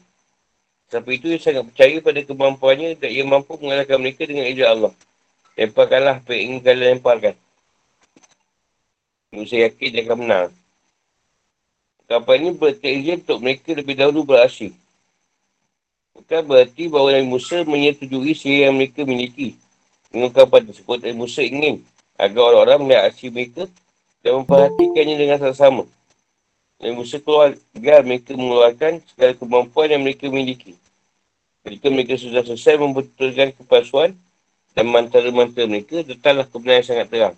Sampai 0.91 1.17
itu 1.17 1.31
ia 1.31 1.41
sangat 1.41 1.65
percaya 1.73 2.05
pada 2.05 2.21
kemampuannya 2.21 3.01
dan 3.01 3.09
ia 3.09 3.25
mampu 3.25 3.57
mengalahkan 3.57 3.97
mereka 3.97 4.29
dengan 4.29 4.45
ijazah 4.45 4.77
Allah. 4.77 4.93
Lemparkanlah 5.53 6.25
apa 6.25 6.33
yang 6.33 6.57
ingin 6.57 6.61
kalian 6.65 6.89
lemparkan. 6.97 7.35
Musa 9.33 9.57
yakin 9.57 9.89
dia 9.93 10.03
akan 10.05 10.19
menang. 10.25 10.49
Kapal 12.09 12.37
ini 12.41 12.53
bertekzir 12.53 13.25
untuk 13.25 13.41
mereka 13.41 13.73
lebih 13.73 13.97
dahulu 13.97 14.29
beraksi. 14.29 14.77
Bukan 16.13 16.45
berarti 16.45 16.93
bahawa 16.93 17.17
Nabi 17.17 17.29
Musa 17.29 17.65
menyetujui 17.65 18.37
sihir 18.37 18.69
yang 18.69 18.77
mereka 18.77 19.05
miliki. 19.09 19.57
Dengan 20.13 20.29
kapal 20.29 20.61
tersebut, 20.69 21.01
Nabi 21.01 21.17
Musa 21.17 21.41
ingin 21.41 21.81
agar 22.21 22.53
orang-orang 22.53 22.79
melihat 22.85 23.09
aksi 23.09 23.33
mereka 23.33 23.65
dan 24.21 24.45
memperhatikannya 24.45 25.17
dengan 25.17 25.39
sama-sama. 25.41 25.85
Nabi 26.77 26.93
Musa 27.01 27.17
keluar 27.17 27.57
agar 27.73 28.05
mereka 28.05 28.37
mengeluarkan 28.37 29.01
segala 29.09 29.33
kemampuan 29.33 29.89
yang 29.89 30.05
mereka 30.05 30.29
miliki. 30.29 30.77
Ketika 31.65 31.89
mereka 31.89 32.15
sudah 32.21 32.45
selesai 32.45 32.77
membetulkan 32.77 33.57
kepalsuan, 33.57 34.13
dan 34.73 34.89
mantra-mantra 34.89 35.69
mereka 35.69 36.01
tetaplah 36.01 36.49
kebenaran 36.49 36.81
yang 36.81 36.89
sangat 36.89 37.07
terang. 37.13 37.37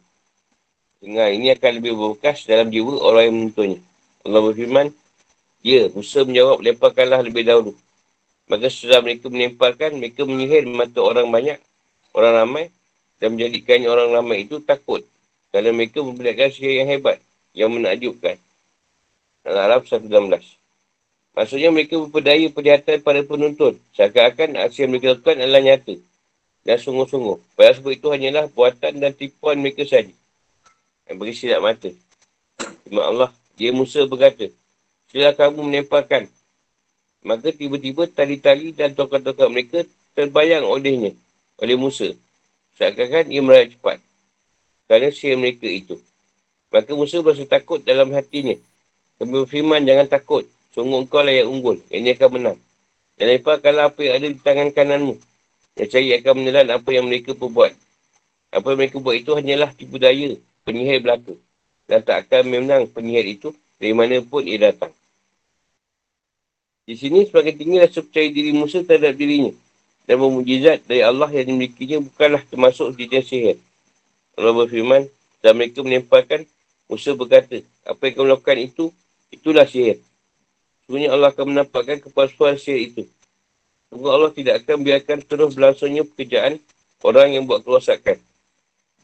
Dengan 1.02 1.28
ini 1.34 1.52
akan 1.52 1.70
lebih 1.82 1.92
berbekas 1.98 2.46
dalam 2.46 2.70
jiwa 2.70 2.96
orang 3.02 3.22
yang 3.28 3.36
menuntunnya. 3.36 3.80
Allah 4.24 4.40
berfirman, 4.40 4.86
Ya, 5.64 5.88
Musa 5.92 6.24
menjawab, 6.24 6.60
lemparkanlah 6.60 7.24
lebih 7.24 7.44
dahulu. 7.44 7.72
Maka 8.48 8.68
setelah 8.68 9.00
mereka 9.00 9.32
melemparkan, 9.32 9.96
mereka 9.96 10.28
menyihir 10.28 10.68
mata 10.68 11.00
orang 11.00 11.28
banyak, 11.32 11.56
orang 12.12 12.32
ramai, 12.44 12.64
dan 13.16 13.32
menjadikannya 13.32 13.88
orang 13.88 14.12
ramai 14.12 14.44
itu 14.44 14.60
takut. 14.60 15.00
Kerana 15.48 15.72
mereka 15.72 16.04
memperlihatkan 16.04 16.52
sihir 16.52 16.84
yang 16.84 16.88
hebat, 16.92 17.16
yang 17.56 17.72
menakjubkan. 17.72 18.36
Al-Arab 19.48 19.88
116. 19.88 20.12
Maksudnya 21.32 21.72
mereka 21.72 21.96
berpedaya 21.96 22.46
perlihatan 22.52 23.00
pada 23.00 23.20
penuntut. 23.24 23.80
Seakan-akan 23.96 24.60
aksi 24.68 24.84
yang 24.84 24.90
mereka 24.92 25.16
lakukan 25.16 25.36
adalah 25.40 25.64
nyata 25.64 25.96
dan 26.64 26.80
sungguh-sungguh. 26.80 27.38
Padahal 27.54 27.74
sebab 27.76 27.92
itu 27.92 28.06
hanyalah 28.08 28.44
buatan 28.48 28.92
dan 28.98 29.12
tipuan 29.12 29.60
mereka 29.60 29.84
saja. 29.84 30.10
Yang 31.04 31.16
beri 31.20 31.32
silap 31.36 31.60
mata. 31.60 31.92
Terima 32.82 33.02
Allah. 33.04 33.30
Dia 33.54 33.70
Musa 33.70 34.02
berkata, 34.08 34.50
Sila 35.12 35.30
kamu 35.30 35.70
menemparkan. 35.70 36.26
Maka 37.22 37.54
tiba-tiba 37.54 38.08
tali-tali 38.10 38.74
dan 38.74 38.96
tokat-tokat 38.96 39.48
mereka 39.52 39.78
terbayang 40.16 40.66
olehnya. 40.66 41.14
Oleh 41.62 41.78
Musa. 41.78 42.10
Seakan-akan 42.74 43.30
ia 43.30 43.40
merayap 43.44 43.78
cepat. 43.78 44.02
Kerana 44.90 45.08
sihir 45.14 45.38
mereka 45.38 45.70
itu. 45.70 45.96
Maka 46.74 46.90
Musa 46.98 47.22
berasa 47.22 47.46
takut 47.46 47.78
dalam 47.80 48.10
hatinya. 48.10 48.58
Kami 49.22 49.46
berfirman, 49.46 49.86
jangan 49.86 50.10
takut. 50.10 50.44
Sungguh 50.74 51.06
engkau 51.06 51.22
lah 51.22 51.30
yang 51.30 51.46
unggul. 51.46 51.78
Ini 51.86 52.18
akan 52.18 52.28
menang. 52.34 52.58
Dan 53.14 53.30
lemparkanlah 53.30 53.94
apa 53.94 54.00
yang 54.02 54.14
ada 54.18 54.26
di 54.26 54.38
tangan 54.42 54.74
kananmu. 54.74 55.14
Yang 55.74 55.88
cari 55.90 56.08
akan 56.14 56.32
menelan 56.38 56.68
apa 56.70 56.88
yang 56.94 57.10
mereka 57.10 57.34
perbuat. 57.34 57.74
Apa 58.54 58.66
yang 58.74 58.78
mereka 58.78 58.96
buat 59.02 59.18
itu 59.18 59.34
hanyalah 59.34 59.74
tipu 59.74 59.98
daya 59.98 60.38
penyihir 60.62 61.02
belaka. 61.02 61.34
Dan 61.90 62.00
tak 62.06 62.30
akan 62.30 62.42
menang 62.48 62.86
penyihir 62.86 63.26
itu 63.26 63.48
dari 63.82 63.90
mana 63.90 64.22
pun 64.22 64.46
ia 64.46 64.70
datang. 64.70 64.94
Di 66.84 66.94
sini 67.00 67.24
sebagai 67.24 67.56
tinggi 67.56 67.80
rasa 67.80 68.04
percaya 68.04 68.28
diri 68.28 68.52
Musa 68.52 68.84
terhadap 68.84 69.16
dirinya. 69.16 69.50
Dan 70.04 70.20
memujizat 70.20 70.84
dari 70.84 71.00
Allah 71.00 71.32
yang 71.32 71.48
dimilikinya 71.48 71.98
bukanlah 72.04 72.44
termasuk 72.44 72.92
dia 72.92 73.24
sihir. 73.24 73.56
Allah 74.36 74.52
berfirman, 74.52 75.08
dan 75.40 75.52
mereka 75.56 75.80
menempelkan 75.80 76.44
Musa 76.84 77.16
berkata, 77.16 77.64
apa 77.88 78.00
yang 78.04 78.14
kau 78.20 78.28
lakukan 78.28 78.58
itu, 78.60 78.84
itulah 79.32 79.64
sihir. 79.64 80.04
Sebenarnya 80.84 81.16
Allah 81.16 81.32
akan 81.32 81.56
menampakkan 81.56 82.04
kepalsuan 82.04 82.60
sihir 82.60 82.92
itu. 82.92 83.02
Semoga 83.94 84.10
Allah 84.10 84.32
tidak 84.34 84.66
akan 84.66 84.82
biarkan 84.82 85.18
terus 85.22 85.54
berlangsungnya 85.54 86.02
pekerjaan 86.02 86.58
orang 87.06 87.30
yang 87.30 87.46
buat 87.46 87.62
kerosakan. 87.62 88.18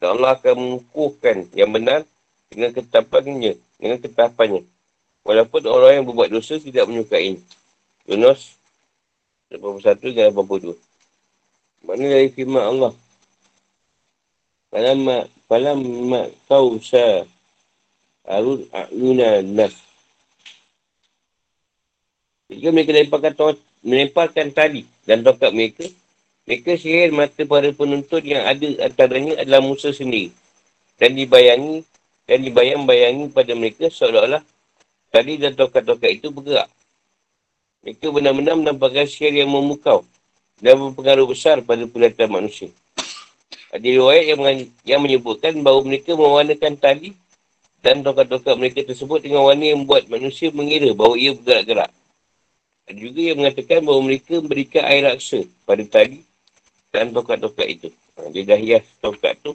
Dan 0.02 0.18
Allah 0.18 0.34
akan 0.34 0.54
mengukuhkan 0.58 1.46
yang 1.54 1.70
benar 1.70 2.02
dengan 2.50 2.74
ketetapannya, 2.74 3.54
dengan 3.78 4.02
ketetapannya. 4.02 4.66
Walaupun 5.22 5.62
orang 5.70 6.02
yang 6.02 6.04
berbuat 6.10 6.34
dosa 6.34 6.58
tidak 6.58 6.90
menyukai. 6.90 7.38
Yunus 8.02 8.58
81 9.54 10.10
dan 10.10 10.34
82. 10.34 10.74
Mana 11.86 12.10
dari 12.10 12.26
firman 12.34 12.58
Allah? 12.66 12.92
Falamma 14.74 15.30
falamma 15.46 16.34
kausa 16.50 17.30
arud 18.26 18.66
a'yuna 18.74 19.38
nas. 19.46 19.78
Jika 22.50 22.74
mereka 22.74 22.90
lemparkan, 22.90 23.38
to- 23.38 23.69
melemparkan 23.80 24.52
tali 24.52 24.84
dan 25.08 25.24
tongkat 25.24 25.50
mereka, 25.52 25.86
mereka 26.44 26.76
sihir 26.76 27.12
mata 27.12 27.42
para 27.46 27.68
penuntut 27.72 28.24
yang 28.24 28.44
ada 28.44 28.68
antaranya 28.84 29.40
adalah 29.40 29.60
Musa 29.64 29.92
sendiri. 29.92 30.32
Dan 31.00 31.16
dibayangi 31.16 31.80
dan 32.28 32.44
dibayang-bayangi 32.44 33.32
pada 33.32 33.52
mereka 33.56 33.88
seolah-olah 33.88 34.44
tali 35.08 35.40
dan 35.40 35.56
tongkat-tongkat 35.56 36.10
itu 36.20 36.28
bergerak. 36.28 36.68
Mereka 37.80 38.12
benar-benar 38.12 38.54
menampakkan 38.60 39.08
sihir 39.08 39.32
yang 39.32 39.48
memukau 39.48 40.04
dan 40.60 40.76
berpengaruh 40.76 41.24
besar 41.24 41.64
pada 41.64 41.88
pelihatan 41.88 42.28
manusia. 42.28 42.68
Ada 43.72 43.86
riwayat 43.86 44.24
yang, 44.28 44.40
yang 44.84 45.00
menyebutkan 45.00 45.56
bahawa 45.64 45.86
mereka 45.86 46.12
mewarnakan 46.12 46.76
tali 46.76 47.16
dan 47.80 48.04
tongkat-tongkat 48.04 48.54
mereka 48.60 48.80
tersebut 48.84 49.24
dengan 49.24 49.48
warna 49.48 49.64
yang 49.64 49.86
membuat 49.86 50.10
manusia 50.12 50.52
mengira 50.52 50.92
bahawa 50.92 51.16
ia 51.16 51.32
bergerak-gerak. 51.32 51.90
Ada 52.90 52.98
juga 52.98 53.20
yang 53.22 53.38
mengatakan 53.38 53.86
bahawa 53.86 54.02
mereka 54.02 54.42
memberikan 54.42 54.82
air 54.82 55.06
raksa 55.06 55.46
pada 55.62 55.86
tali 55.86 56.26
dan 56.90 57.14
tongkat-tongkat 57.14 57.66
itu. 57.70 57.88
Ha, 58.18 58.26
dia 58.34 58.42
dah 58.42 58.58
hias 58.58 58.82
tongkat 58.98 59.38
tu 59.38 59.54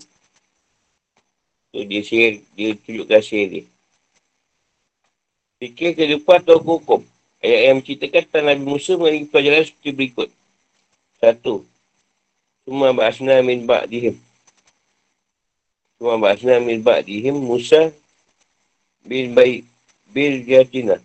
So, 1.75 1.83
dia 1.83 1.99
sihir, 1.99 2.39
dia 2.55 2.71
tunjukkan 2.87 3.19
sihir 3.19 3.47
dia. 3.51 3.63
Fikir 5.59 5.91
kehidupan 5.91 6.39
atau 6.39 6.55
hukum. 6.55 7.03
Ayat 7.43 7.59
yang 7.67 7.75
menceritakan 7.83 8.23
tentang 8.31 8.45
Nabi 8.47 8.63
Musa 8.63 8.95
mengenai 8.95 9.27
pelajaran 9.27 9.67
seperti 9.67 9.91
berikut. 9.91 10.29
Satu. 11.19 11.67
Semua 12.63 12.95
ba'asna 12.95 13.43
min 13.43 13.67
ba'dihim. 13.67 14.15
Semua 15.99 16.15
ba'asna 16.15 16.63
min 16.63 16.79
ba'dihim 16.79 17.35
Musa 17.43 17.91
bin 19.03 19.35
baik 19.35 19.67
bil 20.15 20.47
jatina. 20.47 21.03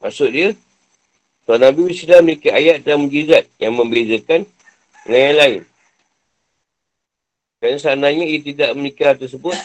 Maksud 0.00 0.28
dia, 0.32 0.56
Tuan 1.44 1.60
Nabi 1.60 1.92
sudah 1.92 2.24
memiliki 2.24 2.48
ayat 2.48 2.84
dan 2.84 3.00
mujizat 3.00 3.44
yang 3.60 3.76
membezakan 3.76 4.48
dengan 5.04 5.20
yang 5.20 5.38
lain. 5.38 5.62
Dan 7.60 7.76
seandainya 7.76 8.24
ia 8.24 8.40
tidak 8.40 8.70
memiliki 8.72 9.02
hal 9.04 9.20
tersebut, 9.20 9.56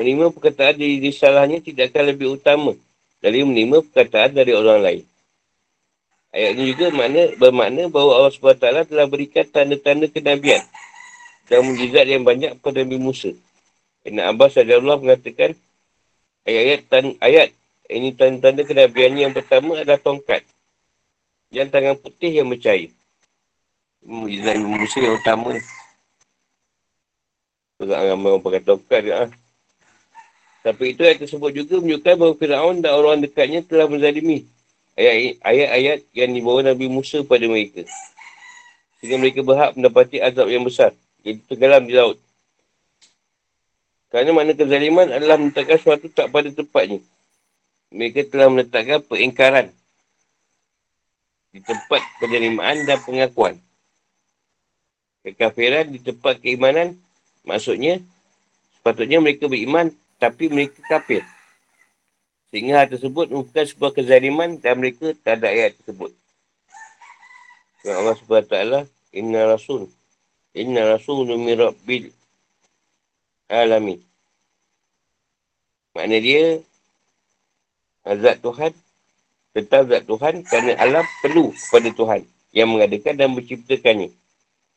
menerima 0.00 0.32
perkataan 0.32 0.80
dari 0.80 0.96
risalahnya 1.04 1.60
tidak 1.60 1.92
akan 1.92 2.04
lebih 2.16 2.40
utama 2.40 2.72
dari 3.20 3.44
menerima 3.44 3.84
perkataan 3.92 4.32
dari 4.32 4.56
orang 4.56 4.80
lain. 4.80 5.04
Ayat 6.32 6.56
ini 6.56 6.72
juga 6.72 6.88
makna, 6.96 7.22
bermakna 7.36 7.92
bahawa 7.92 8.24
Allah 8.24 8.32
SWT 8.32 8.88
telah 8.88 9.04
berikan 9.04 9.44
tanda-tanda 9.44 10.08
kenabian 10.08 10.64
dan 11.44 11.60
mujizat 11.60 12.08
yang 12.08 12.24
banyak 12.24 12.56
kepada 12.56 12.80
Nabi 12.88 12.96
Musa. 12.96 13.36
Ibn 14.08 14.18
Abbas 14.32 14.56
Allah 14.56 14.96
mengatakan 14.96 15.52
ayat-ayat 16.48 17.52
ini 17.92 18.16
tanda-tanda 18.16 18.64
kenabian 18.64 19.12
yang 19.14 19.32
pertama 19.36 19.76
adalah 19.78 20.00
tongkat 20.00 20.42
yang 21.52 21.68
tangan 21.68 22.00
putih 22.00 22.32
yang 22.40 22.48
bercahaya. 22.48 22.88
Mujizat 24.02 24.56
Nabi 24.58 24.82
Musa 24.82 24.98
yang 24.98 25.14
utama. 25.20 25.52
Juga 27.76 28.00
ramai 28.00 28.30
orang 28.32 28.42
pakai 28.42 28.62
tongkat. 28.64 29.02
Ha? 29.12 29.24
Tapi 30.62 30.94
itu 30.96 31.04
ayat 31.04 31.18
tersebut 31.22 31.50
juga 31.52 31.78
menunjukkan 31.82 32.14
bahawa 32.16 32.34
Fir'aun 32.38 32.76
dan 32.80 32.92
orang 32.96 33.20
dekatnya 33.20 33.60
telah 33.66 33.86
menzalimi 33.90 34.48
ayat-ayat 34.96 36.06
yang 36.16 36.30
dibawa 36.32 36.62
Nabi 36.64 36.86
Musa 36.88 37.20
pada 37.26 37.44
mereka. 37.44 37.84
Sehingga 38.98 39.18
mereka 39.18 39.42
berhak 39.42 39.74
mendapati 39.74 40.22
azab 40.22 40.46
yang 40.48 40.62
besar. 40.62 40.94
Iaitu 41.26 41.42
tenggelam 41.50 41.84
di 41.86 41.94
laut. 41.94 42.18
Kerana 44.12 44.30
makna 44.30 44.52
kezaliman 44.52 45.08
adalah 45.08 45.40
meletakkan 45.40 45.80
sesuatu 45.80 46.06
tak 46.12 46.28
pada 46.30 46.52
tempatnya. 46.52 47.00
Mereka 47.92 48.32
telah 48.32 48.48
meletakkan 48.48 49.04
peringkaran 49.04 49.68
di 51.52 51.60
tempat 51.60 52.00
penerimaan 52.16 52.88
dan 52.88 52.98
pengakuan. 53.04 53.60
Kekafiran 55.22 55.92
di 55.92 56.00
tempat 56.00 56.40
keimanan 56.40 56.96
maksudnya 57.44 58.00
sepatutnya 58.80 59.20
mereka 59.20 59.46
beriman 59.46 59.92
tapi 60.16 60.48
mereka 60.48 60.80
kafir. 60.88 61.22
Sehingga 62.52 62.84
hal 62.84 62.88
tersebut 62.92 63.32
merupakan 63.32 63.64
sebuah 63.64 63.92
kezaliman 63.96 64.60
dan 64.60 64.80
mereka 64.80 65.16
tak 65.24 65.40
ada 65.40 65.48
ayat 65.52 65.72
tersebut. 65.80 66.12
Ya 67.82 67.98
Allah 67.98 68.14
SWT, 68.14 68.86
Inna 69.16 69.48
Rasul. 69.48 69.90
Inna 70.54 70.84
Rasul 70.84 71.26
min 71.32 71.56
Rabbil 71.56 72.12
Alamin. 73.48 73.98
Makna 75.96 76.16
dia, 76.20 76.60
zat 78.06 78.42
Tuhan, 78.42 78.72
tentang 79.52 79.82
zat 79.86 80.02
Tuhan 80.06 80.34
kerana 80.46 80.72
alam 80.78 81.04
perlu 81.22 81.54
kepada 81.54 81.88
Tuhan 81.94 82.20
yang 82.52 82.68
mengadakan 82.70 83.14
dan 83.16 83.28
menciptakannya. 83.32 84.10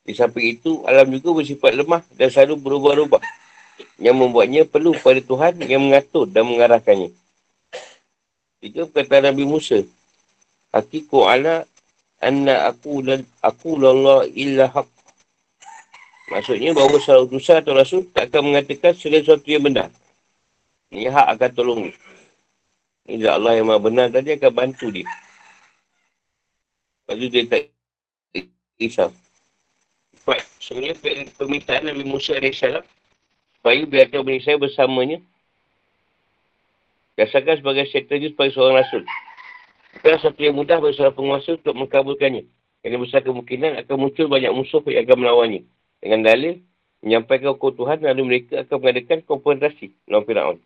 Di 0.05 0.13
samping 0.13 0.53
itu, 0.53 0.85
alam 0.85 1.09
juga 1.09 1.41
bersifat 1.41 1.73
lemah 1.73 2.05
dan 2.13 2.29
selalu 2.29 2.61
berubah-ubah 2.61 3.23
yang 3.97 4.15
membuatnya 4.15 4.63
perlu 4.63 4.93
pada 5.01 5.17
Tuhan 5.19 5.57
yang 5.65 5.81
mengatur 5.81 6.29
dan 6.29 6.45
mengarahkannya. 6.45 7.09
Tiga 8.61 8.85
perkataan 8.85 9.33
Nabi 9.33 9.43
Musa. 9.49 9.81
Hakiku 10.69 11.25
ala 11.25 11.65
anna 12.21 12.69
aku 12.69 13.01
dan 13.01 13.25
aku 13.41 13.77
lallah 13.77 14.25
illa 14.33 14.69
haq. 14.69 14.87
Maksudnya 16.25 16.73
bahawa 16.73 16.97
seorang 16.97 17.29
utusan 17.29 17.61
atau 17.61 17.73
rasul 17.77 18.01
tak 18.09 18.33
akan 18.33 18.49
mengatakan 18.49 18.97
segala 18.97 19.21
sesuatu 19.21 19.45
yang 19.45 19.61
benar. 19.61 19.89
Ini 20.89 21.13
hak 21.13 21.27
akan 21.37 21.49
tolong 21.53 21.81
Ini 23.05 23.25
Allah 23.29 23.61
yang 23.61 23.69
maha 23.69 23.81
benar 23.81 24.09
tadi 24.09 24.33
akan 24.33 24.51
bantu 24.53 24.89
dia. 24.89 25.05
Lepas 27.05 27.15
tu 27.21 27.27
dia 27.29 27.43
tak 27.45 27.61
risau. 28.81 29.13
Baik, 30.25 30.41
sebenarnya 30.57 30.97
permintaan 31.37 31.85
Nabi 31.85 32.01
Musa 32.01 32.33
AS 32.41 32.65
supaya 33.61 33.81
biarkan 33.85 34.25
Bani 34.25 34.41
saya 34.41 34.57
bersamanya 34.57 35.21
Rasakan 37.15 37.63
sebagai 37.63 37.87
strategi 37.87 38.35
sebagai 38.35 38.51
seorang 38.51 38.83
rasul. 38.83 39.07
Bukan 40.03 40.19
satu 40.19 40.39
yang 40.43 40.59
mudah 40.59 40.83
bagi 40.83 40.99
seorang 40.99 41.15
penguasa 41.15 41.55
untuk 41.55 41.71
mengkabulkannya. 41.71 42.43
Kerana 42.83 42.97
besar 42.99 43.23
kemungkinan 43.23 43.71
akan 43.87 43.95
muncul 43.95 44.27
banyak 44.27 44.51
musuh 44.51 44.83
yang 44.91 45.07
akan 45.07 45.17
melawannya. 45.23 45.61
Dengan 46.03 46.27
dalil, 46.27 46.59
menyampaikan 46.99 47.55
hukum 47.55 47.71
Tuhan 47.71 48.03
lalu 48.03 48.21
mereka 48.27 48.67
akan 48.67 48.77
mengadakan 48.83 49.23
konfrontasi 49.23 49.95
dengan 50.03 50.21
Fir'aun. 50.27 50.57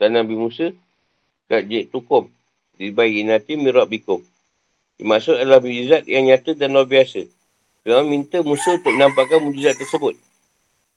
Dan 0.00 0.16
Nabi 0.16 0.32
Musa, 0.32 0.72
kat 1.52 1.68
jik 1.68 1.92
tukum. 1.92 2.32
Dibayi 2.80 3.20
nanti 3.28 3.60
mirab 3.60 3.92
bikum. 3.92 4.24
Dimaksud 4.96 5.36
adalah 5.36 5.60
mujizat 5.60 6.08
yang 6.08 6.24
nyata 6.24 6.56
dan 6.56 6.72
luar 6.72 6.88
biasa. 6.88 7.28
Fir'aun 7.84 8.08
minta 8.08 8.40
Musa 8.40 8.80
untuk 8.80 8.96
menampakkan 8.96 9.44
mujizat 9.44 9.76
tersebut. 9.76 10.16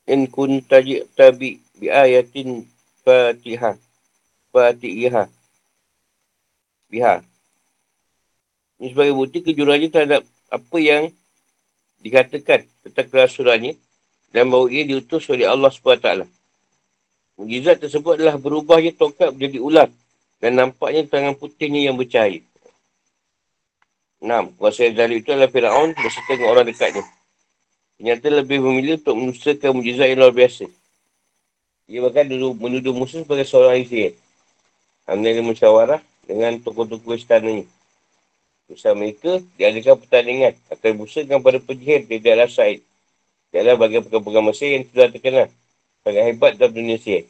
In 0.07 0.27
kun 0.31 0.63
taji 0.63 1.03
tabi 1.19 1.59
bi 1.75 1.91
ayatin 1.91 2.63
Fatihah. 3.03 3.75
Fatihah. 4.55 5.27
Biha. 6.87 7.23
Ini 8.79 8.87
sebagai 8.91 9.15
bukti 9.15 9.43
kejurannya 9.43 9.91
terhadap 9.91 10.23
apa 10.47 10.77
yang 10.79 11.11
dikatakan 12.03 12.67
tentang 12.83 13.07
kerasulannya 13.07 13.79
dan 14.35 14.51
bahawa 14.51 14.67
ia 14.71 14.83
diutus 14.83 15.27
oleh 15.31 15.47
Allah 15.47 15.71
SWT. 15.71 16.27
Mujizat 17.33 17.81
tersebut 17.81 18.21
adalah 18.21 18.37
berubahnya 18.37 18.93
tongkat 18.93 19.33
menjadi 19.33 19.57
ular 19.57 19.89
dan 20.37 20.51
nampaknya 20.53 21.09
tangan 21.09 21.33
putihnya 21.33 21.89
yang 21.89 21.97
bercahaya. 21.97 22.45
Enam. 24.23 24.53
Kuasa 24.55 24.87
dari 24.93 25.19
itu 25.19 25.33
adalah 25.35 25.51
Fir'aun 25.51 25.91
beserta 25.97 26.31
dengan 26.31 26.49
orang 26.53 26.65
dekatnya. 26.69 27.03
Ternyata 27.99 28.25
lebih 28.31 28.59
memilih 28.63 29.01
untuk 29.01 29.15
menusakan 29.19 29.71
mujizat 29.75 30.07
yang 30.13 30.19
luar 30.23 30.33
biasa. 30.35 30.65
Ia 31.91 31.99
bahkan 31.99 32.31
menuduh, 32.31 32.55
menuduh 32.55 32.93
musuh 32.95 33.19
sebagai 33.25 33.43
seorang 33.43 33.75
ahli 33.75 33.85
sihir. 33.89 34.13
Ambil 35.03 35.43
musyawarah 35.43 35.99
dengan 36.23 36.55
tokoh-tokoh 36.63 37.19
istana 37.19 37.51
ni. 37.51 37.67
Usaha 38.71 38.95
mereka 38.95 39.43
diadakan 39.59 39.99
pertandingan 39.99 40.53
atau 40.71 40.95
busarkan 40.95 41.43
pada 41.43 41.59
penyihir 41.59 42.07
di 42.07 42.23
daerah 42.23 42.47
Said. 42.47 42.79
Ialah 43.51 43.75
bagi 43.75 43.99
pegang-pegang 43.99 44.45
Mesir 44.47 44.69
yang 44.71 44.83
sudah 44.87 45.11
terkenal. 45.11 45.51
Sangat 46.03 46.23
hebat 46.27 46.51
dalam 46.59 46.75
dunia 46.75 46.99
sihir. 46.99 47.23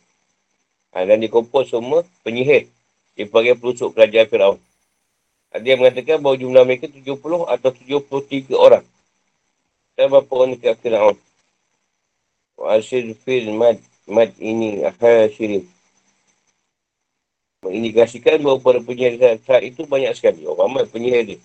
Ha, 0.93 1.05
dan 1.05 1.21
dikompos 1.21 1.69
semua 1.69 2.01
penyihir. 2.25 2.65
Dipanggil 3.13 3.53
pelusuk 3.53 3.93
kerajaan 3.93 4.25
Fir'aun. 4.25 4.59
Ada 5.53 5.65
yang 5.65 5.85
mengatakan 5.85 6.17
bahawa 6.17 6.41
jumlah 6.41 6.63
mereka 6.65 6.89
70 6.89 7.13
atau 7.45 7.69
73 7.69 8.57
orang. 8.57 8.85
Dan 9.93 10.09
berapa 10.09 10.31
orang 10.33 10.57
dekat 10.57 10.81
Fir'aun. 10.81 11.17
Wa 12.57 12.81
asyir 12.81 13.13
fil 13.21 13.53
mad, 13.53 13.77
mad 14.09 14.33
ini 14.41 14.81
akhir 14.81 15.37
syirin. 15.37 15.69
Mengindikasikan 17.61 18.41
bahawa 18.41 18.57
para 18.57 18.79
penyihir 18.81 19.37
saat 19.45 19.61
itu 19.61 19.85
banyak 19.85 20.17
sekali. 20.17 20.49
Orang 20.49 20.73
ramai 20.73 20.89
penyihir 20.89 21.37
dia. 21.37 21.39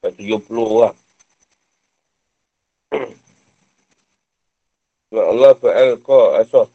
70 0.00 0.48
orang. 0.56 0.96
Allah 5.24 5.52
fa'al 5.56 5.96
qa 6.04 6.20
asah. 6.44 6.68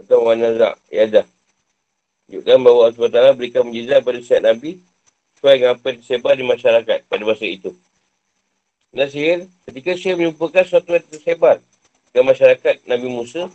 Atau 0.00 0.24
wanazak 0.26 0.80
yadah. 0.90 1.26
Tunjukkan 2.30 2.58
bahawa 2.62 2.78
Allah 2.94 3.34
SWT 3.34 3.38
berikan 3.38 3.66
mujizat 3.66 4.06
pada 4.06 4.18
syiat 4.22 4.42
Nabi 4.46 4.78
sesuai 5.34 5.54
dengan 5.58 5.72
apa 5.74 5.86
yang 5.90 5.98
tersebar 5.98 6.32
di 6.38 6.44
masyarakat 6.46 6.98
pada 7.10 7.22
masa 7.26 7.42
itu. 7.42 7.70
Dan 8.94 9.06
sihir, 9.10 9.38
ketika 9.66 9.98
sihir 9.98 10.14
menyumpahkan 10.14 10.62
sesuatu 10.62 10.94
yang 10.94 11.06
tersebar 11.10 11.56
ke 12.10 12.18
masyarakat 12.22 12.74
Nabi 12.86 13.06
Musa 13.10 13.50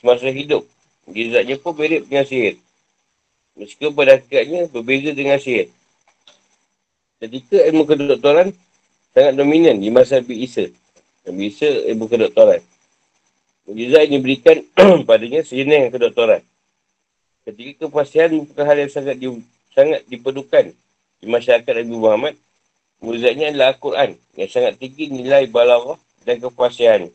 semasa 0.00 0.28
hidup. 0.28 0.64
Mujizatnya 1.04 1.60
pun 1.60 1.76
mirip 1.76 2.08
dengan 2.08 2.24
sihir. 2.24 2.60
Meskipun 3.60 3.92
pada 3.92 4.16
hakikatnya 4.16 4.72
berbeza 4.72 5.12
dengan 5.12 5.36
sihir. 5.36 5.68
Ketika 7.20 7.60
ilmu 7.70 7.84
kedoktoran 7.88 8.52
sangat 9.12 9.32
dominan 9.36 9.80
di 9.80 9.88
masa 9.88 10.20
Nabi 10.20 10.48
Isa. 10.48 10.68
Nabi 11.28 11.52
Isa 11.52 11.68
ilmu 11.92 12.08
kedoktoran. 12.08 12.60
Mujizat 13.64 14.04
ini 14.04 14.20
diberikan 14.20 14.60
padanya 15.08 15.40
sejenis 15.40 15.88
kedoktoran. 15.88 16.44
Ketika 17.48 17.88
kepastian 17.88 18.44
bukan 18.44 18.64
hal 18.64 18.76
yang 18.76 18.92
sangat, 18.92 19.16
di, 19.16 19.28
sangat 19.72 20.00
diperlukan 20.08 20.72
di 21.20 21.26
masyarakat 21.28 21.72
Nabi 21.80 21.96
Muhammad, 21.96 22.34
mujizatnya 23.00 23.52
adalah 23.52 23.72
Al-Quran 23.72 24.16
yang 24.36 24.50
sangat 24.52 24.76
tinggi 24.76 25.08
nilai 25.08 25.48
balawah 25.48 25.96
dan 26.28 26.40
kepastian. 26.40 27.08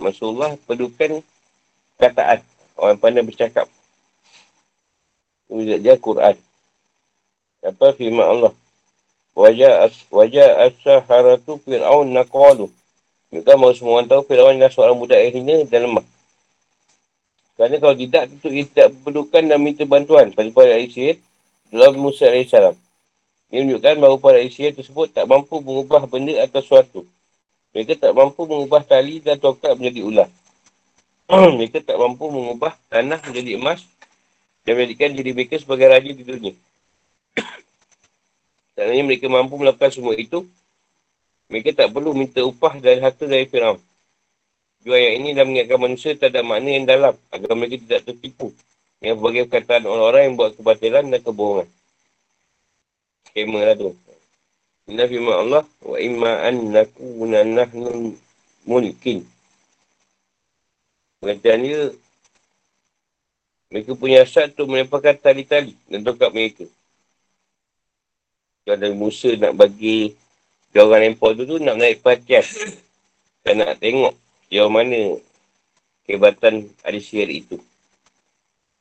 Rasulullah 0.00 0.56
perlukan 0.64 1.20
kataan 2.00 2.40
orang 2.80 2.96
pandai 3.00 3.24
bercakap. 3.24 3.68
Mujizat 5.52 5.80
dia 5.84 5.96
Al-Quran. 5.96 6.36
Apa 7.64 7.92
firman 7.96 8.24
Allah? 8.24 8.52
Wajah 9.36 9.84
as, 9.84 9.96
wajah 10.08 10.64
as-saharatu 10.64 11.60
fir'aun 11.60 12.16
naqalu. 12.16 12.72
Mereka 13.34 13.58
mahu 13.58 13.72
semua 13.74 13.98
orang 13.98 14.08
tahu 14.08 14.22
Fir'aun 14.26 14.54
adalah 14.54 14.70
seorang 14.70 14.96
budak 14.96 15.18
yang 15.18 15.34
hina 15.42 15.56
dan 15.66 15.90
lemah. 15.90 16.06
Kerana 17.56 17.76
kalau 17.80 17.96
tidak, 17.96 18.22
tentu 18.28 18.48
ia 18.52 18.64
tidak 18.68 18.88
perlukan 19.00 19.42
dan 19.42 19.58
minta 19.58 19.82
bantuan 19.88 20.28
pada 20.30 20.48
para 20.52 20.76
Aisyah 20.76 21.16
dalam 21.72 21.96
Musa 21.96 22.28
AS. 22.28 22.52
Ini 23.48 23.62
menunjukkan 23.64 23.94
bahawa 23.96 24.16
para 24.20 24.38
Aisyah 24.38 24.76
tersebut 24.76 25.10
tak 25.10 25.24
mampu 25.24 25.58
mengubah 25.64 26.04
benda 26.04 26.36
atau 26.44 26.60
sesuatu. 26.60 27.00
Mereka 27.72 27.96
tak 27.96 28.12
mampu 28.12 28.44
mengubah 28.44 28.84
tali 28.84 29.24
dan 29.24 29.40
tongkat 29.40 29.76
menjadi 29.76 30.00
ular. 30.04 30.28
mereka 31.58 31.82
tak 31.82 31.98
mampu 31.98 32.30
mengubah 32.30 32.78
tanah 32.86 33.18
menjadi 33.26 33.58
emas 33.58 33.82
dan 34.62 34.78
menjadikan 34.78 35.10
diri 35.12 35.30
mereka 35.34 35.58
sebagai 35.58 35.90
raja 35.90 36.10
di 36.10 36.22
dunia. 36.22 36.54
Sebenarnya 38.76 39.02
mereka 39.02 39.26
mampu 39.26 39.58
melakukan 39.58 39.90
semua 39.90 40.14
itu 40.14 40.44
mereka 41.46 41.70
tak 41.74 41.88
perlu 41.94 42.10
minta 42.12 42.42
upah 42.42 42.78
dan 42.82 42.98
harta 43.02 43.24
dari 43.26 43.46
Fir'aun. 43.46 43.78
Dua 44.82 44.94
ayat 44.98 45.12
ini 45.18 45.34
dah 45.34 45.42
mengingatkan 45.42 45.78
manusia 45.82 46.14
tak 46.14 46.30
ada 46.30 46.46
makna 46.46 46.70
yang 46.70 46.86
dalam 46.86 47.14
agar 47.34 47.52
mereka 47.58 47.82
tidak 47.82 48.00
tertipu 48.06 48.54
yang 49.02 49.18
berbagai 49.18 49.50
perkataan 49.50 49.84
orang-orang 49.86 50.22
yang 50.30 50.34
buat 50.38 50.52
kebatilan 50.54 51.04
dan 51.10 51.20
kebohongan. 51.22 51.68
Skema 53.30 53.60
lah 53.66 53.74
tu. 53.74 53.92
Inilah 54.86 55.06
firman 55.10 55.36
Allah. 55.36 55.64
Wa 55.82 55.98
imma 55.98 56.32
an 56.46 56.56
nakuna 56.70 57.42
nahnu 57.42 58.14
mulkin. 58.62 59.26
Pengertian 61.18 61.58
dia, 61.66 61.80
mereka 63.66 63.90
punya 63.98 64.22
asal 64.22 64.46
tu 64.54 64.62
melepaskan 64.70 65.18
tali-tali 65.18 65.74
dan 65.90 66.06
tongkat 66.06 66.30
mereka. 66.30 66.64
Kalau 68.62 68.74
ada 68.78 68.86
Musa 68.94 69.30
nak 69.34 69.54
bagi 69.58 70.14
dia 70.76 70.84
orang 70.84 71.08
lempar 71.08 71.32
tu 71.32 71.48
tu 71.48 71.56
nak 71.56 71.80
menaik 71.80 72.04
perhatian. 72.04 72.44
Dan 73.40 73.64
nak 73.64 73.80
tengok 73.80 74.12
jauh 74.52 74.68
mana 74.68 75.16
kehebatan 76.04 76.68
ada 76.84 76.98
sihir 77.00 77.32
itu. 77.32 77.56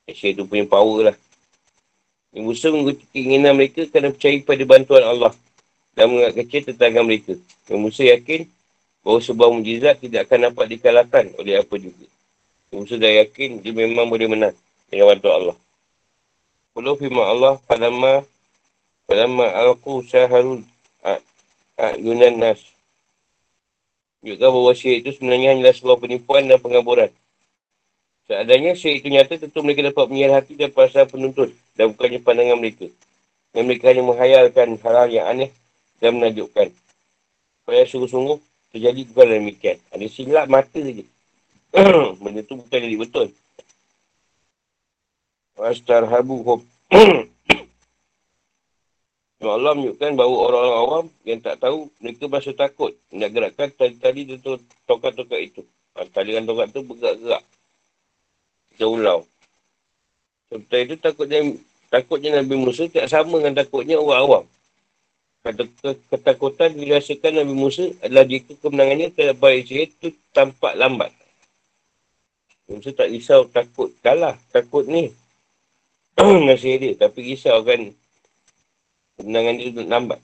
Sihir 0.04 0.36
tu 0.36 0.43
punya 0.43 0.68
power 0.68 1.08
lah. 1.08 1.18
Yang 2.36 2.43
Musa 2.52 2.68
mengikuti 2.68 3.08
keinginan 3.16 3.56
mereka 3.56 3.88
kerana 3.88 4.12
percaya 4.12 4.36
pada 4.43 4.64
bantuan 4.68 5.08
Allah. 5.08 5.32
Dan 5.96 6.12
menganggap 6.12 6.36
kecil 6.43 6.76
tentang 6.76 7.08
mereka. 7.08 7.39
Yang 7.72 7.80
Musa 7.80 8.04
yakin 8.04 8.43
bahawa 9.00 9.20
sebuah 9.24 9.50
mujizat 9.56 9.96
tidak 10.04 10.28
akan 10.28 10.52
dapat 10.52 10.66
dikalahkan 10.76 11.26
oleh 11.39 11.64
apa 11.64 11.76
juga. 11.80 12.12
Yang 12.76 12.80
Musa 12.84 12.96
dah 13.00 13.12
yakin 13.24 13.64
dia 13.64 13.72
memang 13.72 14.12
boleh 14.12 14.28
menang 14.28 14.56
dengan 14.91 15.16
bantuan 15.16 15.36
Allah. 15.39 15.58
Kalau 16.76 17.00
firman 17.00 17.24
Allah, 17.24 17.56
Padama, 17.64 18.28
Padama 19.08 19.48
alku 19.48 20.04
syaharul 20.04 20.68
Yunan 21.76 22.39
Nas. 22.39 22.63
Juga 24.23 24.47
bahawa 24.49 24.71
syir 24.73 25.03
itu 25.03 25.11
sebenarnya 25.11 25.53
hanyalah 25.53 25.76
sebuah 25.76 25.99
penipuan 25.99 26.47
dan 26.47 26.57
pengaburan. 26.57 27.11
Seadanya 28.26 28.73
syir 28.73 28.97
itu 28.97 29.11
nyata 29.11 29.38
tentu 29.38 29.61
mereka 29.61 29.91
dapat 29.91 30.09
menyihir 30.09 30.34
hati 30.34 30.57
dan 30.57 30.73
perasaan 30.73 31.05
penuntut 31.11 31.53
dan 31.78 31.93
bukannya 31.93 32.19
pandangan 32.23 32.57
mereka. 32.57 32.88
Dan 33.53 33.69
mereka 33.69 33.91
hanya 33.91 34.03
menghayalkan 34.07 34.80
hal-hal 34.82 35.07
yang 35.11 35.26
aneh 35.30 35.51
dan 36.01 36.17
menajukkan. 36.17 36.73
Supaya 37.61 37.84
sungguh-sungguh 37.86 38.38
terjadi 38.73 39.01
bukan 39.11 39.28
demikian. 39.36 39.78
Ada 39.93 40.05
silap 40.09 40.47
mata 40.49 40.80
saja. 40.80 41.05
Benda 42.23 42.41
tu 42.41 42.55
bukan 42.57 42.80
jadi 42.82 42.97
betul. 42.97 43.28
Wastarhabu 45.59 46.63
Allah 49.52 49.74
menunjukkan 49.78 50.12
bahawa 50.18 50.36
orang-orang 50.50 50.78
awam 50.82 51.06
yang 51.28 51.39
tak 51.43 51.62
tahu, 51.62 51.91
mereka 52.02 52.24
berasa 52.26 52.52
takut 52.56 52.96
nak 53.12 53.30
gerakkan 53.34 53.70
tali-tali 53.76 54.26
itu. 54.26 55.62
Ha, 55.96 56.08
tali 56.12 56.36
dan 56.36 56.43
tongkat 56.43 56.76
itu 56.76 56.82
bergerak-gerak. 56.84 57.43
Kita 58.76 58.86
ulau. 58.89 59.24
Seperti 60.52 60.78
itu 60.88 60.96
takutnya, 61.00 61.39
takutnya 61.88 62.30
Nabi 62.41 62.56
Musa 62.60 62.86
tak 62.91 63.08
sama 63.08 63.39
dengan 63.39 63.62
takutnya 63.64 63.96
orang 63.98 64.22
awam. 64.24 64.46
Kata 65.46 65.64
ketakutan 66.10 66.74
dirasakan 66.74 67.46
Nabi 67.46 67.54
Musa 67.54 67.86
adalah 68.02 68.26
jika 68.26 68.58
kemenangannya 68.60 69.14
terhadap 69.14 69.38
baik 69.38 69.70
itu 69.70 70.10
tampak 70.34 70.74
lambat. 70.74 71.14
Musa 72.66 72.89
tak 72.98 73.14
risau 73.14 73.46
takut 73.46 73.93
kalah, 74.02 74.36
takut 74.50 74.89
ni. 74.89 75.14
Nasi 76.50 76.82
dia, 76.82 76.98
tapi 76.98 77.36
risau 77.36 77.62
kan 77.62 77.93
Kemenangan 79.16 79.55
dia 79.55 79.84
lambat. 79.88 80.20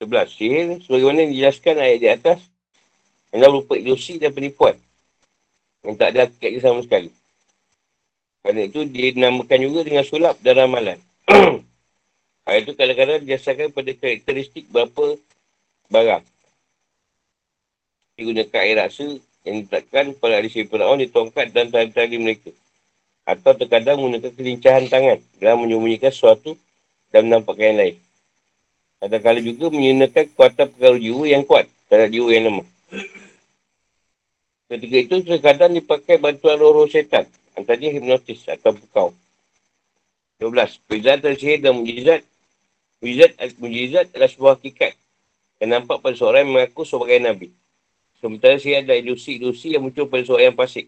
Sebelas. 0.00 0.28
Sihir, 0.32 0.80
sebagaimana 0.82 1.28
dijelaskan 1.28 1.76
ayat 1.76 1.98
di 2.00 2.08
atas, 2.08 2.38
adalah 3.30 3.60
berupa 3.60 3.74
ilusi 3.78 4.18
dan 4.18 4.34
penipuan. 4.34 4.74
Yang 5.86 5.94
tak 6.00 6.08
ada 6.10 6.18
hakikat 6.26 6.50
sama 6.64 6.80
sekali. 6.82 7.10
Kerana 8.40 8.60
itu, 8.64 8.80
dia 8.88 9.12
dinamakan 9.12 9.58
juga 9.60 9.80
dengan 9.86 10.04
sulap 10.08 10.40
dan 10.40 10.54
ramalan. 10.56 10.98
Ayat 12.48 12.66
itu 12.66 12.72
kadang-kadang 12.74 13.22
didasarkan 13.22 13.68
pada 13.70 13.90
karakteristik 13.94 14.64
berapa 14.72 15.20
barang. 15.92 16.24
Digunakan 18.16 18.60
air 18.64 18.76
rasa 18.80 19.06
yang 19.44 19.64
ditetapkan 19.64 20.16
pada 20.16 20.40
ahli 20.40 20.48
sihir 20.48 20.66
Fir'aun 20.66 20.98
di 21.00 21.08
tongkat 21.08 21.52
dan 21.52 21.68
tali-tali 21.68 22.16
mereka 22.20 22.50
atau 23.30 23.54
terkadang 23.54 24.02
menggunakan 24.02 24.32
kelincahan 24.34 24.84
tangan 24.90 25.18
dalam 25.38 25.62
menyembunyikan 25.62 26.10
sesuatu 26.10 26.58
dan 27.14 27.30
menampakkan 27.30 27.74
yang 27.74 27.78
lain. 27.78 27.96
Kadang-kadang 29.00 29.44
juga 29.46 29.64
menggunakan 29.70 30.24
kekuatan 30.34 30.66
pengaruh 30.76 31.00
jiwa 31.00 31.24
yang 31.24 31.42
kuat 31.46 31.66
terhadap 31.86 32.10
jiwa 32.10 32.28
yang 32.34 32.44
lemah. 32.50 32.68
Ketika 34.70 34.96
itu, 35.02 35.14
terkadang 35.26 35.72
dipakai 35.74 36.22
bantuan 36.22 36.54
roh-roh 36.54 36.86
syaitan. 36.86 37.26
Antaranya 37.58 37.90
hipnotis 37.90 38.46
atau 38.46 38.70
bukau. 38.70 39.10
12. 40.38 40.78
Perbezaan 40.86 41.18
antara 41.18 41.34
sihir 41.34 41.58
dan 41.58 41.74
mujizat. 41.74 42.22
Mujizat, 43.02 43.30
mujizat 43.58 44.06
adalah 44.14 44.30
sebuah 44.30 44.52
hakikat 44.56 44.94
yang 45.58 45.70
nampak 45.74 45.98
pada 46.00 46.14
seorang 46.14 46.46
yang 46.46 46.52
mengaku 46.54 46.86
sebagai 46.86 47.18
Nabi. 47.18 47.48
Sementara 48.22 48.56
sihir 48.56 48.86
adalah 48.86 49.00
ilusi-ilusi 49.00 49.74
yang 49.74 49.82
muncul 49.84 50.06
pada 50.06 50.22
seorang 50.22 50.54
yang 50.54 50.56
fasik. 50.56 50.86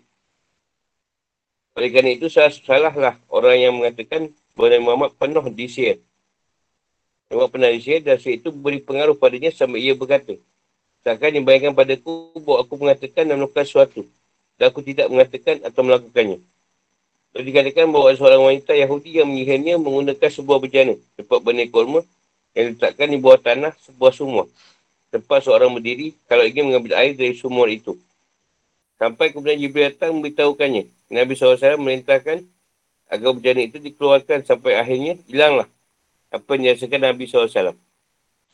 Oleh 1.73 1.89
kerana 1.89 2.11
itu, 2.13 2.29
salah, 2.29 2.53
salahlah 2.53 3.15
orang 3.33 3.57
yang 3.57 3.73
mengatakan 3.73 4.29
bahawa 4.53 4.79
Muhammad 4.81 5.11
penuh 5.17 5.45
di 5.49 5.67
sihir. 5.69 5.99
Muhammad 7.33 7.51
pernah 7.53 7.71
di 7.73 7.81
sihir 7.81 8.01
dan 8.05 8.21
sihir 8.21 8.45
itu 8.45 8.53
beri 8.53 8.85
pengaruh 8.85 9.17
padanya 9.17 9.49
sampai 9.49 9.81
ia 9.81 9.97
berkata. 9.97 10.37
Seakan 11.03 11.35
dibayangkan 11.35 11.73
padaku 11.75 12.37
bahawa 12.45 12.63
aku 12.63 12.75
mengatakan 12.79 13.25
dan 13.27 13.41
melakukan 13.41 13.65
sesuatu. 13.67 14.07
Dan 14.61 14.65
aku 14.71 14.85
tidak 14.85 15.11
mengatakan 15.11 15.65
atau 15.65 15.81
melakukannya. 15.83 16.39
Lalu 17.33 17.45
dikatakan 17.49 17.89
bahawa 17.89 18.13
seorang 18.13 18.43
wanita 18.45 18.77
Yahudi 18.77 19.19
yang 19.19 19.27
menyihirnya 19.33 19.81
menggunakan 19.81 20.29
sebuah 20.29 20.61
bejana. 20.61 20.95
Tempat 21.17 21.39
benih 21.41 21.73
kurma 21.73 22.05
yang 22.53 22.77
diletakkan 22.77 23.09
di 23.09 23.19
bawah 23.19 23.41
tanah 23.41 23.73
sebuah 23.81 24.13
sumur. 24.13 24.47
Tempat 25.09 25.49
seorang 25.49 25.73
berdiri 25.73 26.13
kalau 26.29 26.45
ingin 26.45 26.69
mengambil 26.69 27.01
air 27.01 27.17
dari 27.17 27.33
sumur 27.33 27.67
itu. 27.73 27.97
Sampai 29.01 29.33
kemudian 29.33 29.59
Jibril 29.59 29.91
datang 29.91 30.15
memberitahukannya. 30.15 30.87
Nabi 31.13 31.37
SAW 31.37 31.77
merintahkan 31.77 32.41
agar 33.13 33.31
bejana 33.37 33.69
itu 33.69 33.77
dikeluarkan 33.77 34.49
sampai 34.49 34.81
akhirnya 34.81 35.21
hilanglah 35.29 35.69
apa 36.33 36.49
yang 36.57 36.73
dirasakan 36.73 37.01
Nabi 37.13 37.29
SAW. 37.29 37.77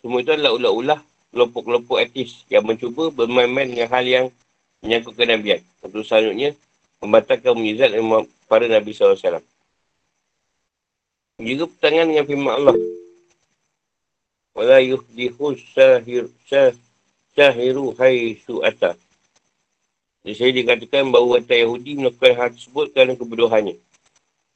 Semua 0.03 0.19
itu 0.19 0.35
adalah 0.35 0.51
ulah-ulah 0.59 1.01
kelompok-kelompok 1.31 2.03
etis 2.03 2.43
yang 2.51 2.67
mencuba 2.67 3.15
bermain-main 3.15 3.71
dengan 3.71 3.87
hal 3.95 4.03
yang 4.03 4.27
menyangkut 4.83 5.15
kenabian. 5.15 5.63
Untuk 5.87 6.03
selanjutnya, 6.03 6.59
membatalkan 6.99 7.55
mujizat 7.55 7.95
para 8.51 8.67
Nabi 8.67 8.91
SAW. 8.91 9.39
Juga 11.39 11.65
pertanyaan 11.71 12.09
dengan 12.11 12.27
firman 12.27 12.55
Allah. 12.59 12.77
Wala 14.59 14.83
yuhdihu 14.83 15.55
sahir, 15.71 16.27
sah, 16.51 16.75
sahiru 17.39 17.95
hai 18.03 18.35
su'ata. 18.43 18.99
Jadi 20.29 20.45
saya 20.45 20.53
dikatakan 20.53 21.09
bahawa 21.09 21.41
wanita 21.41 21.57
Yahudi 21.57 22.05
melakukan 22.05 22.37
hal 22.37 22.53
tersebut 22.53 22.93
kerana 22.93 23.17
kebodohannya. 23.17 23.81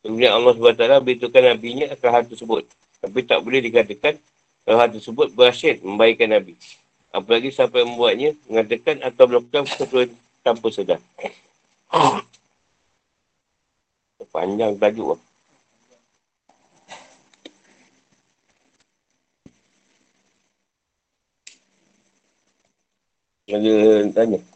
Kemudian 0.05 0.37
Allah 0.37 0.53
SWT 0.53 1.01
beritahukan 1.01 1.45
Nabi 1.49 1.68
nya 1.81 1.87
akan 1.97 2.11
hal 2.12 2.25
tersebut. 2.29 2.68
Tapi 3.01 3.18
tak 3.25 3.41
boleh 3.41 3.64
dikatakan 3.64 4.20
kalau 4.68 4.77
hal 4.77 4.93
tersebut 4.93 5.33
berhasil 5.33 5.81
membaikkan 5.81 6.29
Nabi. 6.29 6.61
Apalagi 7.09 7.49
sampai 7.57 7.89
membuatnya 7.89 8.37
mengatakan 8.53 9.01
atau 9.01 9.25
melakukan 9.25 9.64
sesuatu 9.64 10.12
tanpa 10.45 10.68
sedar. 10.68 11.01
Panjang 14.29 14.77
tajuk 14.77 15.16
lah. 15.16 15.20
Ada 23.49 23.73
tanya. 24.12 24.52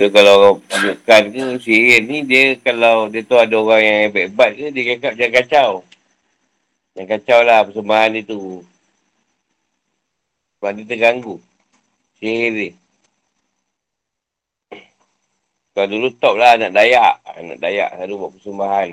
Dia 0.00 0.08
kalau 0.08 0.56
tunjukkan 0.64 1.22
ke 1.28 1.44
sihir 1.60 2.00
ni 2.08 2.24
dia 2.24 2.56
kalau 2.64 3.12
dia 3.12 3.20
tu 3.20 3.36
ada 3.36 3.52
orang 3.52 3.84
yang 3.84 3.98
hebat-hebat 4.08 4.56
ke 4.56 4.72
dia 4.72 4.96
cakap 4.96 5.12
jangan 5.12 5.34
kacau. 5.36 5.70
Jangan 6.96 7.08
kacau 7.12 7.40
lah 7.44 7.60
persembahan 7.68 8.08
dia 8.16 8.24
tu. 8.24 8.64
Sebab 10.56 10.72
dia 10.72 10.88
terganggu. 10.88 11.36
Sihir 12.16 12.48
dia. 12.56 12.70
Kalau 15.76 15.88
dulu 15.92 16.08
top 16.16 16.34
lah 16.40 16.56
anak 16.56 16.72
dayak. 16.72 17.20
Anak 17.36 17.58
dayak 17.60 17.88
selalu 17.92 18.14
buat 18.16 18.30
persembahan. 18.40 18.88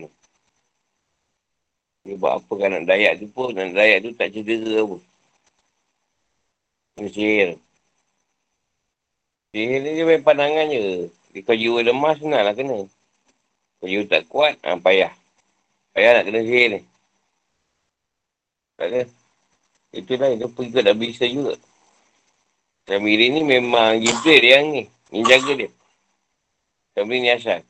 Dia 2.04 2.16
buat 2.20 2.34
apa 2.36 2.52
kan 2.60 2.70
anak 2.76 2.88
dayak 2.92 3.14
tu 3.24 3.32
pun. 3.32 3.56
Anak 3.56 3.80
dayak 3.80 4.04
tu 4.04 4.12
tak 4.12 4.36
cedera 4.36 4.84
pun. 4.84 5.00
Sihir 7.00 7.56
ni 9.56 9.80
dia 9.80 10.04
main 10.04 10.24
pandangan 10.24 10.68
je. 10.72 11.12
Kalau 11.46 11.60
jiwa 11.60 11.80
lemah 11.86 12.14
senang 12.18 12.44
lah 12.44 12.54
kena. 12.58 12.90
Kalau 13.78 13.90
jiwa 13.92 14.04
tak 14.10 14.26
kuat, 14.26 14.58
ha, 14.66 14.74
payah. 14.76 15.14
Payah 15.94 16.12
nak 16.18 16.24
kena 16.26 16.40
sihir 16.42 16.68
ni. 16.74 16.82
Tak 18.78 18.88
ada. 18.90 19.02
Itulah 19.94 20.30
dia 20.34 20.48
pun 20.50 20.64
ikut 20.68 20.84
Nabi 20.84 21.06
Isa 21.10 21.26
juga. 21.26 21.58
Nabi 22.88 23.18
ni 23.18 23.42
memang 23.44 24.00
Jibril 24.00 24.44
yang 24.44 24.66
ni. 24.72 24.84
Ni 25.10 25.24
jaga 25.26 25.54
dia. 25.56 25.70
Nabi 26.98 27.14
ni 27.22 27.30
asal. 27.34 27.62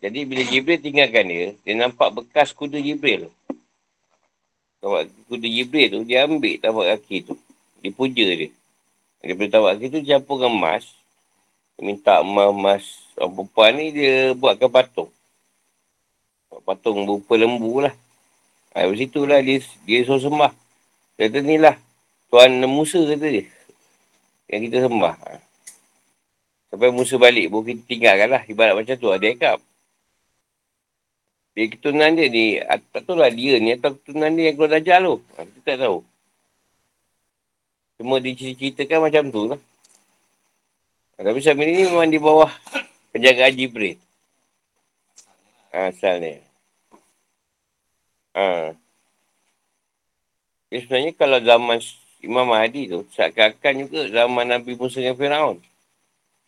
Jadi 0.00 0.24
bila 0.24 0.42
Jibril 0.48 0.80
tinggalkan 0.80 1.28
dia, 1.28 1.46
dia 1.60 1.74
nampak 1.76 2.08
bekas 2.12 2.56
kuda 2.56 2.80
Jibril. 2.80 3.28
Kuda 5.28 5.48
Jibril 5.48 5.92
tu, 5.92 6.00
dia 6.08 6.24
ambil 6.24 6.56
tapak 6.56 6.96
kaki 6.96 7.16
tu. 7.28 7.34
Dia 7.84 7.92
puja 7.92 8.24
dia. 8.24 8.48
Dia 9.20 9.36
beritahu 9.36 9.68
waktu 9.68 9.92
tu 9.92 10.00
campur 10.00 10.40
dengan 10.40 10.56
emas. 10.56 10.84
Dia 11.76 11.82
minta 11.84 12.12
emas-emas. 12.24 12.84
Orang 13.20 13.32
perempuan 13.36 13.70
ni 13.76 13.92
dia 13.92 14.32
buatkan 14.32 14.68
patung. 14.72 15.10
Patung 16.64 17.04
berupa 17.04 17.36
lembu 17.36 17.84
lah. 17.84 17.94
Ha, 18.72 18.86
dari 18.86 18.96
situ 19.02 19.26
lah 19.26 19.42
dia, 19.42 19.60
dia 19.84 20.00
suruh 20.06 20.22
sembah. 20.22 20.52
Dia 21.18 21.28
kata 21.28 21.38
ni 21.44 21.60
lah. 21.60 21.76
Tuan 22.30 22.54
Musa 22.64 23.02
kata 23.02 23.26
dia. 23.28 23.44
Yang 24.48 24.60
kita 24.70 24.88
sembah. 24.88 25.14
Ha. 25.20 25.30
Sampai 26.70 26.88
Musa 26.94 27.18
balik 27.18 27.50
baru 27.50 27.66
kita 27.66 27.82
tinggalkan 27.84 28.28
lah. 28.30 28.42
Ibarat 28.46 28.74
macam 28.78 28.94
tu. 28.96 29.10
Dia 29.10 29.30
cakap. 29.36 29.58
Dia 31.50 31.64
keturunan 31.66 32.10
dia 32.14 32.26
ni. 32.30 32.62
Tak 32.94 33.02
tahu 33.04 33.18
lah 33.18 33.28
dia 33.28 33.58
ni 33.58 33.74
atau 33.74 33.92
keturunan 33.98 34.30
dia 34.32 34.48
yang 34.48 34.56
keluar 34.56 34.72
dajal 34.78 35.00
tu. 35.02 35.16
Ha, 35.36 35.38
kita 35.44 35.60
tak 35.66 35.78
tahu. 35.84 35.98
Cuma 38.00 38.16
diceritakan 38.16 39.12
macam 39.12 39.28
tu 39.28 39.52
lah. 39.52 39.60
Tapi 41.20 41.36
sambil 41.44 41.68
ni 41.68 41.84
memang 41.84 42.08
di 42.08 42.16
bawah 42.16 42.48
penjagaan 43.12 43.52
Jibril. 43.52 44.00
Ha, 45.76 45.92
asalnya. 45.92 46.40
Ha. 48.32 48.72
Jadi 50.72 50.80
sebenarnya 50.80 51.12
kalau 51.12 51.44
zaman 51.44 51.78
Imam 52.24 52.48
Mahdi 52.48 52.88
tu, 52.88 53.04
seakan-akan 53.12 53.84
juga 53.84 54.00
zaman 54.08 54.48
Nabi 54.48 54.80
Musa 54.80 55.04
dengan 55.04 55.20
Fir'aun. 55.20 55.56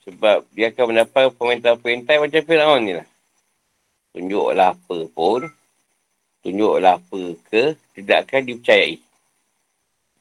Sebab 0.09 0.49
dia 0.57 0.73
akan 0.73 0.85
mendapat 0.89 1.37
perintah-perintah 1.37 2.17
macam 2.17 2.43
Fir'aun 2.49 2.81
ni 2.81 2.97
lah. 2.97 3.09
Tunjuklah 4.17 4.73
apa 4.73 4.99
pun. 5.13 5.53
Tunjuklah 6.41 6.97
apa 6.97 7.21
ke, 7.53 7.77
tidak 7.93 8.25
akan 8.25 8.41
dipercayai. 8.49 9.12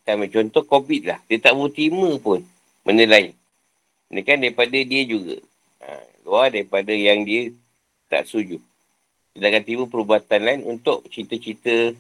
Kita 0.02 0.18
contoh 0.18 0.64
COVID 0.66 1.02
lah. 1.06 1.20
Dia 1.30 1.38
tak 1.38 1.54
boleh 1.54 1.70
terima 1.70 2.10
pun 2.18 2.42
benda 2.82 3.06
lain. 3.06 3.38
Ini 4.10 4.22
kan 4.26 4.42
daripada 4.42 4.74
dia 4.74 5.02
juga. 5.06 5.38
Ha, 5.86 5.88
luar 6.26 6.50
daripada 6.50 6.90
yang 6.90 7.22
dia 7.22 7.54
tak 8.10 8.26
setuju. 8.26 8.58
Dia 9.38 9.48
akan 9.48 9.64
terima 9.64 9.86
perubatan 9.88 10.42
lain 10.42 10.62
untuk 10.66 11.06
cerita-cerita 11.08 11.96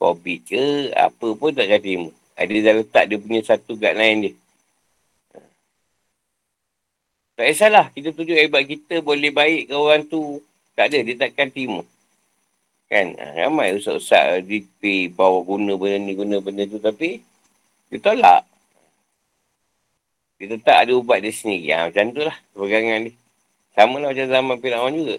COVID 0.00 0.38
ke 0.48 0.64
apa 0.96 1.28
pun 1.36 1.52
tak 1.52 1.68
akan 1.68 1.80
terima. 1.84 2.10
Ada 2.36 2.52
dah 2.56 2.74
letak 2.80 3.04
dia 3.06 3.16
punya 3.20 3.40
satu 3.44 3.76
lain 3.76 4.16
dia. 4.26 4.32
Ha. 5.36 5.38
Tak 7.36 7.46
kisahlah. 7.52 7.86
Kita 7.92 8.16
tunjuk 8.16 8.34
hebat 8.34 8.64
kita 8.64 9.04
boleh 9.04 9.30
baik 9.30 9.70
ke 9.70 9.74
orang 9.76 10.08
tu. 10.08 10.40
Tak 10.72 10.88
ada. 10.88 10.98
Dia 11.04 11.14
takkan 11.20 11.52
terima. 11.52 11.84
Kan? 12.86 13.18
Ha, 13.18 13.46
ramai 13.46 13.74
usah-usah 13.74 14.42
DP 14.46 15.10
bawa 15.10 15.42
guna 15.42 15.74
benda 15.74 15.98
ni, 15.98 16.12
guna 16.14 16.38
benda 16.38 16.62
tu. 16.70 16.78
Tapi, 16.78 17.18
dia 17.90 17.98
tolak. 17.98 18.46
Dia 20.38 20.46
tetap 20.54 20.76
ada 20.84 20.92
ubat 20.94 21.18
dia 21.24 21.32
sendiri. 21.34 21.72
Ha, 21.74 21.90
macam 21.90 22.14
tu 22.14 22.22
lah 22.22 22.36
pegangan 22.54 23.10
dia. 23.10 23.14
Sama 23.76 23.96
lah 24.00 24.08
macam 24.14 24.26
zaman 24.30 24.56
Fir'aun 24.62 24.94
juga. 24.96 25.16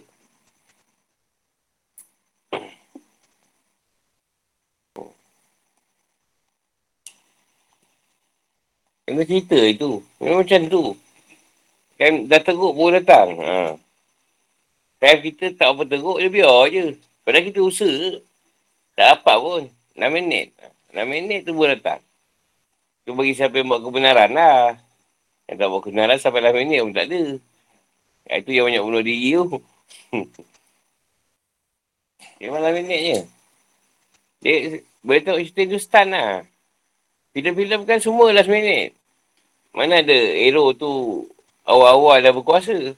Kena 9.07 9.23
cerita 9.23 9.55
itu. 9.55 10.03
Memang 10.19 10.43
macam 10.43 10.61
tu. 10.67 10.83
Kan 11.97 12.27
dah 12.27 12.41
teruk 12.43 12.75
pun 12.75 12.91
datang. 12.91 13.39
Ha. 13.39 13.79
Kan 14.99 15.15
kita 15.23 15.55
tak 15.55 15.73
apa 15.73 15.81
teruk, 15.87 16.19
dia 16.19 16.29
biar 16.29 16.67
je. 16.69 17.06
Padahal 17.27 17.43
kita 17.43 17.59
usaha. 17.59 18.23
Tak 18.95 19.19
apa 19.19 19.35
pun. 19.35 19.67
6 19.99 20.07
minit. 20.15 20.55
6 20.95 21.03
minit 21.03 21.43
tu 21.43 21.51
pun 21.51 21.67
datang. 21.67 21.99
Tu 23.03 23.11
bagi 23.11 23.35
siapa 23.35 23.59
yang 23.59 23.67
buat 23.67 23.83
kebenaran 23.83 24.31
lah. 24.31 24.79
Yang 25.51 25.55
tak 25.59 25.67
buat 25.67 25.81
kebenaran 25.83 26.15
sampai 26.23 26.39
8 26.39 26.55
minit 26.63 26.79
pun 26.87 26.95
tak 26.95 27.11
ada. 27.11 27.35
Itu 28.31 28.49
yang 28.55 28.71
banyak 28.71 28.83
bunuh 28.87 29.03
diri 29.03 29.35
tu. 29.35 29.59
Dia 32.39 32.47
malam 32.47 32.71
minit 32.71 32.99
je. 33.03 33.17
Dia 34.39 34.79
boleh 35.03 35.21
tahu 35.27 35.43
cerita 35.43 35.67
tu 35.67 35.79
stun 35.83 36.15
lah. 36.15 36.47
Filem-filem 37.35 37.83
kan 37.83 37.99
semua 37.99 38.31
last 38.31 38.47
minute. 38.47 38.95
Mana 39.75 39.99
ada 39.99 40.15
hero 40.15 40.71
tu 40.71 41.27
awal-awal 41.67 42.23
dah 42.23 42.31
berkuasa. 42.31 42.95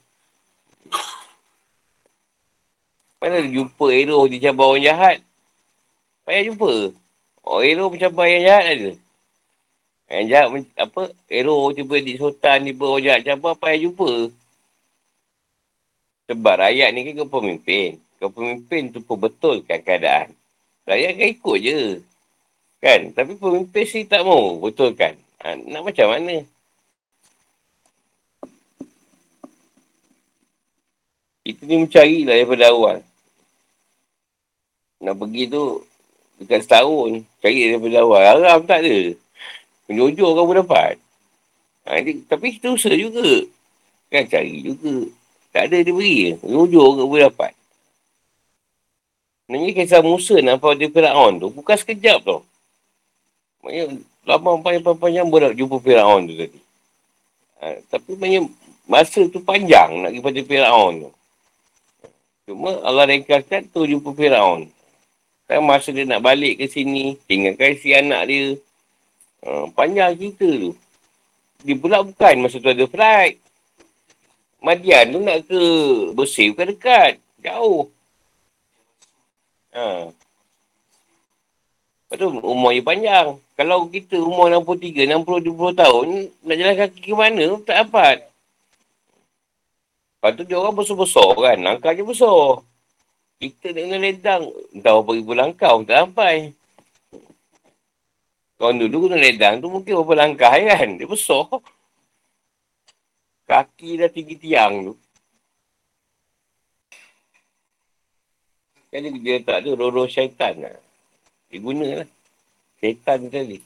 Mana 3.20 3.44
ada 3.44 3.50
jumpa 3.52 3.86
hero 3.92 4.24
di 4.32 4.40
cabar 4.40 4.72
orang 4.72 4.84
jahat. 4.88 5.18
Payah 6.24 6.44
jumpa. 6.48 6.96
Oh, 7.44 7.60
hero 7.60 7.92
mencabar 7.92 8.32
yang 8.32 8.44
jahat 8.48 8.66
ada. 8.72 8.92
Yang 10.08 10.26
jahat, 10.32 10.48
apa, 10.80 11.02
hero 11.28 11.56
tiba 11.76 11.96
di 12.00 12.16
sultan, 12.16 12.64
tiba 12.64 12.88
orang 12.88 13.04
jahat 13.04 13.22
cabar, 13.28 13.60
payah 13.60 13.84
jumpa. 13.84 14.32
Sebab 16.32 16.56
rakyat 16.64 16.90
ni 16.96 17.00
kan 17.12 17.14
kau 17.20 17.30
pemimpin. 17.42 18.00
Kau 18.24 18.32
pemimpin 18.32 18.94
tu 18.94 19.04
pun 19.04 19.20
betulkan 19.20 19.84
keadaan. 19.84 20.32
Rakyat 20.88 21.12
kan 21.20 21.28
ikut 21.28 21.58
je. 21.60 21.82
Kan? 22.80 23.12
Tapi 23.12 23.36
pemimpin 23.36 23.84
si 23.84 24.08
tak 24.08 24.24
mau 24.24 24.56
betulkan. 24.64 25.20
Ha, 25.44 25.60
nak 25.60 25.92
macam 25.92 26.08
mana? 26.08 26.40
Kita 31.44 31.66
ni 31.66 31.76
mencari 31.82 32.30
lah 32.30 32.36
daripada 32.38 32.70
awal. 32.70 33.09
Nak 35.00 35.16
pergi 35.16 35.44
tu 35.48 35.84
dekat 36.44 36.68
setahun. 36.68 37.24
Cari 37.40 37.72
daripada 37.72 37.98
awal. 38.04 38.24
Haram 38.24 38.60
tak 38.68 38.84
ada. 38.84 39.16
Menjojor 39.88 40.30
kamu 40.36 40.54
dapat. 40.64 40.96
Ha, 41.88 42.04
ini, 42.04 42.22
tapi 42.28 42.60
kita 42.60 42.76
usaha 42.76 42.94
juga. 42.94 43.48
Kan 44.12 44.28
cari 44.28 44.62
juga. 44.62 45.10
Tak 45.50 45.72
ada 45.72 45.78
dia 45.82 45.94
beri. 45.96 46.36
Menjojor 46.44 47.00
kamu 47.00 47.16
dapat. 47.32 47.52
Sebenarnya 49.50 49.74
kisah 49.74 50.06
Musa 50.06 50.36
nampak 50.46 50.78
dia 50.78 50.94
Fir'aun 50.94 51.42
tu. 51.42 51.50
Bukan 51.50 51.74
sekejap 51.74 52.22
tau. 52.22 52.46
Maksudnya 53.66 53.98
lama 54.30 54.62
panjang-panjang 54.62 55.26
boleh 55.26 55.58
jumpa 55.58 55.82
Fir'aun 55.82 56.30
tu 56.30 56.38
tadi. 56.38 56.60
Ha, 57.60 57.82
tapi 57.90 58.14
banyak 58.14 58.46
masa 58.86 59.26
tu 59.26 59.42
panjang 59.42 60.06
nak 60.06 60.14
pergi 60.14 60.22
pada 60.22 60.40
Fir'aun 60.46 60.94
tu. 61.02 61.12
Cuma 62.46 62.78
Allah 62.86 63.10
ringkaskan 63.10 63.74
tu 63.74 63.90
jumpa 63.90 64.14
Fir'aun. 64.14 64.70
Kan 65.50 65.66
masa 65.66 65.90
dia 65.90 66.06
nak 66.06 66.22
balik 66.22 66.62
ke 66.62 66.70
sini, 66.70 67.18
tinggalkan 67.26 67.74
si 67.74 67.90
anak 67.90 68.30
dia. 68.30 68.54
Uh, 69.42 69.66
panjang 69.74 70.14
cerita 70.14 70.46
tu. 70.46 70.78
Dia 71.66 71.74
pula 71.74 72.06
bukan 72.06 72.46
masa 72.46 72.62
tu 72.62 72.70
ada 72.70 72.86
flight. 72.86 73.42
Madian 74.62 75.10
tu 75.10 75.18
nak 75.26 75.42
ke 75.50 75.62
bersih 76.14 76.54
bukan 76.54 76.70
dekat. 76.70 77.18
Jauh. 77.42 77.90
Ha. 79.74 80.14
Lepas 82.06 82.16
tu 82.22 82.30
umur 82.46 82.70
dia 82.70 82.86
panjang. 82.86 83.28
Kalau 83.58 83.90
kita 83.90 84.22
umur 84.22 84.54
63, 84.54 85.10
60, 85.10 85.50
20 85.50 85.82
tahun, 85.82 86.06
nak 86.46 86.56
jalan 86.62 86.76
kaki 86.78 87.00
ke 87.02 87.14
mana, 87.18 87.46
tak 87.66 87.76
dapat. 87.90 88.18
Lepas 90.14 90.32
tu 90.38 90.44
dia 90.46 90.62
orang 90.62 90.78
besar-besar 90.78 91.32
kan. 91.34 91.58
Langkah 91.58 91.92
je 91.98 92.06
besar. 92.06 92.69
Kita 93.40 93.72
dengan 93.72 94.04
ledang, 94.04 94.52
entah 94.76 95.00
berapa 95.00 95.12
ribu 95.16 95.32
langkah 95.32 95.72
pun 95.72 95.88
tak 95.88 96.04
sampai. 96.04 96.52
Kalau 98.60 98.76
dulu 98.76 99.08
guna 99.08 99.16
ledang 99.16 99.64
tu 99.64 99.72
mungkin 99.72 99.96
berapa 99.96 100.28
langkah 100.28 100.52
kan. 100.52 101.00
Dia 101.00 101.08
besar. 101.08 101.48
Kaki 103.48 104.04
dah 104.04 104.12
tinggi 104.12 104.36
tiang 104.36 104.92
tu. 104.92 104.94
Kan 108.92 109.08
dia, 109.08 109.12
dia 109.16 109.36
tak 109.40 109.64
ada 109.64 109.72
roro 109.72 110.04
syaitan 110.04 110.60
lah. 110.60 110.76
Dia 111.48 111.64
guna 111.64 112.04
lah. 112.04 112.10
Syaitan 112.84 113.32
tadi. 113.32 113.64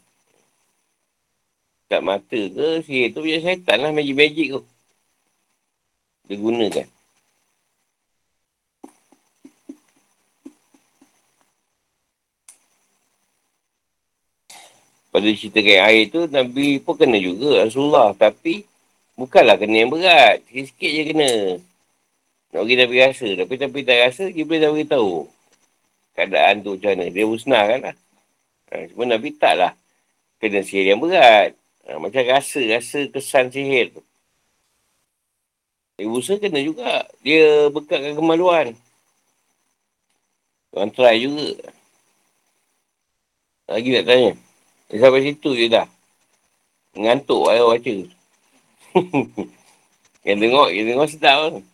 Tak 1.90 2.02
mata 2.06 2.40
ke, 2.54 2.86
sihir 2.86 3.10
tu 3.10 3.26
punya 3.26 3.42
syaitan 3.42 3.82
lah, 3.82 3.90
magic-magic 3.90 4.54
tu. 4.54 4.62
Dia 6.30 6.38
gunakan. 6.38 6.88
Pada 15.14 15.30
cerita 15.38 15.62
kain 15.62 15.86
air 15.86 16.10
tu, 16.10 16.26
Nabi 16.26 16.82
pun 16.82 16.98
kena 16.98 17.22
juga 17.22 17.70
Rasulullah. 17.70 18.18
Tapi, 18.18 18.66
bukanlah 19.14 19.62
kena 19.62 19.86
yang 19.86 19.94
berat. 19.94 20.42
Sikit-sikit 20.50 20.90
je 20.90 21.04
kena. 21.14 21.32
Nak 22.50 22.62
pergi 22.66 22.76
Nabi 22.82 22.96
rasa. 22.98 23.28
Tapi 23.38 23.54
Nabi 23.62 23.80
tak 23.86 23.98
rasa, 24.10 24.24
dia 24.34 24.42
boleh 24.42 24.62
dah 24.66 24.72
beritahu. 24.74 25.14
Keadaan 26.18 26.66
tu 26.66 26.74
macam 26.74 26.90
mana. 26.98 27.06
Dia 27.14 27.30
musnahkan 27.30 27.80
lah. 27.86 27.96
Ha, 28.74 28.90
cuma 28.90 29.04
Nabi 29.06 29.30
tak 29.38 29.54
lah. 29.54 29.74
Kena 30.42 30.66
sihir 30.66 30.98
yang 30.98 31.02
berat. 31.02 31.54
Ha, 31.86 32.02
macam 32.02 32.22
rasa, 32.26 32.62
rasa 32.66 33.00
kesan 33.14 33.54
sihir 33.54 33.94
tu. 33.94 34.02
Ibu 36.02 36.10
Musa 36.10 36.42
kena 36.42 36.58
juga. 36.58 37.06
Dia 37.22 37.70
bekatkan 37.70 38.18
kemaluan. 38.18 38.74
Orang 40.74 40.90
try 40.90 41.22
juga. 41.22 41.54
Lagi 43.70 43.94
nak 43.94 44.06
tanya. 44.10 44.34
Dia 44.94 45.10
sampai 45.10 45.26
situ 45.26 45.58
je 45.58 45.74
dah. 45.74 45.90
Ngantuk 46.94 47.50
ayah 47.50 47.66
baca. 47.66 47.94
yang 50.30 50.38
tengok, 50.38 50.68
yang 50.70 50.86
tengok 50.94 51.10
sedap 51.10 51.38
lah. 51.50 51.66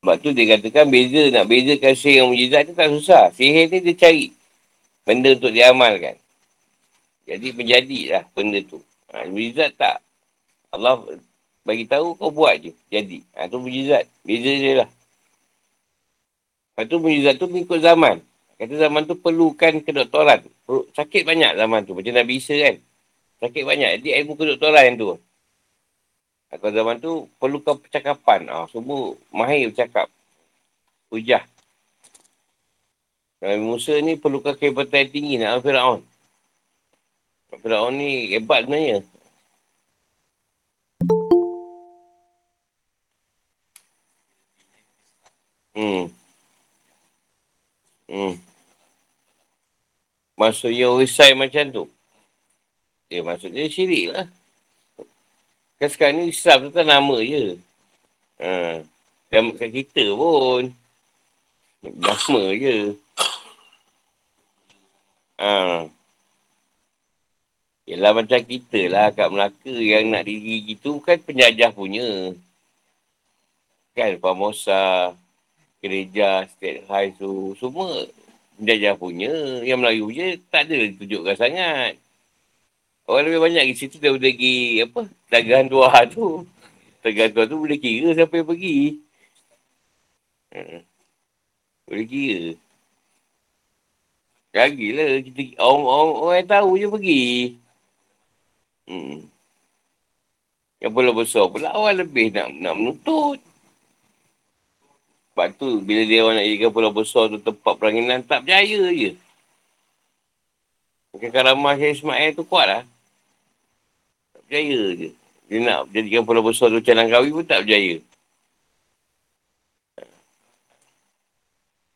Sebab 0.00 0.16
tu 0.24 0.32
dia 0.32 0.56
katakan 0.56 0.88
beza, 0.88 1.28
nak 1.28 1.44
bezakan 1.44 1.92
sihir 1.92 2.24
yang 2.24 2.32
mujizat 2.32 2.62
tu 2.64 2.72
tak 2.72 2.88
susah. 2.88 3.28
Sihir 3.36 3.68
ni 3.68 3.84
dia 3.84 4.00
cari 4.00 4.32
benda 5.04 5.36
untuk 5.36 5.52
diamalkan. 5.52 6.16
Jadi 7.28 7.52
menjadilah 7.52 8.24
benda 8.32 8.64
tu. 8.64 8.80
Ha, 9.12 9.28
mujizat 9.28 9.76
tak. 9.76 10.00
Allah 10.72 11.04
bagi 11.68 11.84
tahu 11.84 12.16
kau 12.16 12.32
buat 12.32 12.64
je. 12.64 12.72
Jadi. 12.88 13.20
Ha, 13.36 13.44
tu 13.52 13.60
mujizat. 13.60 14.08
Beza 14.24 14.52
je 14.56 14.72
lah. 14.72 14.88
Lepas 16.72 16.84
tu 16.88 16.96
mujizat 16.96 17.36
tu 17.36 17.44
mengikut 17.44 17.84
zaman. 17.84 18.24
Kata 18.56 18.72
zaman 18.72 19.04
tu 19.04 19.20
perlukan 19.20 19.84
kedoktoran. 19.84 20.40
Sakit 20.96 21.28
banyak 21.28 21.60
zaman 21.60 21.84
tu. 21.84 21.92
Macam 21.92 22.12
Nabi 22.16 22.40
Isa 22.40 22.56
kan. 22.56 22.76
Sakit 23.44 23.62
banyak. 23.68 24.00
Jadi 24.00 24.08
ilmu 24.16 24.32
kedoktoran 24.32 24.82
yang 24.88 24.96
tu. 24.96 25.06
Kalau 26.48 26.72
zaman 26.72 26.96
tu 26.96 27.28
perlukan 27.36 27.76
percakapan. 27.76 28.48
Ah, 28.48 28.64
semua 28.72 29.12
mahir 29.28 29.68
bercakap. 29.68 30.08
Hujah. 31.12 31.44
Nabi 33.44 33.60
Musa 33.60 33.92
ni 34.00 34.16
perlukan 34.16 34.56
kehebatan 34.56 35.04
yang 35.04 35.12
tinggi 35.12 35.34
nak 35.36 35.60
Fir'aun. 35.60 36.00
Fir'aun 37.60 37.92
ni 37.92 38.32
hebat 38.32 38.64
sebenarnya. 38.64 39.04
Hmm. 45.76 46.15
Hmm. 48.16 48.40
Maksudnya 50.40 50.88
risai 50.96 51.36
macam 51.36 51.68
tu. 51.68 51.84
Ya 53.12 53.20
maksudnya 53.20 53.68
syirik 53.68 54.16
lah. 54.16 54.26
Kan 55.76 55.88
sekarang 55.92 56.24
ni 56.24 56.32
Islam 56.32 56.64
tu 56.64 56.70
kan 56.72 56.88
nama 56.88 57.16
je. 57.20 57.60
Ha. 58.40 58.80
Dan 59.28 59.52
kat 59.52 59.68
kita 59.68 60.16
pun. 60.16 60.72
Nama 61.84 62.42
je. 62.56 62.96
Ha. 65.36 65.84
Yelah 67.84 68.12
macam 68.16 68.40
kita 68.40 68.80
lah 68.88 69.12
kat 69.12 69.28
Melaka 69.28 69.76
yang 69.76 70.08
nak 70.08 70.24
diri 70.24 70.64
gitu 70.72 71.04
kan 71.04 71.20
penjajah 71.20 71.68
punya. 71.68 72.32
Kan 73.92 74.16
Pamosa, 74.24 75.12
gereja, 75.80 76.48
state 76.50 76.84
high 76.88 77.12
tu, 77.16 77.52
semua 77.60 78.06
Jajah 78.56 78.96
punya. 78.96 79.60
Yang 79.60 79.78
Melayu 79.84 80.06
je 80.16 80.26
tak 80.48 80.68
ada 80.68 80.76
ditunjukkan 80.88 81.36
sangat. 81.36 82.00
Orang 83.06 83.28
lebih 83.28 83.40
banyak 83.44 83.64
di 83.70 83.74
situ 83.76 84.00
daripada 84.00 84.26
pergi 84.32 84.82
apa? 84.82 85.00
Dagangan 85.30 85.66
tua 85.68 85.90
tu. 86.16 86.26
Dagangan 87.04 87.32
tua 87.36 87.44
tu 87.46 87.56
boleh 87.60 87.78
kira 87.78 88.16
siapa 88.16 88.34
yang 88.34 88.48
pergi. 88.48 88.78
Hmm. 90.50 90.80
Boleh 91.86 92.06
kira. 92.08 92.44
Lagilah 94.56 95.20
kita 95.20 95.42
orang, 95.60 95.84
orang, 95.84 96.16
orang 96.16 96.36
yang 96.40 96.50
tahu 96.50 96.70
je 96.80 96.86
pergi. 96.88 97.24
Hmm. 98.88 99.18
Yang 100.80 100.92
pula 100.96 101.10
besar 101.12 101.44
pula 101.52 101.68
awal 101.76 101.94
lebih 102.00 102.32
nak 102.32 102.48
nak 102.56 102.74
menuntut. 102.74 103.38
Sebab 105.36 105.52
tu 105.60 105.84
bila 105.84 106.00
dia 106.08 106.24
orang 106.24 106.40
nak 106.40 106.48
jadikan 106.48 106.72
pulau 106.72 106.96
besar 106.96 107.28
tu 107.28 107.36
tempat 107.36 107.76
peranginan 107.76 108.24
tak 108.24 108.48
berjaya 108.48 108.88
je. 108.88 109.12
Mungkin 111.12 111.28
karamah 111.28 111.76
Syed 111.76 112.00
Ismail 112.00 112.32
tu 112.32 112.40
kuat 112.48 112.64
lah. 112.64 112.82
Tak 114.32 114.40
berjaya 114.48 114.96
je. 114.96 115.08
Dia 115.52 115.56
nak 115.60 115.92
jadikan 115.92 116.24
pulau 116.24 116.40
besar 116.40 116.72
tu 116.72 116.80
macam 116.80 116.96
Langkawi 116.96 117.28
pun 117.36 117.44
tak 117.44 117.68
berjaya. 117.68 118.00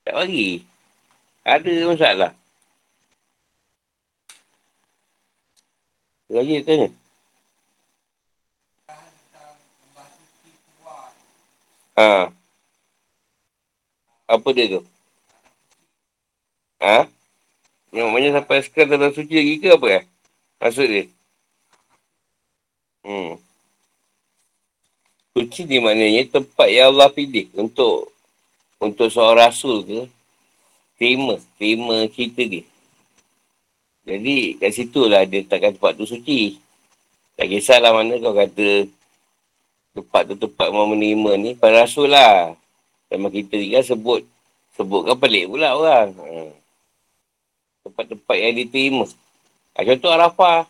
Tak 0.05 0.15
bagi. 0.21 0.61
Ada 1.41 1.73
masalah. 1.89 2.33
Lagi 6.29 6.61
tanya. 6.61 6.89
Haa. 11.97 12.29
Uh. 12.29 12.40
Apa 14.31 14.49
dia 14.55 14.79
tu? 14.79 14.87
Ha? 16.79 17.11
Yang 17.91 18.09
maknanya 18.15 18.39
sampai 18.39 18.63
sekarang 18.63 18.91
dalam 18.95 19.11
suci 19.11 19.35
lagi 19.35 19.55
ke 19.59 19.69
apa 19.75 19.87
ya? 19.91 20.01
Maksud 20.63 20.87
dia? 20.87 21.05
Hmm. 23.03 23.35
Suci 25.35 25.67
ni 25.67 25.83
maknanya 25.83 26.23
tempat 26.31 26.69
yang 26.71 26.95
Allah 26.95 27.11
pilih 27.11 27.51
untuk 27.59 28.15
untuk 28.79 29.11
seorang 29.11 29.51
rasul 29.51 29.83
ke 29.83 30.01
terima, 30.95 31.43
terima 31.59 32.07
cerita 32.07 32.47
dia. 32.47 32.63
Jadi 34.07 34.63
kat 34.63 34.71
situ 34.73 35.11
lah 35.11 35.27
dia 35.27 35.43
takkan 35.43 35.75
tempat 35.75 35.99
tu 35.99 36.07
suci. 36.07 36.63
Tak 37.35 37.51
kisahlah 37.51 37.91
mana 37.91 38.15
kau 38.23 38.37
kata 38.37 38.87
tempat 39.91 40.23
tu 40.31 40.35
tempat 40.39 40.69
mau 40.71 40.87
menerima 40.87 41.31
ni 41.35 41.51
para 41.59 41.83
rasul 41.83 42.15
lah. 42.15 42.55
Sama 43.11 43.27
kita 43.27 43.59
ni 43.59 43.75
kan 43.75 43.83
sebut 43.83 44.23
sebutkan 44.79 45.19
pelik 45.19 45.51
pula 45.51 45.75
orang. 45.75 46.15
Hmm. 46.15 46.55
Tempat-tempat 47.83 48.37
yang 48.39 48.55
diterima. 48.55 49.07
Ha, 49.75 49.83
contoh 49.83 50.11
Arafah. 50.15 50.65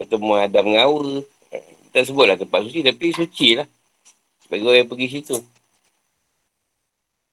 Ketemu 0.00 0.32
Adam 0.38 0.64
dengan 0.64 0.82
Aura. 0.88 1.16
Kita 1.88 1.98
sebutlah 2.08 2.38
tempat 2.38 2.64
suci 2.64 2.80
tapi 2.80 3.12
suci 3.12 3.48
lah. 3.58 3.68
Bagi 4.48 4.64
orang 4.64 4.80
yang 4.80 4.90
pergi 4.90 5.08
situ. 5.12 5.36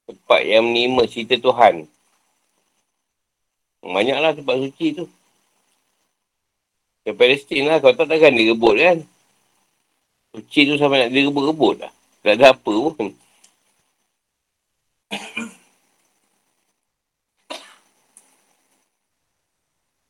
Tempat 0.06 0.42
yang 0.44 0.68
menerima 0.68 1.04
cerita 1.08 1.36
Tuhan. 1.40 1.88
Banyaklah 3.86 4.36
tempat 4.36 4.56
suci 4.68 4.88
tu. 4.98 5.06
Ke 7.06 7.14
Palestin 7.14 7.70
lah. 7.70 7.78
Kau 7.80 7.94
tak 7.94 8.10
takkan 8.10 8.34
dia 8.36 8.52
rebut 8.52 8.76
kan. 8.76 8.98
Suci 10.36 10.68
tu 10.68 10.76
sampai 10.76 11.06
nak 11.06 11.10
dia 11.14 11.24
rebut-rebut 11.24 11.86
lah. 11.86 11.94
Tak 12.26 12.34
ada 12.42 12.52
apa 12.52 12.74
pun. 12.92 13.14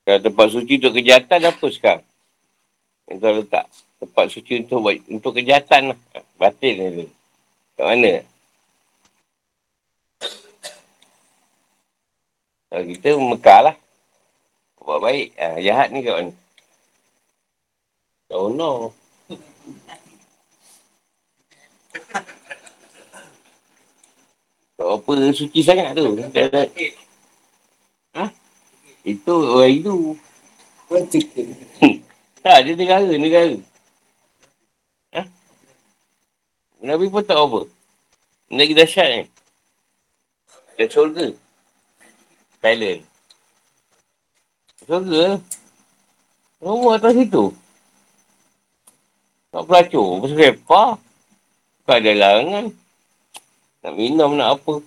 Kalau 0.06 0.22
tempat 0.22 0.48
suci 0.54 0.78
untuk 0.78 0.94
kejahatan 1.02 1.50
apa 1.50 1.66
sekarang? 1.74 2.06
Yang 3.10 3.18
kau 3.18 3.34
letak. 3.42 3.66
Tempat 3.98 4.26
suci 4.30 4.54
untuk 4.62 4.80
untuk 5.10 5.34
kejahatan 5.34 5.98
lah. 5.98 6.00
Batin 6.38 6.74
ni. 6.78 7.06
Kat 7.74 7.86
mana? 7.90 8.22
Kalau 12.70 12.86
kita 12.86 13.10
Mekah 13.18 13.60
lah. 13.66 13.76
Buat 14.78 15.02
baik. 15.02 15.28
Ha, 15.42 15.58
jahat 15.58 15.90
ni 15.90 16.06
kat 16.06 16.14
mana? 16.22 16.34
Oh 18.30 18.54
no. 18.54 18.94
Tak 24.78 24.86
apa 24.86 25.12
suci 25.34 25.66
sangat 25.66 25.98
tu. 25.98 26.14
Ha? 26.14 26.62
Itu 29.06 29.34
orang 29.38 29.70
Hindu. 29.70 30.18
tak, 32.42 32.58
dia 32.66 32.74
negara, 32.74 33.06
negara. 33.06 33.54
Ha? 35.14 35.22
Nabi 36.82 37.06
pun 37.14 37.22
tak 37.22 37.38
apa. 37.38 37.70
Lagi 38.50 38.74
dahsyat 38.74 39.10
ni. 39.14 39.24
Dia 40.74 40.90
surga. 40.90 41.38
Thailand. 42.66 43.06
Surga. 44.90 45.38
Rumah 46.58 46.98
atas 46.98 47.14
situ. 47.14 47.54
Tak 49.54 49.64
pelacur. 49.70 50.26
Pasal 50.26 50.50
apa? 50.50 50.82
Tak 51.86 51.98
ada 52.02 52.12
larangan. 52.18 52.66
Nak 53.86 53.94
minum, 53.94 54.34
nak 54.34 54.58
apa. 54.58 54.82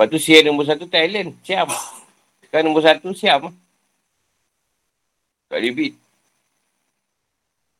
Lepas 0.00 0.16
tu 0.16 0.32
siap 0.32 0.48
nombor 0.48 0.64
satu 0.64 0.88
Thailand. 0.88 1.36
Siam. 1.44 1.68
Kan 2.48 2.64
nombor 2.64 2.80
satu 2.80 3.12
Siam. 3.12 3.52
Tak 5.44 5.60
libit. 5.60 5.92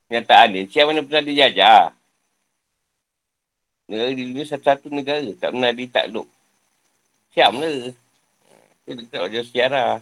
Kenyataan 0.05 0.53
dia. 0.53 0.68
Siam 0.68 0.93
mana 0.93 1.01
pernah 1.01 1.25
dijajah. 1.25 1.97
Negara 3.89 4.12
di 4.12 4.23
dunia 4.29 4.45
satu-satu 4.45 4.93
negara. 4.93 5.33
Tak 5.33 5.49
pernah 5.49 5.73
ditakluk. 5.73 6.29
Siam 7.33 7.57
lah. 7.57 7.89
Dia 8.85 8.93
dekat 9.01 9.21
wajah 9.25 9.45
sejarah. 9.49 9.93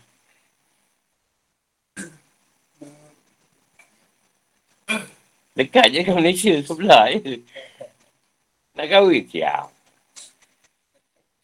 Dekat 5.54 5.86
je 5.94 6.02
kan 6.02 6.18
Malaysia 6.18 6.54
sebelah 6.66 7.14
je. 7.14 7.46
Nak 8.74 8.90
kahwin? 8.90 9.22
Siap. 9.30 9.70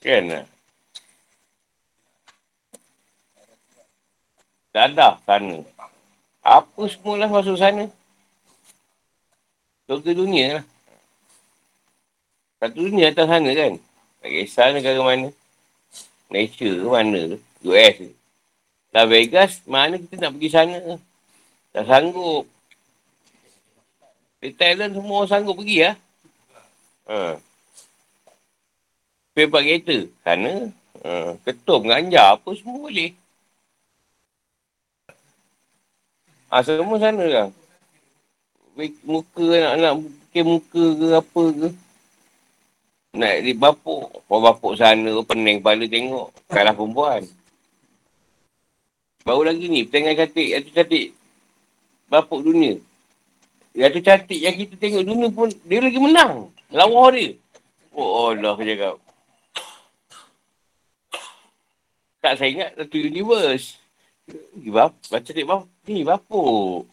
Kan 0.03 0.25
lah. 0.35 0.54
Dadah 4.75 5.23
sana. 5.23 5.63
Apa 6.43 6.83
semualah 6.91 7.31
masuk 7.31 7.55
sana. 7.55 7.87
Surga 9.87 10.11
dunia 10.11 10.47
lah. 10.59 10.65
Satu 12.59 12.83
dunia 12.91 13.15
atas 13.15 13.31
sana 13.31 13.51
kan. 13.55 13.79
Tak 14.19 14.31
kisah 14.35 14.75
negara 14.75 14.99
mana. 14.99 15.31
Malaysia 16.27 16.67
ke 16.67 16.89
mana 16.91 17.39
US 17.63 17.95
ke. 18.03 18.09
Las 18.91 19.07
Vegas, 19.11 19.53
mana 19.63 19.95
kita 19.95 20.19
nak 20.19 20.35
pergi 20.35 20.51
sana. 20.51 20.79
Tak 21.71 21.85
sanggup. 21.87 22.47
Di 24.43 24.51
Thailand 24.59 24.99
semua 24.99 25.23
orang 25.23 25.31
sanggup 25.31 25.55
pergi 25.63 25.87
lah. 25.87 25.97
Ha. 27.07 27.39
Pergi 29.39 29.51
kereta. 29.51 29.99
Sana. 30.27 30.53
Ha. 31.07 31.39
Ketum, 31.47 31.87
ganja, 31.87 32.35
apa 32.35 32.51
semua 32.59 32.91
boleh. 32.91 33.15
Ha, 36.55 36.63
semua 36.63 37.03
sana 37.03 37.27
lah. 37.27 37.49
Muka 39.03 39.43
anak-anak 39.43 39.93
bikin 40.07 40.45
muka 40.47 40.85
ke 40.95 41.07
apa 41.11 41.43
ke. 41.51 41.69
Nak 43.19 43.35
di 43.43 43.53
bapuk. 43.59 44.23
Kau 44.31 44.39
bapuk 44.39 44.79
sana, 44.79 45.19
pening 45.27 45.59
kepala 45.59 45.83
tengok. 45.91 46.31
Kalah 46.47 46.71
perempuan. 46.71 47.27
Baru 49.27 49.43
lagi 49.43 49.67
ni, 49.67 49.83
pertengah 49.83 50.15
cantik, 50.15 50.47
yang 50.47 50.63
tu 50.63 50.71
cantik. 50.71 51.11
Bapuk 52.07 52.47
dunia. 52.47 52.79
Yang 53.75 53.99
tu 53.99 54.01
cantik 54.07 54.39
yang 54.39 54.55
kita 54.55 54.79
tengok 54.79 55.03
dunia 55.03 55.29
pun, 55.35 55.51
dia 55.67 55.83
lagi 55.83 55.99
menang. 55.99 56.55
Lawa 56.71 57.11
dia. 57.11 57.35
Oh 57.99 58.31
Allah, 58.31 58.55
aku 58.55 58.63
cakap. 58.63 58.95
Tak 62.23 62.39
saya 62.39 62.47
ingat 62.47 62.71
satu 62.79 62.95
universe. 62.95 63.83
Baca 65.11 65.31
dik 65.31 65.45
bap. 65.45 65.69
Ni 65.85 66.01
bapuk. 66.01 66.89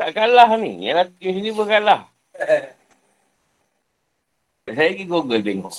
Tak 0.00 0.16
kalah 0.16 0.56
ni. 0.56 0.88
Yang 0.88 0.96
laki 1.04 1.26
sini 1.28 1.50
pun 1.52 1.68
kalah. 1.68 2.08
Saya 4.70 4.94
pergi 4.94 5.04
Google 5.04 5.44
tengok. 5.44 5.76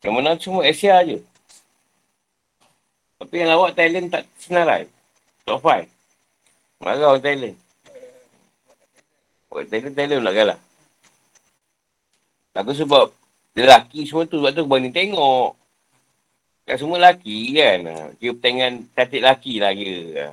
Yang 0.00 0.12
menang 0.16 0.38
semua 0.40 0.64
Asia 0.64 1.04
je. 1.04 1.20
Tapi 3.20 3.34
yang 3.36 3.52
lawak 3.52 3.76
Thailand 3.76 4.08
tak 4.08 4.24
senarai. 4.40 4.88
Top 5.44 5.60
5. 5.60 5.84
Marah 6.80 7.12
orang 7.12 7.20
Thailand. 7.20 7.56
Orang 9.52 9.68
Thailand, 9.68 9.92
Thailand 9.92 10.24
nak 10.24 10.34
kalah. 10.34 10.58
Aku 12.56 12.72
sebab 12.72 13.12
lelaki 13.52 14.08
semua 14.08 14.24
tu 14.24 14.40
sebab 14.40 14.56
tu 14.56 14.64
aku 14.64 14.72
berani 14.72 14.88
tengok. 14.88 15.59
Kan 16.70 16.78
semua 16.78 17.02
lelaki 17.02 17.50
kan. 17.58 17.82
Kira 18.22 18.30
pertandingan 18.30 18.86
cantik 18.94 19.18
lelaki 19.26 19.58
lah 19.58 19.74
kira. 19.74 20.30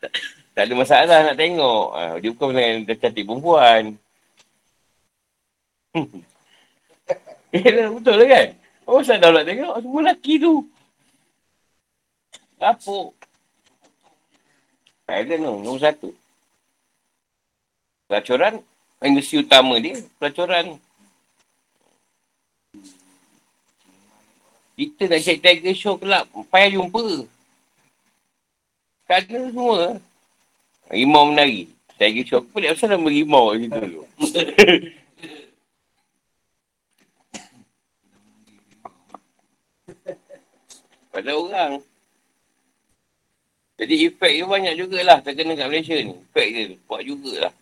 tak, 0.00 0.12
tak 0.56 0.62
ada 0.64 0.72
masalah 0.72 1.18
nak 1.28 1.36
tengok. 1.36 1.86
Ha, 1.92 2.16
dia 2.24 2.32
bukan 2.32 2.56
pertandingan 2.56 2.96
cantik 2.96 3.28
perempuan. 3.28 4.00
Yalah, 7.52 7.92
betul 7.92 8.16
lah 8.16 8.28
kan? 8.32 8.48
Oh, 8.88 9.04
saya 9.04 9.20
dah 9.20 9.28
nak 9.28 9.44
tengok. 9.44 9.76
Semua 9.76 10.00
lelaki 10.08 10.40
tu. 10.40 10.64
Kapuk. 12.56 13.12
Thailand 15.04 15.44
tu, 15.44 15.52
nombor 15.60 15.80
satu. 15.84 16.08
Pelacuran, 18.08 18.64
industri 19.04 19.44
utama 19.44 19.76
dia, 19.76 20.00
pelacuran. 20.16 20.80
Kita 24.80 25.12
nak 25.12 25.20
cek 25.20 25.44
Tiger 25.44 25.76
Show 25.76 26.00
kelab, 26.00 26.24
payah 26.48 26.72
jumpa. 26.72 27.28
Ada 29.12 29.52
semua. 29.52 30.00
Rimau 30.88 31.28
menari. 31.28 31.68
Tiger 32.00 32.24
Show. 32.24 32.40
Aku 32.40 32.48
pelik 32.56 32.72
asal 32.72 32.88
nama 32.88 33.04
rimau 33.04 33.52
macam 33.52 33.76
tu. 33.76 34.00
Pada 41.12 41.36
orang. 41.36 41.84
Jadi 43.76 44.08
efek 44.08 44.32
dia 44.32 44.48
banyak 44.48 44.80
jugalah 44.80 45.20
terkena 45.20 45.60
kat 45.60 45.68
Malaysia 45.68 46.00
ni. 46.00 46.16
Efek 46.32 46.48
dia 46.56 46.80
buat 46.88 47.04
jugalah. 47.04 47.52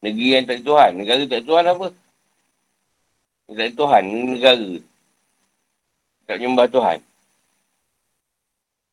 Negeri 0.00 0.28
yang 0.32 0.44
tak 0.48 0.64
Tuhan. 0.64 0.90
Negara 0.96 1.22
tak 1.28 1.44
Tuhan 1.44 1.64
apa? 1.68 1.86
Tak 3.50 3.54
ada 3.54 3.72
Tuhan. 3.76 4.02
Negara. 4.08 4.70
Tak 6.24 6.36
menyembah 6.40 6.68
Tuhan. 6.72 6.98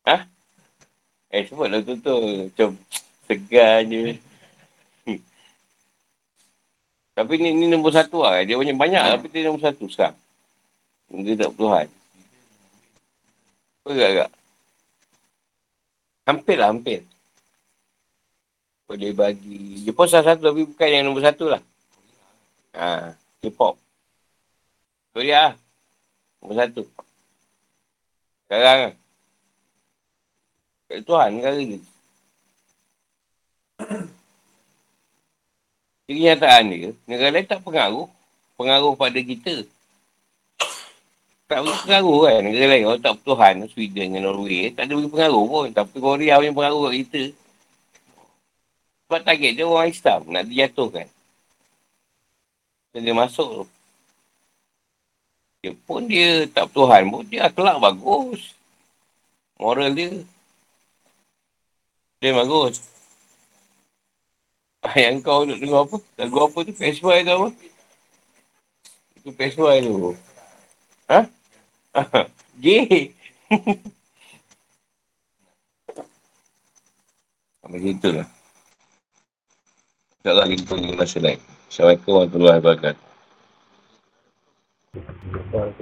Ha? 0.04 0.16
Eh, 1.32 1.42
sebutlah 1.48 1.80
betul-betul. 1.80 2.52
Macam 2.52 2.70
segar 3.24 3.84
je. 3.88 4.20
tapi 7.16 7.32
ni, 7.40 7.56
ni 7.56 7.66
nombor 7.72 7.96
satu 7.96 8.20
lah. 8.24 8.44
Dia 8.44 8.60
banyak 8.60 8.76
banyak 8.76 9.02
tapi 9.16 9.26
dia 9.32 9.48
nombor 9.48 9.64
satu 9.64 9.88
sekarang. 9.88 10.16
Dia 11.08 11.40
tak 11.40 11.56
Tuhan. 11.56 11.86
Apa 13.80 13.88
agak-agak? 13.96 14.30
Hampir 16.28 16.56
lah, 16.60 16.68
hampir. 16.68 17.00
Boleh 18.88 19.12
bagi. 19.12 19.84
Dia 19.84 19.92
pun 19.92 20.08
salah 20.08 20.32
satu 20.32 20.48
tapi 20.48 20.64
bukan 20.64 20.88
yang 20.88 21.04
nombor 21.04 21.20
satu 21.20 21.52
lah. 21.52 21.60
Ha, 22.72 23.12
K-pop. 23.44 23.76
Korea 25.12 25.52
lah. 25.52 25.54
Nombor 26.40 26.56
satu. 26.56 26.82
Sekarang 28.48 28.78
lah. 28.88 28.94
Kat 30.88 31.04
Tuhan 31.04 31.36
negara 31.36 31.60
ni. 31.60 31.84
Kenyataan 36.08 36.72
dia, 36.72 36.96
negara 37.04 37.36
lain 37.36 37.44
tak 37.44 37.60
pengaruh. 37.60 38.08
Pengaruh 38.56 38.96
pada 38.96 39.20
kita. 39.20 39.68
Tak 41.44 41.60
beri 41.60 41.76
pengaruh 41.84 42.18
kan 42.24 42.40
negara 42.40 42.66
lain. 42.72 42.88
Kalau 42.88 43.00
tak 43.04 43.20
Tuhan, 43.20 43.54
Sweden 43.68 44.16
dengan 44.16 44.32
Norway, 44.32 44.72
tak 44.72 44.88
ada 44.88 44.96
pengaruh 44.96 45.44
pun. 45.44 45.68
Tapi 45.76 45.96
Korea 46.00 46.40
punya 46.40 46.56
pengaruh 46.56 46.88
kat 46.88 46.94
kita. 47.04 47.22
Sebab 49.08 49.24
target 49.24 49.56
dia 49.56 49.64
orang 49.64 49.88
Islam, 49.88 50.20
nak 50.28 50.44
dijatuhkan. 50.44 51.08
Dan 52.92 53.08
dia 53.08 53.16
masuk 53.16 53.48
tu. 53.48 53.64
Dia 55.64 55.72
pun 55.88 56.04
dia 56.04 56.44
tak 56.52 56.68
Tuhan 56.76 57.08
pun, 57.08 57.24
dia 57.24 57.48
akhlak 57.48 57.80
bagus. 57.80 58.52
Moral 59.56 59.96
dia. 59.96 60.12
Dia 62.20 62.36
bagus. 62.36 62.84
Yang 64.92 65.24
kau 65.24 65.48
nak 65.48 65.56
dengar 65.56 65.88
apa? 65.88 65.96
Lagu 66.20 66.38
apa 66.44 66.58
tu? 66.68 66.72
PS5 66.76 67.08
tu 67.24 67.32
apa? 67.32 67.48
Itu 69.16 69.28
PS5 69.32 69.64
tu. 69.88 70.12
Ha? 71.08 71.24
Sampai 77.64 77.80
situ 77.80 78.08
lah. 78.12 78.37
InsyaAllah 80.18 80.50
jumpa 80.50 80.74
di 80.82 80.98
masa 80.98 81.22
lain. 81.22 81.38
Assalamualaikum 81.70 82.10
warahmatullahi 82.10 82.58
wabarakatuh. 82.58 83.04